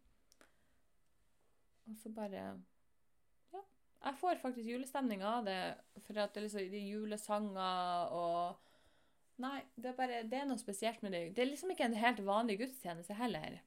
Og 1.90 1.96
så 2.04 2.10
bare 2.14 2.32
Ja. 3.54 3.62
Jeg 4.06 4.16
får 4.22 4.40
faktisk 4.42 4.68
julestemning 4.68 5.24
av 5.24 5.46
det, 5.46 5.78
for 6.06 6.20
at 6.20 6.34
det 6.34 6.44
er 6.44 6.48
liksom 6.48 6.72
de 6.72 6.84
julesanger 6.92 8.12
og 8.12 8.58
Nei, 9.40 9.62
det 9.78 9.86
er 9.92 9.94
bare 9.94 10.24
Det 10.24 10.34
er 10.34 10.46
noe 10.50 10.58
spesielt 10.58 11.04
med 11.04 11.12
det. 11.12 11.36
Det 11.36 11.44
er 11.44 11.52
liksom 11.52 11.70
ikke 11.70 11.86
en 11.86 11.94
helt 11.94 12.18
vanlig 12.26 12.56
gudstjeneste 12.60 13.14
heller. 13.14 13.60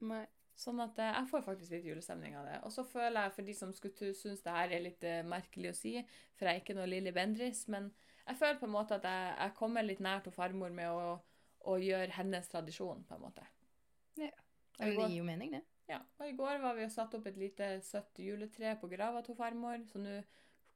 Nei. 0.00 0.26
Sånn 0.56 0.80
at 0.82 0.98
eh, 0.98 1.12
jeg 1.14 1.28
får 1.30 1.44
faktisk 1.44 1.70
litt 1.70 1.84
julestemning 1.86 2.34
av 2.36 2.44
det. 2.44 2.56
Og 2.64 2.72
så 2.74 2.82
føler 2.84 3.22
jeg, 3.22 3.32
for 3.32 3.42
de 3.42 3.54
som 3.54 3.70
skulle 3.72 4.10
synes 4.18 4.42
det 4.42 4.52
her 4.52 4.68
er 4.74 4.82
litt 4.82 5.04
eh, 5.04 5.22
merkelig 5.22 5.70
å 5.70 5.76
si, 5.78 5.92
for 6.34 6.44
jeg 6.48 6.56
er 6.56 6.60
ikke 6.64 6.74
noe 6.74 6.88
Lilly 6.90 7.12
Bendriss, 7.12 7.68
men 7.68 7.92
jeg 8.30 8.38
føler 8.38 8.60
på 8.60 8.68
en 8.68 8.74
måte 8.74 8.96
at 9.00 9.06
jeg, 9.06 9.32
jeg 9.38 9.54
kommer 9.58 9.86
litt 9.86 10.02
nær 10.04 10.22
til 10.24 10.34
farmor 10.34 10.72
med 10.74 10.90
å, 10.90 11.16
å 11.66 11.76
gjøre 11.82 12.14
hennes 12.16 12.50
tradisjon, 12.50 13.02
på 13.08 13.16
en 13.16 13.24
måte. 13.24 13.46
Ja. 14.20 14.30
Men 14.78 14.94
det 14.96 15.08
gir 15.10 15.18
jo 15.18 15.24
mening, 15.26 15.56
det. 15.58 15.64
ja, 15.90 15.98
og 16.18 16.28
i 16.28 16.36
går 16.38 16.60
var 16.62 16.76
vi 16.78 16.86
og 16.86 16.92
satt 16.94 17.14
opp 17.18 17.26
et 17.28 17.40
lite 17.40 17.72
søtt 17.84 18.20
juletre 18.22 18.76
på 18.80 18.88
grava 18.88 19.20
til 19.26 19.36
farmor, 19.36 19.82
så 19.90 20.00
nå 20.00 20.20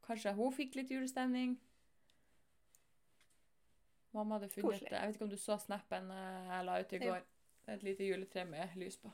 kanskje 0.05 0.35
hun 0.37 0.53
fikk 0.53 0.75
litt 0.77 0.91
julestemning. 0.93 1.55
Mamma 4.15 4.37
hadde 4.37 4.51
funnet 4.53 4.67
Koselig. 4.69 4.91
Jeg 4.91 5.07
vet 5.07 5.17
ikke 5.17 5.25
om 5.25 5.31
du 5.33 5.39
så 5.41 5.57
snappen 5.59 6.11
eh, 6.13 6.51
jeg 6.51 6.67
la 6.67 6.75
ut 6.79 6.93
i 6.93 6.99
går. 7.01 7.23
Et 7.73 7.81
lite 7.83 8.05
juletre 8.05 8.45
med 8.47 8.75
lys 8.77 8.99
på. 9.01 9.09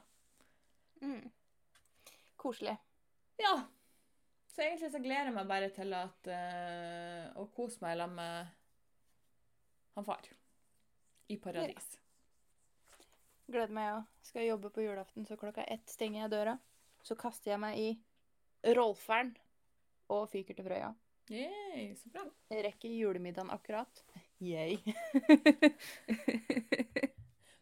Mm. 1.01 1.31
Koselig. 2.41 2.75
Ja. 3.39 3.53
Så 4.51 4.65
egentlig 4.65 4.91
så 4.91 4.99
gleder 4.99 5.29
jeg 5.29 5.35
meg 5.35 5.47
bare 5.47 5.69
til 5.71 5.93
at 5.95 6.27
uh, 6.27 7.31
å 7.39 7.45
kose 7.55 7.79
meg 7.83 7.95
sammen 7.99 8.17
med 8.19 8.47
han 9.95 10.05
far. 10.07 10.23
I 11.31 11.37
paradis. 11.39 11.87
Gleder 13.51 13.71
meg 13.75 13.93
òg. 13.95 14.03
Skal 14.27 14.41
jeg 14.43 14.51
jobbe 14.51 14.69
på 14.75 14.83
julaften, 14.83 15.25
så 15.27 15.37
klokka 15.39 15.63
ett 15.71 15.87
stenger 15.91 16.19
jeg 16.25 16.33
døra. 16.33 16.55
Så 17.03 17.15
kaster 17.19 17.51
jeg 17.53 17.59
meg 17.63 17.73
i 17.79 17.89
Rolferen 18.75 19.31
og 20.11 20.27
fyker 20.31 20.53
til 20.57 20.65
Frøya. 20.67 20.91
Yay, 21.31 21.95
så 21.95 22.05
bra. 22.11 22.23
Jeg 22.51 22.65
rekker 22.67 22.89
julemiddagen 22.91 23.53
akkurat. 23.55 24.03
Yay. 24.43 24.75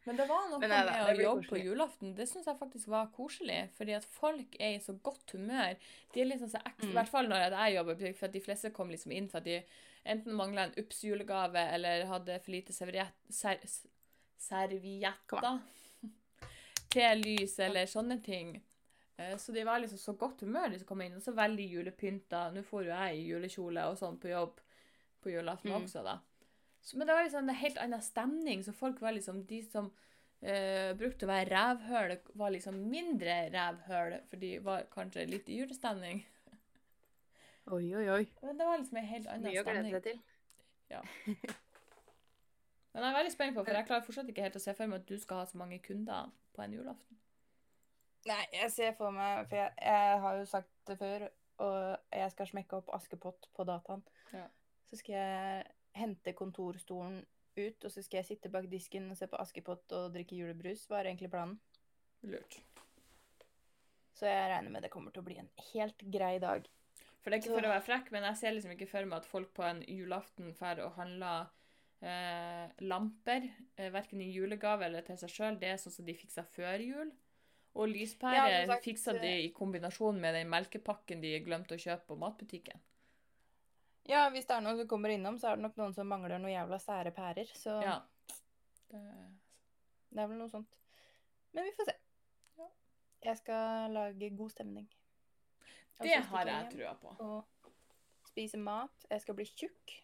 Men 0.09 0.17
det 0.17 0.25
var 0.29 0.47
noe 0.49 0.59
med 0.59 0.71
å 0.89 1.15
jobbe 1.21 1.47
på 1.51 1.59
julaften. 1.61 2.15
Det 2.17 2.25
syns 2.29 2.47
jeg 2.49 2.57
faktisk 2.57 2.87
var 2.89 3.11
koselig. 3.13 3.59
Fordi 3.77 3.93
at 3.93 4.05
folk 4.09 4.55
er 4.59 4.75
i 4.75 4.79
så 4.81 4.95
godt 5.05 5.35
humør. 5.35 5.75
De 6.13 6.21
er 6.23 6.25
liksom 6.31 6.49
så 6.49 6.61
ekstra, 6.65 6.87
Mm. 6.87 6.89
I 6.89 6.97
hvert 6.97 7.11
fall 7.13 7.27
når 7.29 7.45
jeg 7.53 7.75
jobber 7.75 7.95
for 8.17 8.25
at 8.25 8.33
de 8.33 8.41
fleste 8.41 8.71
kom 8.73 8.89
liksom 8.89 9.11
inn 9.13 9.29
for 9.29 9.37
at 9.37 9.45
de 9.45 9.59
enten 10.05 10.33
mangla 10.33 10.63
en 10.65 10.73
Ups-julegave 10.81 11.61
eller 11.75 12.05
hadde 12.09 12.39
for 12.41 12.51
lite 12.55 12.73
serviett, 12.73 13.13
ser, 13.29 13.59
servietter 14.39 15.59
til 16.93 17.21
lys 17.23 17.59
eller 17.59 17.85
sånne 17.85 18.17
ting. 18.25 18.55
Eh, 19.17 19.35
Så 19.37 19.51
de 19.53 19.63
var 19.67 19.79
liksom 19.83 19.97
så 20.01 20.13
godt 20.17 20.41
humør, 20.41 20.69
de 20.71 20.79
som 20.79 20.87
kom 20.87 21.01
inn. 21.05 21.15
Og 21.19 21.21
så 21.21 21.33
veldig 21.37 21.67
julepynta. 21.73 22.47
Nå 22.55 22.63
får 22.65 22.85
jo 22.87 22.95
jeg 22.95 23.19
i 23.19 23.27
julekjole 23.29 23.85
og 23.91 23.97
sånn 23.99 24.17
på 24.19 24.31
jobb 24.31 24.59
på 25.21 25.29
julaften 25.33 25.71
Mm. 25.73 25.83
også, 25.83 26.03
da. 26.03 26.17
Så, 26.81 26.97
men 26.97 27.07
det 27.07 27.15
var 27.15 27.25
liksom 27.25 27.49
en 27.49 27.61
helt 27.61 27.77
annen 27.77 28.01
stemning, 28.01 28.63
så 28.63 28.73
folk 28.73 29.01
var 29.01 29.11
liksom 29.11 29.43
De 29.49 29.59
som 29.67 29.89
uh, 29.91 30.91
brukte 30.97 31.27
å 31.27 31.31
være 31.31 31.51
rævhøl, 31.51 32.15
var 32.39 32.53
liksom 32.55 32.79
mindre 32.91 33.39
rævhøl, 33.53 34.19
for 34.31 34.41
de 34.41 34.51
var 34.65 34.87
kanskje 34.93 35.27
litt 35.29 35.49
i 35.51 35.59
julestemning. 35.61 36.23
Oi, 37.75 37.85
oi, 37.93 38.05
oi. 38.09 38.23
Men 38.41 38.57
det 38.57 38.65
var 38.65 38.79
liksom 38.81 38.97
en 38.97 39.09
helt 39.11 39.27
annen 39.29 39.45
Mye 39.45 39.61
å 39.61 39.65
glede 39.67 39.83
stemning. 39.83 39.93
seg 39.99 40.03
til. 40.07 40.21
Men 42.93 43.03
jeg 43.03 43.11
er 43.11 43.17
veldig 43.19 43.33
spent 43.33 43.53
på, 43.55 43.63
for 43.63 43.77
jeg 43.77 43.85
klarer 43.85 44.05
fortsatt 44.07 44.29
ikke 44.31 44.45
helt 44.47 44.57
å 44.57 44.61
se 44.63 44.73
for 44.73 44.89
meg 44.89 45.03
at 45.03 45.11
du 45.11 45.19
skal 45.21 45.43
ha 45.43 45.49
så 45.51 45.59
mange 45.61 45.77
kunder 45.85 46.31
på 46.55 46.63
en 46.63 46.73
julaften. 46.73 47.19
Nei, 48.27 48.41
jeg 48.51 48.71
ser 48.73 48.95
for 48.97 49.15
meg 49.15 49.45
For 49.47 49.55
jeg, 49.55 49.71
jeg 49.79 50.17
har 50.23 50.39
jo 50.39 50.47
sagt 50.49 50.71
det 50.89 50.97
før, 50.99 51.27
og 51.63 52.15
jeg 52.17 52.31
skal 52.33 52.49
smekke 52.49 52.79
opp 52.79 52.89
Askepott 52.97 53.47
på 53.55 53.65
dataen. 53.69 54.01
Ja. 54.33 54.47
Så 54.89 54.99
skal 54.99 55.15
jeg 55.15 55.63
hente 55.97 56.33
kontorstolen 56.37 57.21
ut, 57.59 57.85
og 57.85 57.91
så 57.91 58.03
skal 58.03 58.21
jeg 58.21 58.29
sitte 58.31 58.51
bak 58.53 58.67
disken 58.71 59.09
og 59.11 59.17
se 59.19 59.27
på 59.29 59.39
Askepott 59.41 59.91
og 59.97 60.11
drikke 60.13 60.37
julebrus, 60.37 60.85
var 60.89 61.07
egentlig 61.07 61.31
planen. 61.33 61.57
Lurt. 62.21 62.59
Så 64.19 64.27
jeg 64.27 64.49
regner 64.51 64.73
med 64.73 64.83
det 64.83 64.91
kommer 64.91 65.15
til 65.15 65.23
å 65.23 65.27
bli 65.29 65.39
en 65.39 65.49
helt 65.71 66.03
grei 66.11 66.35
dag. 66.43 66.67
For 67.19 67.31
det 67.31 67.37
er 67.37 67.41
ikke 67.43 67.55
for 67.55 67.67
å 67.67 67.71
være 67.71 67.85
frekk, 67.85 68.11
men 68.15 68.27
jeg 68.29 68.39
ser 68.39 68.53
liksom 68.55 68.75
ikke 68.75 68.89
for 68.89 69.07
meg 69.07 69.21
at 69.21 69.29
folk 69.29 69.53
på 69.55 69.63
en 69.67 69.79
julaften 69.87 70.51
drar 70.55 70.81
og 70.83 70.95
handler 70.99 71.49
eh, 72.03 72.67
lamper, 72.83 73.47
eh, 73.75 73.89
verken 73.91 74.23
i 74.23 74.29
julegave 74.31 74.87
eller 74.87 75.07
til 75.07 75.19
seg 75.19 75.33
sjøl. 75.33 75.59
Det 75.59 75.71
er 75.71 75.81
sånn 75.81 75.95
som 75.95 76.07
de 76.07 76.15
fiksa 76.15 76.45
før 76.55 76.83
jul. 76.83 77.11
Og 77.79 77.91
lyspære 77.91 78.63
Ja, 78.65 78.77
fiksa 78.83 79.13
de 79.19 79.33
i 79.45 79.51
kombinasjon 79.55 80.19
med 80.19 80.35
den 80.35 80.49
melkepakken 80.51 81.21
de 81.23 81.35
glemte 81.45 81.77
å 81.77 81.81
kjøpe 81.81 82.09
på 82.09 82.19
matbutikken. 82.19 82.79
Ja, 84.09 84.23
hvis 84.33 84.47
det 84.49 84.55
er 84.55 84.63
noen 84.65 84.79
som 84.79 84.87
kommer 84.89 85.13
innom, 85.13 85.37
så 85.37 85.51
er 85.51 85.59
det 85.59 85.67
nok 85.67 85.75
noen 85.77 85.93
som 85.93 86.07
mangler 86.09 86.41
noen 86.41 86.55
jævla 86.55 86.79
sære 86.81 87.13
pærer. 87.13 87.49
Så 87.57 87.77
Ja. 87.83 87.99
Det, 88.89 89.01
det 90.09 90.23
er 90.23 90.29
vel 90.31 90.39
noe 90.39 90.49
sånt. 90.49 90.79
Men 91.53 91.67
vi 91.67 91.73
får 91.77 91.91
se. 91.91 91.95
Ja. 92.57 92.69
Jeg 93.29 93.37
skal 93.37 93.93
lage 93.93 94.31
god 94.37 94.49
stemning. 94.49 94.89
Og 95.99 96.07
det 96.07 96.15
har 96.31 96.49
jeg 96.49 96.71
trua 96.73 96.95
på. 96.97 97.13
Og 97.19 97.71
spise 98.29 98.57
mat. 98.57 99.05
Jeg 99.11 99.21
skal 99.21 99.37
bli 99.37 99.45
tjukk. 99.45 99.95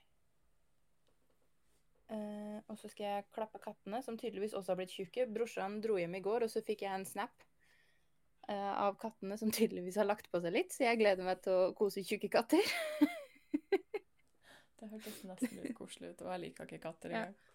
Uh, 2.05 2.61
og 2.69 2.77
så 2.77 2.89
skal 2.91 3.05
jeg 3.07 3.27
klappe 3.33 3.57
kattene, 3.63 4.03
som 4.05 4.17
tydeligvis 4.17 4.53
også 4.53 4.73
har 4.73 4.81
blitt 4.83 4.93
tjukke. 4.93 5.25
Brorsan 5.33 5.79
dro 5.81 5.97
hjem 5.97 6.19
i 6.19 6.21
går, 6.21 6.45
og 6.45 6.53
så 6.53 6.61
fikk 6.61 6.85
jeg 6.85 6.93
en 6.93 7.07
snap 7.09 7.45
uh, 8.51 8.73
av 8.85 8.99
kattene 9.01 9.37
som 9.41 9.49
tydeligvis 9.49 9.97
har 9.97 10.05
lagt 10.05 10.29
på 10.29 10.41
seg 10.43 10.53
litt, 10.53 10.75
så 10.75 10.85
jeg 10.85 11.01
gleder 11.01 11.25
meg 11.25 11.41
til 11.41 11.57
å 11.57 11.71
kose 11.77 12.05
tjukke 12.05 12.29
katter. 12.37 12.75
Det 14.79 14.89
hørtes 14.91 15.21
nesten 15.23 15.61
litt 15.63 15.75
koselig 15.77 16.13
ut, 16.13 16.23
og 16.25 16.31
jeg 16.33 16.43
liker 16.43 16.67
ikke 16.67 16.83
katter 16.83 17.13
engang. 17.13 17.35
Ja. 17.35 17.51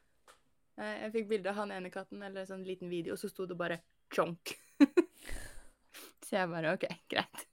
Jeg 0.81 1.13
fikk 1.13 1.27
bilde 1.29 1.51
av 1.53 1.59
han 1.61 1.75
ene 1.75 1.91
katten, 1.93 2.23
eller 2.25 2.47
sånn 2.49 2.65
liten 2.65 2.89
video, 2.89 3.13
og 3.15 3.21
så 3.21 3.29
sto 3.29 3.45
det 3.47 3.59
bare 3.61 3.83
'chonk'. 4.11 4.55
så 6.25 6.39
jeg 6.39 6.49
bare 6.49 6.73
OK, 6.79 6.87
greit. 7.13 7.45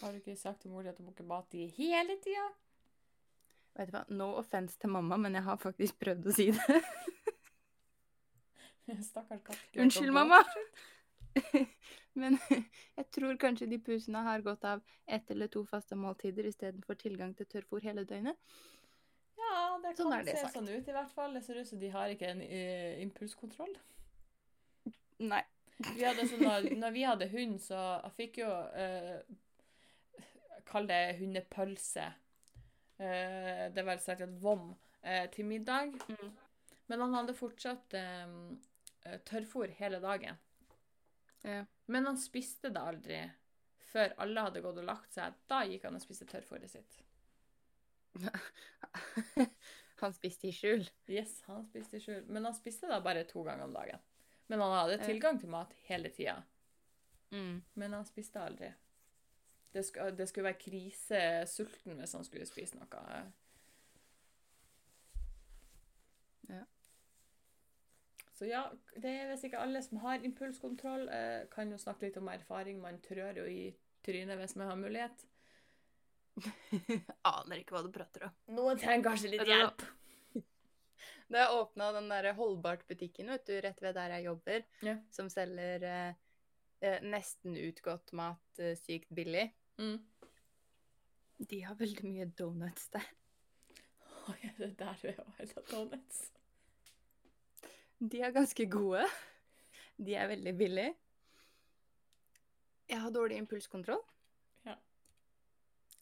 Har 0.00 0.12
du 0.12 0.20
ikke 0.20 0.36
sagt 0.36 0.60
til 0.62 0.74
mor 0.74 0.84
at 0.84 0.98
du 0.98 1.02
må 1.06 1.14
ikke 1.14 1.24
mate 1.24 1.56
de 1.56 1.70
hele 1.78 2.18
tida? 2.20 2.50
Vet 3.74 3.88
du 3.88 3.94
hva, 3.96 4.04
no 4.12 4.34
offense 4.38 4.76
til 4.78 4.92
mamma, 4.92 5.16
men 5.16 5.34
jeg 5.34 5.46
har 5.48 5.56
faktisk 5.58 5.96
prøvd 6.02 6.28
å 6.28 6.34
si 6.36 6.50
det. 6.54 6.80
Stakkars 9.08 9.40
katt. 9.46 9.62
Unnskyld, 9.80 10.12
mamma! 10.12 10.42
men 12.18 12.36
jeg 12.98 13.06
tror 13.14 13.38
kanskje 13.40 13.68
de 13.70 13.78
pusene 13.82 14.22
har 14.26 14.44
gått 14.46 14.64
av 14.68 14.82
ett 15.06 15.30
eller 15.30 15.50
to 15.52 15.64
faste 15.68 15.96
måltider 15.98 16.48
istedenfor 16.50 16.98
tilgang 17.00 17.34
til 17.38 17.48
tørrfôr 17.50 17.84
hele 17.86 18.04
døgnet. 18.08 18.38
Ja, 19.38 19.78
det 19.82 19.96
Sånn 19.98 20.12
kan 20.12 20.20
sånn 20.20 20.28
se 20.30 20.36
sagt. 20.38 20.54
sånn 20.56 20.70
ut 20.70 20.88
i 20.88 20.94
hvert 20.94 21.14
fall. 21.14 21.34
Det 21.34 21.42
ser 21.44 21.58
ut 21.60 21.68
som 21.68 21.80
de 21.80 21.90
har 21.92 22.12
ikke 22.14 22.30
en 22.30 22.42
uh, 22.44 23.02
impulskontroll. 23.02 23.74
Nei. 25.24 25.42
Vi 25.90 26.06
sånn, 26.06 26.44
når, 26.44 26.68
når 26.78 26.94
vi 26.94 27.02
hadde 27.02 27.30
hund, 27.32 27.58
så 27.62 27.80
jeg 28.04 28.14
fikk 28.18 28.38
jo 28.44 28.50
uh, 28.50 30.20
Kall 30.64 30.86
det 30.88 31.18
hundepølse. 31.18 32.06
Uh, 32.96 33.66
det 33.74 33.84
var 33.84 34.00
sikkert 34.00 34.30
et 34.30 34.40
vom 34.42 34.70
uh, 34.72 35.26
til 35.34 35.50
middag. 35.50 35.92
Mm. 36.08 36.32
Men 36.86 37.00
han 37.00 37.14
hadde 37.16 37.36
fortsatt 37.36 37.94
eh, 37.96 38.32
tørrfôr 39.28 39.72
hele 39.78 40.00
dagen. 40.02 40.40
Ja. 41.44 41.64
Men 41.86 42.06
han 42.08 42.18
spiste 42.20 42.70
det 42.72 42.80
aldri 42.80 43.18
før 43.94 44.14
alle 44.24 44.46
hadde 44.46 44.62
gått 44.64 44.80
og 44.80 44.88
lagt 44.88 45.14
seg. 45.14 45.36
Da 45.50 45.62
gikk 45.68 45.84
han 45.86 45.98
og 45.98 46.02
spiste 46.02 46.26
tørrfôret 46.30 46.72
sitt. 46.72 46.96
han 50.02 50.16
spiste 50.16 50.48
i 50.48 50.54
skjul. 50.54 50.86
Yes, 51.10 51.36
han 51.48 51.66
spiste 51.68 52.00
i 52.00 52.02
skjul. 52.02 52.24
Men 52.26 52.48
han 52.48 52.56
spiste 52.56 52.90
da 52.90 52.98
bare 53.04 53.26
to 53.28 53.44
ganger 53.46 53.68
om 53.68 53.76
dagen. 53.76 54.02
Men 54.50 54.64
han 54.64 54.74
hadde 54.76 55.04
tilgang 55.04 55.38
til 55.40 55.52
mat 55.52 55.72
hele 55.86 56.10
tida. 56.14 56.40
Mm. 57.34 57.62
Men 57.80 57.96
han 57.96 58.08
spiste 58.08 58.42
aldri. 58.42 58.72
Det, 59.74 59.82
sk 59.82 59.98
det 60.14 60.28
skulle 60.30 60.50
være 60.52 60.60
krisesulten 60.60 61.98
hvis 61.98 62.14
han 62.14 62.26
skulle 62.26 62.46
spise 62.46 62.78
noe. 62.78 63.22
Ja. 66.50 66.62
Så 68.44 68.48
ja, 68.50 68.60
det 69.00 69.08
er 69.08 69.28
visst 69.30 69.46
ikke 69.48 69.60
alle 69.62 69.80
som 69.80 70.00
har 70.02 70.24
impulskontroll. 70.26 71.06
Eh, 71.08 71.44
kan 71.52 71.70
jo 71.72 71.78
snakke 71.80 72.04
litt 72.10 72.16
om 72.20 72.28
erfaring. 72.28 72.80
Man 72.82 72.98
trør 73.00 73.38
jo 73.40 73.44
i 73.48 73.70
trynet 74.04 74.36
hvis 74.36 74.52
man 74.60 74.68
har 74.68 74.76
mulighet. 74.76 75.22
Aner 77.30 77.60
ikke 77.62 77.76
hva 77.76 77.80
du 77.86 77.92
prater 77.94 78.26
om. 78.28 78.34
Noen 78.56 78.76
trenger 78.82 79.06
kanskje 79.10 79.30
litt 79.36 79.48
hjelp. 79.48 79.84
Da 81.32 81.40
jeg 81.40 81.54
åpna 81.56 81.86
den 81.96 82.10
der 82.12 82.26
Holdbart-butikken 82.36 83.30
vet 83.32 83.46
du, 83.48 83.54
rett 83.64 83.78
ved 83.80 83.94
der 83.96 84.12
jeg 84.18 84.26
jobber, 84.26 84.64
Ja. 84.84 84.92
som 85.10 85.30
selger 85.32 85.86
eh, 85.88 86.18
eh, 86.84 86.98
nesten 87.02 87.56
utgått 87.56 88.12
mat 88.12 88.60
eh, 88.60 88.74
sykt 88.78 89.08
billig, 89.16 89.46
Mm. 89.80 89.96
de 91.48 91.60
har 91.64 91.74
veldig 91.80 92.04
mye 92.06 92.26
donuts 92.38 92.90
der. 92.92 93.08
Oi, 94.30 94.36
er 94.46 94.52
det 94.60 94.68
der 94.78 95.00
du 95.00 95.08
er 95.10 95.22
og 95.24 95.32
henter 95.40 95.64
donuts? 95.72 96.20
De 97.98 98.20
er 98.20 98.34
ganske 98.34 98.66
gode. 98.70 99.04
De 99.96 100.14
er 100.14 100.26
veldig 100.26 100.56
billige. 100.58 100.94
Jeg 102.88 103.00
har 103.00 103.10
dårlig 103.10 103.36
impulskontroll. 103.36 104.02
Ja. 104.66 104.74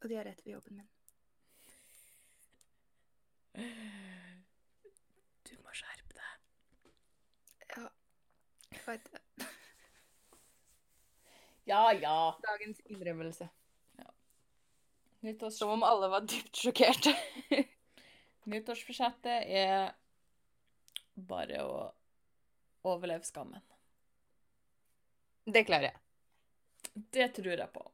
Og 0.03 0.09
de 0.09 0.15
er 0.15 0.25
rett 0.27 0.47
ved 0.47 0.53
jobben 0.53 0.77
min. 0.77 0.89
Du 5.49 5.55
må 5.63 5.75
skjerpe 5.77 6.17
deg. 6.17 6.31
Ja, 7.77 7.89
jeg 8.73 8.87
vet 8.87 9.13
det. 9.13 9.49
Ja, 11.67 11.83
ja. 11.95 12.17
Dagens 12.43 12.81
innrømmelse. 12.87 13.49
Nyttårs 15.23 15.59
Som 15.59 15.71
om 15.71 15.83
alle 15.87 16.09
var 16.11 16.25
dypt 16.27 16.57
sjokkerte. 16.59 17.13
Nyttårsforsettet 18.51 19.45
er 19.47 19.93
bare 21.15 21.65
å 21.65 21.75
overleve 22.89 23.27
skammen. 23.27 23.63
Det 25.45 25.65
klarer 25.67 25.91
jeg. 25.91 25.99
Det 26.93 27.29
tror 27.37 27.57
jeg 27.57 27.73
på. 27.75 27.85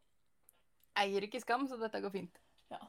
Jeg 0.99 1.09
Eier 1.09 1.25
ikke 1.29 1.41
skam, 1.41 1.66
så 1.71 1.79
dette 1.81 2.01
går 2.03 2.12
fint. 2.12 2.41
Ja. 2.73 2.81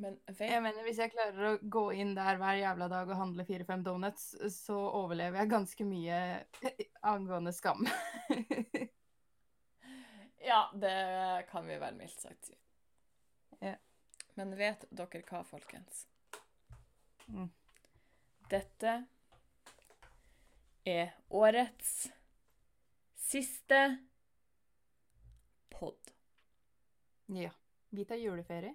Men 0.00 0.18
vet 0.28 0.40
Jeg 0.52 0.62
mener, 0.62 0.84
Hvis 0.84 1.00
jeg 1.00 1.12
klarer 1.12 1.48
å 1.48 1.58
gå 1.62 1.86
inn 1.96 2.14
der 2.14 2.38
hver 2.40 2.60
jævla 2.60 2.88
dag 2.92 3.08
og 3.10 3.18
handle 3.18 3.46
fire-fem 3.48 3.82
donuts, 3.82 4.34
så 4.52 4.76
overlever 4.76 5.40
jeg 5.40 5.52
ganske 5.52 5.88
mye 5.88 6.20
angående 7.14 7.54
skam. 7.56 7.86
Ja, 10.46 10.70
det 10.74 11.46
kan 11.50 11.66
vi 11.66 11.74
vel 11.76 11.96
mildt 11.98 12.20
sagt 12.22 12.44
si. 12.46 12.54
Ja. 13.58 13.72
Men 14.38 14.52
vet 14.54 14.84
dere 14.94 15.22
hva, 15.26 15.40
folkens? 15.42 16.04
Mm. 17.26 17.48
Dette 18.52 18.92
er 20.86 21.14
årets 21.34 21.92
siste 23.26 23.80
pod. 25.72 26.12
Ja. 27.26 27.50
Vi 27.90 28.04
tar 28.04 28.16
juleferie, 28.16 28.74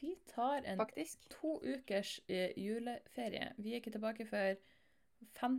Vi 0.00 0.14
tar 0.26 0.62
en 0.62 0.78
faktisk. 0.78 1.28
to 1.28 1.58
ukers 1.64 2.20
eh, 2.28 2.52
juleferie. 2.56 3.52
Vi 3.56 3.72
er 3.72 3.80
ikke 3.80 3.90
tilbake 3.90 4.26
før 4.26 4.54
5. 5.40 5.58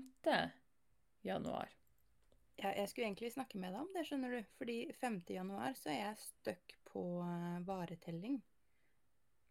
januar. 1.24 1.70
Ja, 2.60 2.72
jeg 2.76 2.90
skulle 2.90 3.08
egentlig 3.08 3.32
snakke 3.34 3.60
med 3.60 3.74
deg 3.74 3.82
om 3.82 3.92
det, 3.96 4.06
skjønner 4.08 4.32
du. 4.36 4.40
Fordi 4.58 4.78
5. 5.00 5.22
januar 5.30 5.76
så 5.80 5.92
er 5.92 6.00
jeg 6.00 6.22
stuck 6.24 6.78
på 6.88 7.04
eh, 7.26 7.60
varetelling. 7.68 8.40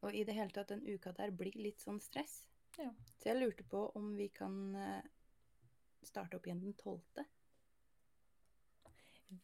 Og 0.01 0.14
i 0.14 0.25
det 0.25 0.35
hele 0.35 0.55
tatt, 0.55 0.73
den 0.73 0.85
uka 0.87 1.12
der 1.16 1.31
blir 1.37 1.57
litt 1.59 1.81
sånn 1.85 2.01
stress. 2.01 2.43
Ja. 2.79 2.91
Så 3.19 3.31
jeg 3.31 3.41
lurte 3.41 3.64
på 3.69 3.89
om 3.99 4.12
vi 4.16 4.29
kan 4.33 4.59
eh, 4.77 5.07
starte 6.09 6.38
opp 6.38 6.48
igjen 6.48 6.62
den 6.64 6.74
12. 6.74 7.26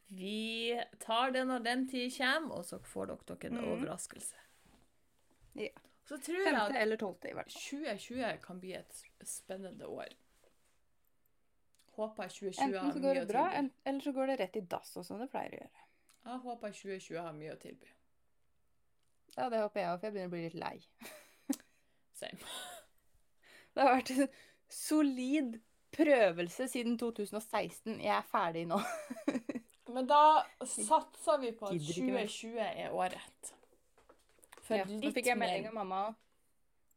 Vi 0.07 0.83
tar 1.01 1.31
det 1.35 1.45
når 1.45 1.65
den 1.65 1.89
tid 1.89 2.13
kommer, 2.17 2.61
og 2.61 2.69
så 2.69 2.81
får 2.81 3.11
dere 3.13 3.27
dere 3.31 3.51
en 3.51 3.61
mm. 3.61 3.71
overraskelse. 3.73 4.45
Ja. 5.61 5.73
Så 6.05 6.19
tror 6.21 6.41
jeg 6.41 6.57
at 6.61 6.77
eller 6.77 6.97
12. 7.01 7.17
i 7.31 7.35
hvert 7.37 7.53
fall. 7.53 7.81
2020 7.81 8.39
kan 8.45 8.61
bli 8.61 8.75
et 8.77 9.05
spennende 9.25 9.89
år. 9.89 10.13
Håper 11.95 12.29
2020 12.29 12.65
Enten 12.65 12.93
så 12.93 13.01
går 13.01 13.15
det 13.15 13.27
bra, 13.29 13.45
eller 13.85 14.01
så 14.01 14.13
går 14.13 14.33
det 14.33 14.39
rett 14.41 14.57
i 14.57 14.65
dass, 14.75 14.97
og 14.99 15.07
som 15.07 15.21
det 15.23 15.31
pleier 15.33 15.55
å 15.55 15.61
gjøre. 15.63 15.85
Jeg 16.25 16.41
håper 16.47 16.75
2020 16.81 17.21
har 17.21 17.37
mye 17.37 17.55
å 17.55 17.61
tilby. 17.61 17.93
Ja, 19.35 19.49
det 19.51 19.61
håper 19.61 19.81
jeg 19.81 19.93
òg, 19.93 20.01
for 20.01 20.09
jeg 20.09 20.15
begynner 20.15 20.31
å 20.31 20.35
bli 20.35 20.43
litt 20.47 20.59
lei. 20.59 20.77
Same. 22.15 22.39
Det 23.75 23.83
har 23.83 23.97
vært 23.97 24.11
en 24.15 24.29
solid 24.71 25.57
prøvelse 25.95 26.69
siden 26.69 26.99
2016. 26.99 28.01
Jeg 28.03 28.17
er 28.17 28.23
ferdig 28.29 28.67
nå. 28.71 28.81
Men 29.95 30.07
da 30.11 30.43
satser 30.67 31.39
vi 31.43 31.53
på 31.55 31.67
at 31.69 31.73
Gidder 31.79 31.95
ikke 32.03 32.13
mer. 32.13 32.27
2020 32.27 32.59
er 32.67 32.91
året. 32.91 33.55
For 34.65 34.75
Ja, 34.81 34.85
litt 34.89 35.15
fikk 35.15 35.27
jeg 35.31 35.39
melding 35.39 35.67
av 35.71 35.75
mamma. 35.77 36.01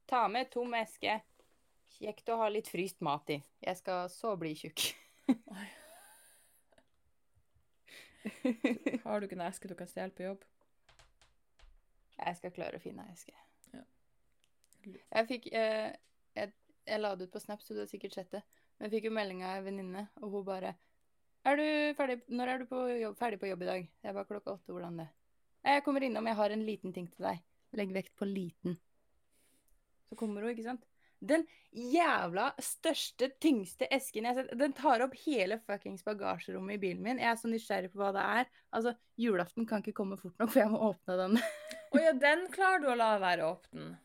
Ta 0.07 0.27
med 0.31 0.49
tom 0.53 0.73
eske. 0.79 1.13
Kjekt 1.97 2.29
å 2.31 2.37
ha 2.41 2.47
litt 2.51 2.69
fryst 2.71 3.01
mat 3.05 3.29
i. 3.33 3.43
Jeg 3.63 3.75
skal 3.79 4.09
så 4.11 4.29
bli 4.39 4.53
tjukk. 4.57 4.79
Har 9.03 9.19
du 9.19 9.23
ikke 9.27 9.37
noe 9.39 9.49
eske 9.51 9.69
du 9.69 9.75
kan 9.77 9.87
stjele 9.89 10.13
på 10.15 10.23
jobb? 10.25 10.41
Jeg 12.17 12.33
skal 12.39 12.51
klare 12.55 12.77
å 12.79 12.83
finne 12.83 13.01
ei 13.05 13.13
eske. 13.13 13.35
Ja. 13.75 13.83
Jeg 14.87 15.23
fikk 15.29 15.43
eh, 15.53 15.89
jeg, 16.37 16.47
jeg 16.87 16.99
la 17.03 17.11
det 17.15 17.23
ut 17.27 17.33
på 17.35 17.41
Snap, 17.43 17.61
så 17.61 17.69
du 17.75 17.79
har 17.83 17.89
sikkert 17.91 18.13
sett 18.17 18.31
det. 18.33 18.41
Men 18.77 18.87
jeg 18.87 18.97
fikk 18.97 19.09
jo 19.09 19.15
melding 19.17 19.43
av 19.43 19.57
ei 19.57 19.65
venninne, 19.65 20.07
og 20.21 20.35
hun 20.35 20.45
bare 20.47 20.75
er 21.47 21.55
du 21.55 21.67
ferdig, 21.95 22.21
'Når 22.27 22.47
er 22.47 22.57
du 22.59 22.65
på 22.65 22.79
jobb, 22.99 23.15
ferdig 23.17 23.39
på 23.39 23.47
jobb 23.47 23.61
i 23.63 23.69
dag?' 23.69 23.87
Jeg 24.03 24.13
bare 24.13 24.25
klokka 24.25 24.57
åtte. 24.57 24.73
Hvordan 24.73 24.97
det? 24.97 25.07
Jeg 25.63 25.83
kommer 25.83 26.03
innom, 26.03 26.27
jeg 26.27 26.35
har 26.35 26.49
en 26.51 26.65
liten 26.65 26.93
ting 26.93 27.07
til 27.07 27.23
deg. 27.23 27.39
Legg 27.73 27.93
vekt 27.93 28.15
på 28.15 28.25
liten. 28.25 28.77
Så 30.09 30.15
kommer 30.15 30.41
hun, 30.41 30.51
ikke 30.51 30.63
sant? 30.63 30.83
Den 31.19 31.45
jævla 31.73 32.51
største, 32.61 33.31
tyngste 33.41 33.87
esken 33.91 34.27
jeg 34.27 34.33
har 34.33 34.43
sett. 34.43 34.57
Den 34.59 34.73
tar 34.73 35.01
opp 35.01 35.15
hele 35.25 35.59
fuckings 35.65 36.03
bagasjerommet 36.05 36.77
i 36.77 36.81
bilen 36.81 37.01
min. 37.03 37.19
Jeg 37.19 37.31
er 37.31 37.39
så 37.39 37.49
nysgjerrig 37.51 37.91
på 37.91 38.01
hva 38.01 38.11
det 38.15 38.25
er. 38.39 38.51
Altså, 38.71 38.93
julaften 39.17 39.65
kan 39.65 39.81
ikke 39.81 39.97
komme 39.97 40.17
fort 40.17 40.37
nok, 40.37 40.51
for 40.51 40.59
jeg 40.61 40.71
må 40.71 40.81
åpne 40.91 41.17
den. 41.23 41.39
Å 41.95 42.03
ja, 42.03 42.13
den 42.13 42.45
klarer 42.53 42.83
du 42.83 42.91
å 42.91 42.99
la 42.99 43.15
være 43.23 43.47
åpen. 43.49 43.95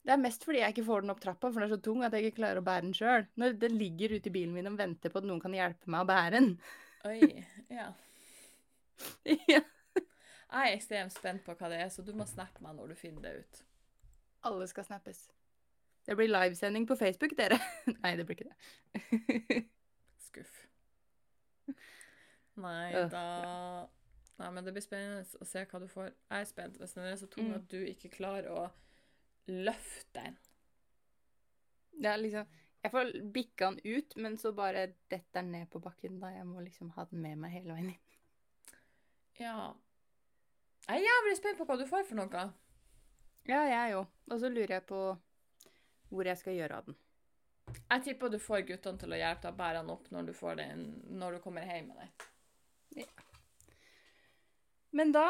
Det 0.00 0.14
er 0.14 0.20
mest 0.22 0.44
fordi 0.48 0.62
jeg 0.62 0.72
ikke 0.72 0.84
får 0.86 1.02
den 1.04 1.12
opp 1.12 1.20
trappa, 1.20 1.50
for 1.52 1.60
den 1.60 1.66
er 1.68 1.74
så 1.74 1.80
tung 1.84 2.04
at 2.06 2.14
jeg 2.16 2.24
ikke 2.30 2.38
klarer 2.40 2.60
å 2.62 2.64
bære 2.64 2.86
den 2.86 2.94
sjøl. 2.96 3.26
Når 3.36 3.58
den 3.60 3.74
ligger 3.78 4.14
ute 4.16 4.30
i 4.30 4.32
bilen 4.32 4.54
min 4.56 4.70
og 4.70 4.78
venter 4.80 5.12
på 5.12 5.20
at 5.20 5.26
noen 5.28 5.42
kan 5.42 5.52
hjelpe 5.56 5.90
meg 5.92 6.06
å 6.06 6.08
bære 6.08 6.30
den. 6.38 6.48
Oi. 7.10 7.44
Ja. 7.68 7.90
ja. 9.54 9.60
Jeg 10.50 10.72
er 10.72 10.72
ekstremt 10.74 11.12
spent 11.14 11.44
på 11.46 11.54
hva 11.54 11.68
det 11.70 11.82
er, 11.84 11.90
så 11.92 12.02
du 12.02 12.10
må 12.16 12.24
snappe 12.26 12.64
meg 12.64 12.74
når 12.78 12.94
du 12.94 12.96
finner 12.98 13.22
det 13.28 13.34
ut. 13.44 13.60
Alle 14.48 14.66
skal 14.70 14.86
snappes. 14.88 15.26
Det 16.08 16.16
blir 16.16 16.32
livesending 16.32 16.86
på 16.88 16.96
Facebook, 16.98 17.36
dere. 17.38 17.60
Nei, 18.00 18.14
det 18.18 18.24
blir 18.26 18.40
ikke 18.40 18.48
det. 18.50 19.60
Skuff. 20.26 20.66
Nei 22.60 22.90
Øh. 22.96 23.06
da 23.12 23.86
Nei, 24.40 24.48
men 24.56 24.64
det 24.64 24.72
blir 24.72 24.82
spennende 24.84 25.20
å 25.36 25.44
se 25.44 25.62
hva 25.68 25.78
du 25.82 25.86
får. 25.92 26.06
Jeg 26.32 26.40
er 26.40 26.46
spent 26.48 26.78
hvis 26.80 26.94
den 26.96 27.04
er 27.10 27.16
så 27.20 27.26
tung 27.28 27.50
Mm. 27.50 27.56
at 27.58 27.66
du 27.68 27.76
ikke 27.84 28.08
klarer 28.14 28.48
å 28.48 28.62
løfte 29.50 30.24
en. 30.30 30.38
Er 32.00 32.20
liksom 32.20 32.58
Jeg 32.80 32.92
får 32.94 33.10
bikka 33.32 33.66
den 33.70 33.80
ut, 33.84 34.16
men 34.16 34.38
så 34.40 34.54
bare 34.56 34.86
detter 35.10 35.42
den 35.42 35.52
ned 35.52 35.68
på 35.70 35.82
bakken. 35.84 36.20
da 36.20 36.30
Jeg 36.32 36.46
må 36.48 36.60
liksom 36.64 36.90
ha 36.96 37.04
den 37.10 37.20
med 37.20 37.36
meg 37.36 37.52
hele 37.52 37.74
veien 37.74 37.90
inn. 37.92 38.16
Ja. 39.36 39.74
Jeg 40.88 41.02
er 41.02 41.04
jævlig 41.04 41.36
spent 41.36 41.58
på 41.58 41.66
hva 41.68 41.76
du 41.76 41.84
får 41.86 42.06
for 42.08 42.16
noe. 42.16 42.46
Ja, 43.48 43.60
jeg 43.68 43.98
òg. 43.98 44.08
Og 44.30 44.40
så 44.40 44.48
lurer 44.48 44.78
jeg 44.78 44.86
på 44.88 45.00
hvor 46.10 46.26
jeg 46.26 46.40
skal 46.40 46.56
gjøre 46.56 46.80
av 46.80 46.88
den. 46.88 46.96
Jeg 47.76 48.02
tipper 48.06 48.32
du 48.32 48.38
får 48.42 48.64
guttene 48.66 48.98
til 48.98 49.12
å 49.12 49.20
hjelpe 49.20 49.44
deg 49.44 49.52
å 49.52 49.60
bære 49.60 49.82
den 49.82 49.92
opp 49.92 50.08
når 50.10 50.26
du, 50.26 50.32
får 50.34 50.58
den, 50.58 50.82
når 51.20 51.36
du 51.36 51.42
kommer 51.44 51.68
hjem 51.68 51.92
med 51.92 52.00
den. 52.00 53.06
Men 54.96 55.12
da 55.14 55.28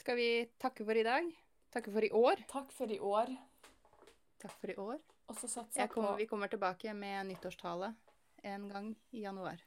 skal 0.00 0.16
vi 0.16 0.30
takke 0.58 0.86
for 0.88 0.96
i 0.96 1.04
dag. 1.04 1.28
Takke 1.70 1.92
for 1.94 2.04
i 2.04 2.10
år. 2.10 2.42
Takk 2.50 2.72
for 2.74 2.90
i 2.90 2.98
år. 2.98 3.30
Takk 4.42 4.54
for 4.58 4.72
i 4.72 4.76
år. 4.80 4.98
Og 5.30 5.36
så 5.38 5.46
satser 5.46 5.84
Jeg 5.84 5.88
jeg 5.88 5.94
på 5.94 6.14
vi 6.18 6.26
kommer 6.26 6.50
tilbake 6.50 6.94
med 6.94 7.28
nyttårstale 7.28 7.92
en 8.50 8.68
gang 8.68 8.88
i 9.12 9.22
januar. 9.22 9.60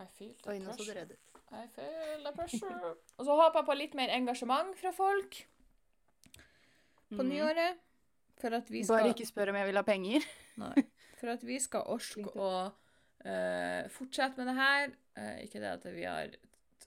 I 0.00 0.06
feel 0.18 0.34
the 0.42 0.58
så 0.58 0.76
pressure. 0.76 1.16
I 1.52 1.66
feel 1.76 2.24
the 2.24 2.32
pressure. 2.34 2.94
Og 3.18 3.24
så 3.26 3.36
håper 3.38 3.60
jeg 3.60 3.68
på 3.68 3.78
litt 3.78 3.94
mer 3.94 4.14
engasjement 4.16 4.74
fra 4.80 4.90
folk 4.96 5.38
på 7.12 7.22
mm. 7.22 7.28
nyåret. 7.28 7.82
For 8.40 8.56
at 8.56 8.70
vi 8.72 8.82
skal 8.82 9.04
Bare 9.04 9.14
ikke 9.14 9.28
spør 9.28 9.52
om 9.52 9.60
jeg 9.60 9.68
vil 9.68 9.78
ha 9.78 9.86
penger. 9.86 10.30
Nei. 10.64 10.74
For 11.20 11.30
at 11.30 11.44
vi 11.46 11.60
skal 11.62 11.86
orske 11.86 12.24
å 12.34 12.52
uh, 12.66 13.82
fortsette 13.94 14.40
med 14.40 14.50
det 14.50 14.58
her. 14.58 14.94
Uh, 15.14 15.36
ikke 15.44 15.62
det 15.62 15.76
at 15.76 15.86
vi 15.94 16.08
har 16.08 16.34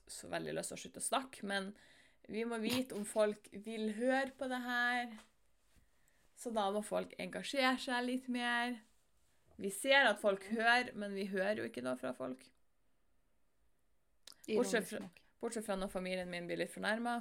så 0.06 0.28
veldig 0.28 0.58
lyst 0.58 0.74
til 0.74 0.76
å 0.76 0.82
slutte 0.82 1.00
å 1.00 1.06
snakke, 1.06 1.46
men 1.48 1.70
vi 2.26 2.44
må 2.48 2.58
vite 2.58 2.96
om 2.96 3.04
folk 3.06 3.48
vil 3.64 3.92
høre 3.96 4.32
på 4.38 4.48
det 4.50 4.58
her. 4.64 5.14
Så 6.36 6.50
da 6.52 6.66
må 6.74 6.82
folk 6.84 7.14
engasjere 7.22 7.76
seg 7.80 8.04
litt 8.04 8.28
mer. 8.32 8.76
Vi 9.56 9.70
ser 9.72 10.10
at 10.10 10.20
folk 10.20 10.44
hører, 10.50 10.92
men 10.98 11.14
vi 11.16 11.28
hører 11.30 11.62
jo 11.62 11.68
ikke 11.70 11.84
noe 11.84 11.96
fra 12.00 12.12
folk. 12.16 12.42
Bortsett 14.46 14.90
fra-. 14.90 15.08
Bortsett 15.40 15.66
fra 15.66 15.76
når 15.78 15.92
familien 15.92 16.30
min 16.30 16.48
blir 16.48 16.62
litt 16.64 16.74
fornærma. 16.74 17.20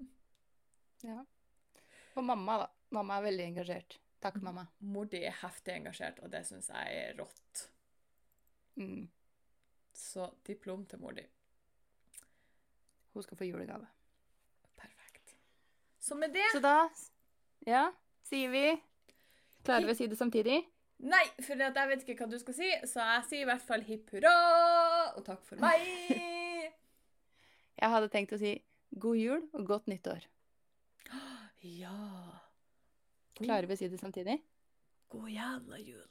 Ja. 1.04 1.20
Og 2.16 2.24
mamma, 2.24 2.54
da. 2.62 2.66
Mamma 2.96 3.18
er 3.18 3.26
veldig 3.26 3.44
engasjert. 3.50 3.98
Takk, 4.24 4.38
mamma. 4.42 4.64
Mor 4.88 5.06
di 5.12 5.20
er 5.28 5.34
heftig 5.42 5.74
engasjert, 5.74 6.22
og 6.24 6.32
det 6.32 6.40
syns 6.48 6.70
jeg 6.72 7.02
er 7.02 7.12
rått. 7.20 7.60
Mm. 8.80 9.04
Så 9.94 10.30
diplom 10.48 10.86
til 10.88 11.02
mor 11.04 11.14
di. 11.14 11.22
Hun 13.12 13.22
skal 13.22 13.38
få 13.38 13.50
julegave. 13.50 13.86
Så 16.06 16.14
med 16.14 16.34
det 16.34 16.46
Så 16.52 16.62
da 16.62 16.88
Ja, 17.66 17.88
sier 18.26 18.50
vi 18.52 18.66
Klarer 19.66 19.88
vi 19.88 19.94
å 19.96 19.98
si 19.98 20.06
det 20.06 20.18
samtidig? 20.18 20.60
Nei, 21.02 21.24
for 21.42 21.60
at 21.60 21.76
jeg 21.76 21.90
vet 21.90 22.04
ikke 22.04 22.22
hva 22.22 22.28
du 22.30 22.38
skal 22.40 22.54
si, 22.56 22.68
så 22.88 23.02
jeg 23.02 23.24
sier 23.28 23.42
i 23.42 23.48
hvert 23.50 23.64
fall 23.66 23.82
hipp 23.84 24.12
hurra 24.14 24.30
og 25.18 25.24
takk 25.26 25.42
for 25.44 25.60
meg. 25.60 25.82
Jeg 27.76 27.92
hadde 27.92 28.08
tenkt 28.08 28.32
å 28.32 28.38
si 28.40 28.54
god 28.96 29.18
jul 29.20 29.42
og 29.52 29.66
godt 29.68 29.90
nyttår. 29.92 30.24
Ja. 31.66 31.92
Klarer 33.36 33.66
vi 33.66 33.74
å 33.74 33.80
si 33.80 33.88
det 33.90 33.98
samtidig? 33.98 34.38
God 35.12 35.28
jævla 35.34 35.80
jul. 35.82 36.06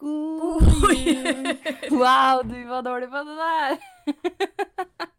God 0.00 0.64
jul! 0.96 1.50
Wow, 1.92 2.40
du 2.48 2.56
var 2.70 2.82
dårlig 2.88 3.10
på 3.12 3.22
det 3.28 3.36
der! 3.44 5.06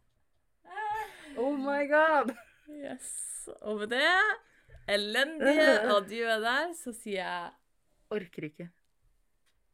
Oh 1.38 1.53
my 1.57 1.83
god! 1.89 2.31
Yes. 2.69 3.49
Og 3.61 3.77
med 3.79 3.88
det 3.93 4.03
elendige 4.89 5.69
adjø 5.95 6.25
der, 6.43 6.73
så 6.75 6.93
sier 6.95 7.21
jeg 7.23 7.51
Orker 8.09 8.43
ikke. 8.47 8.69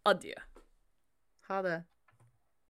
adjø. 0.05 0.33
Ha 1.49 1.61
det. 1.65 1.79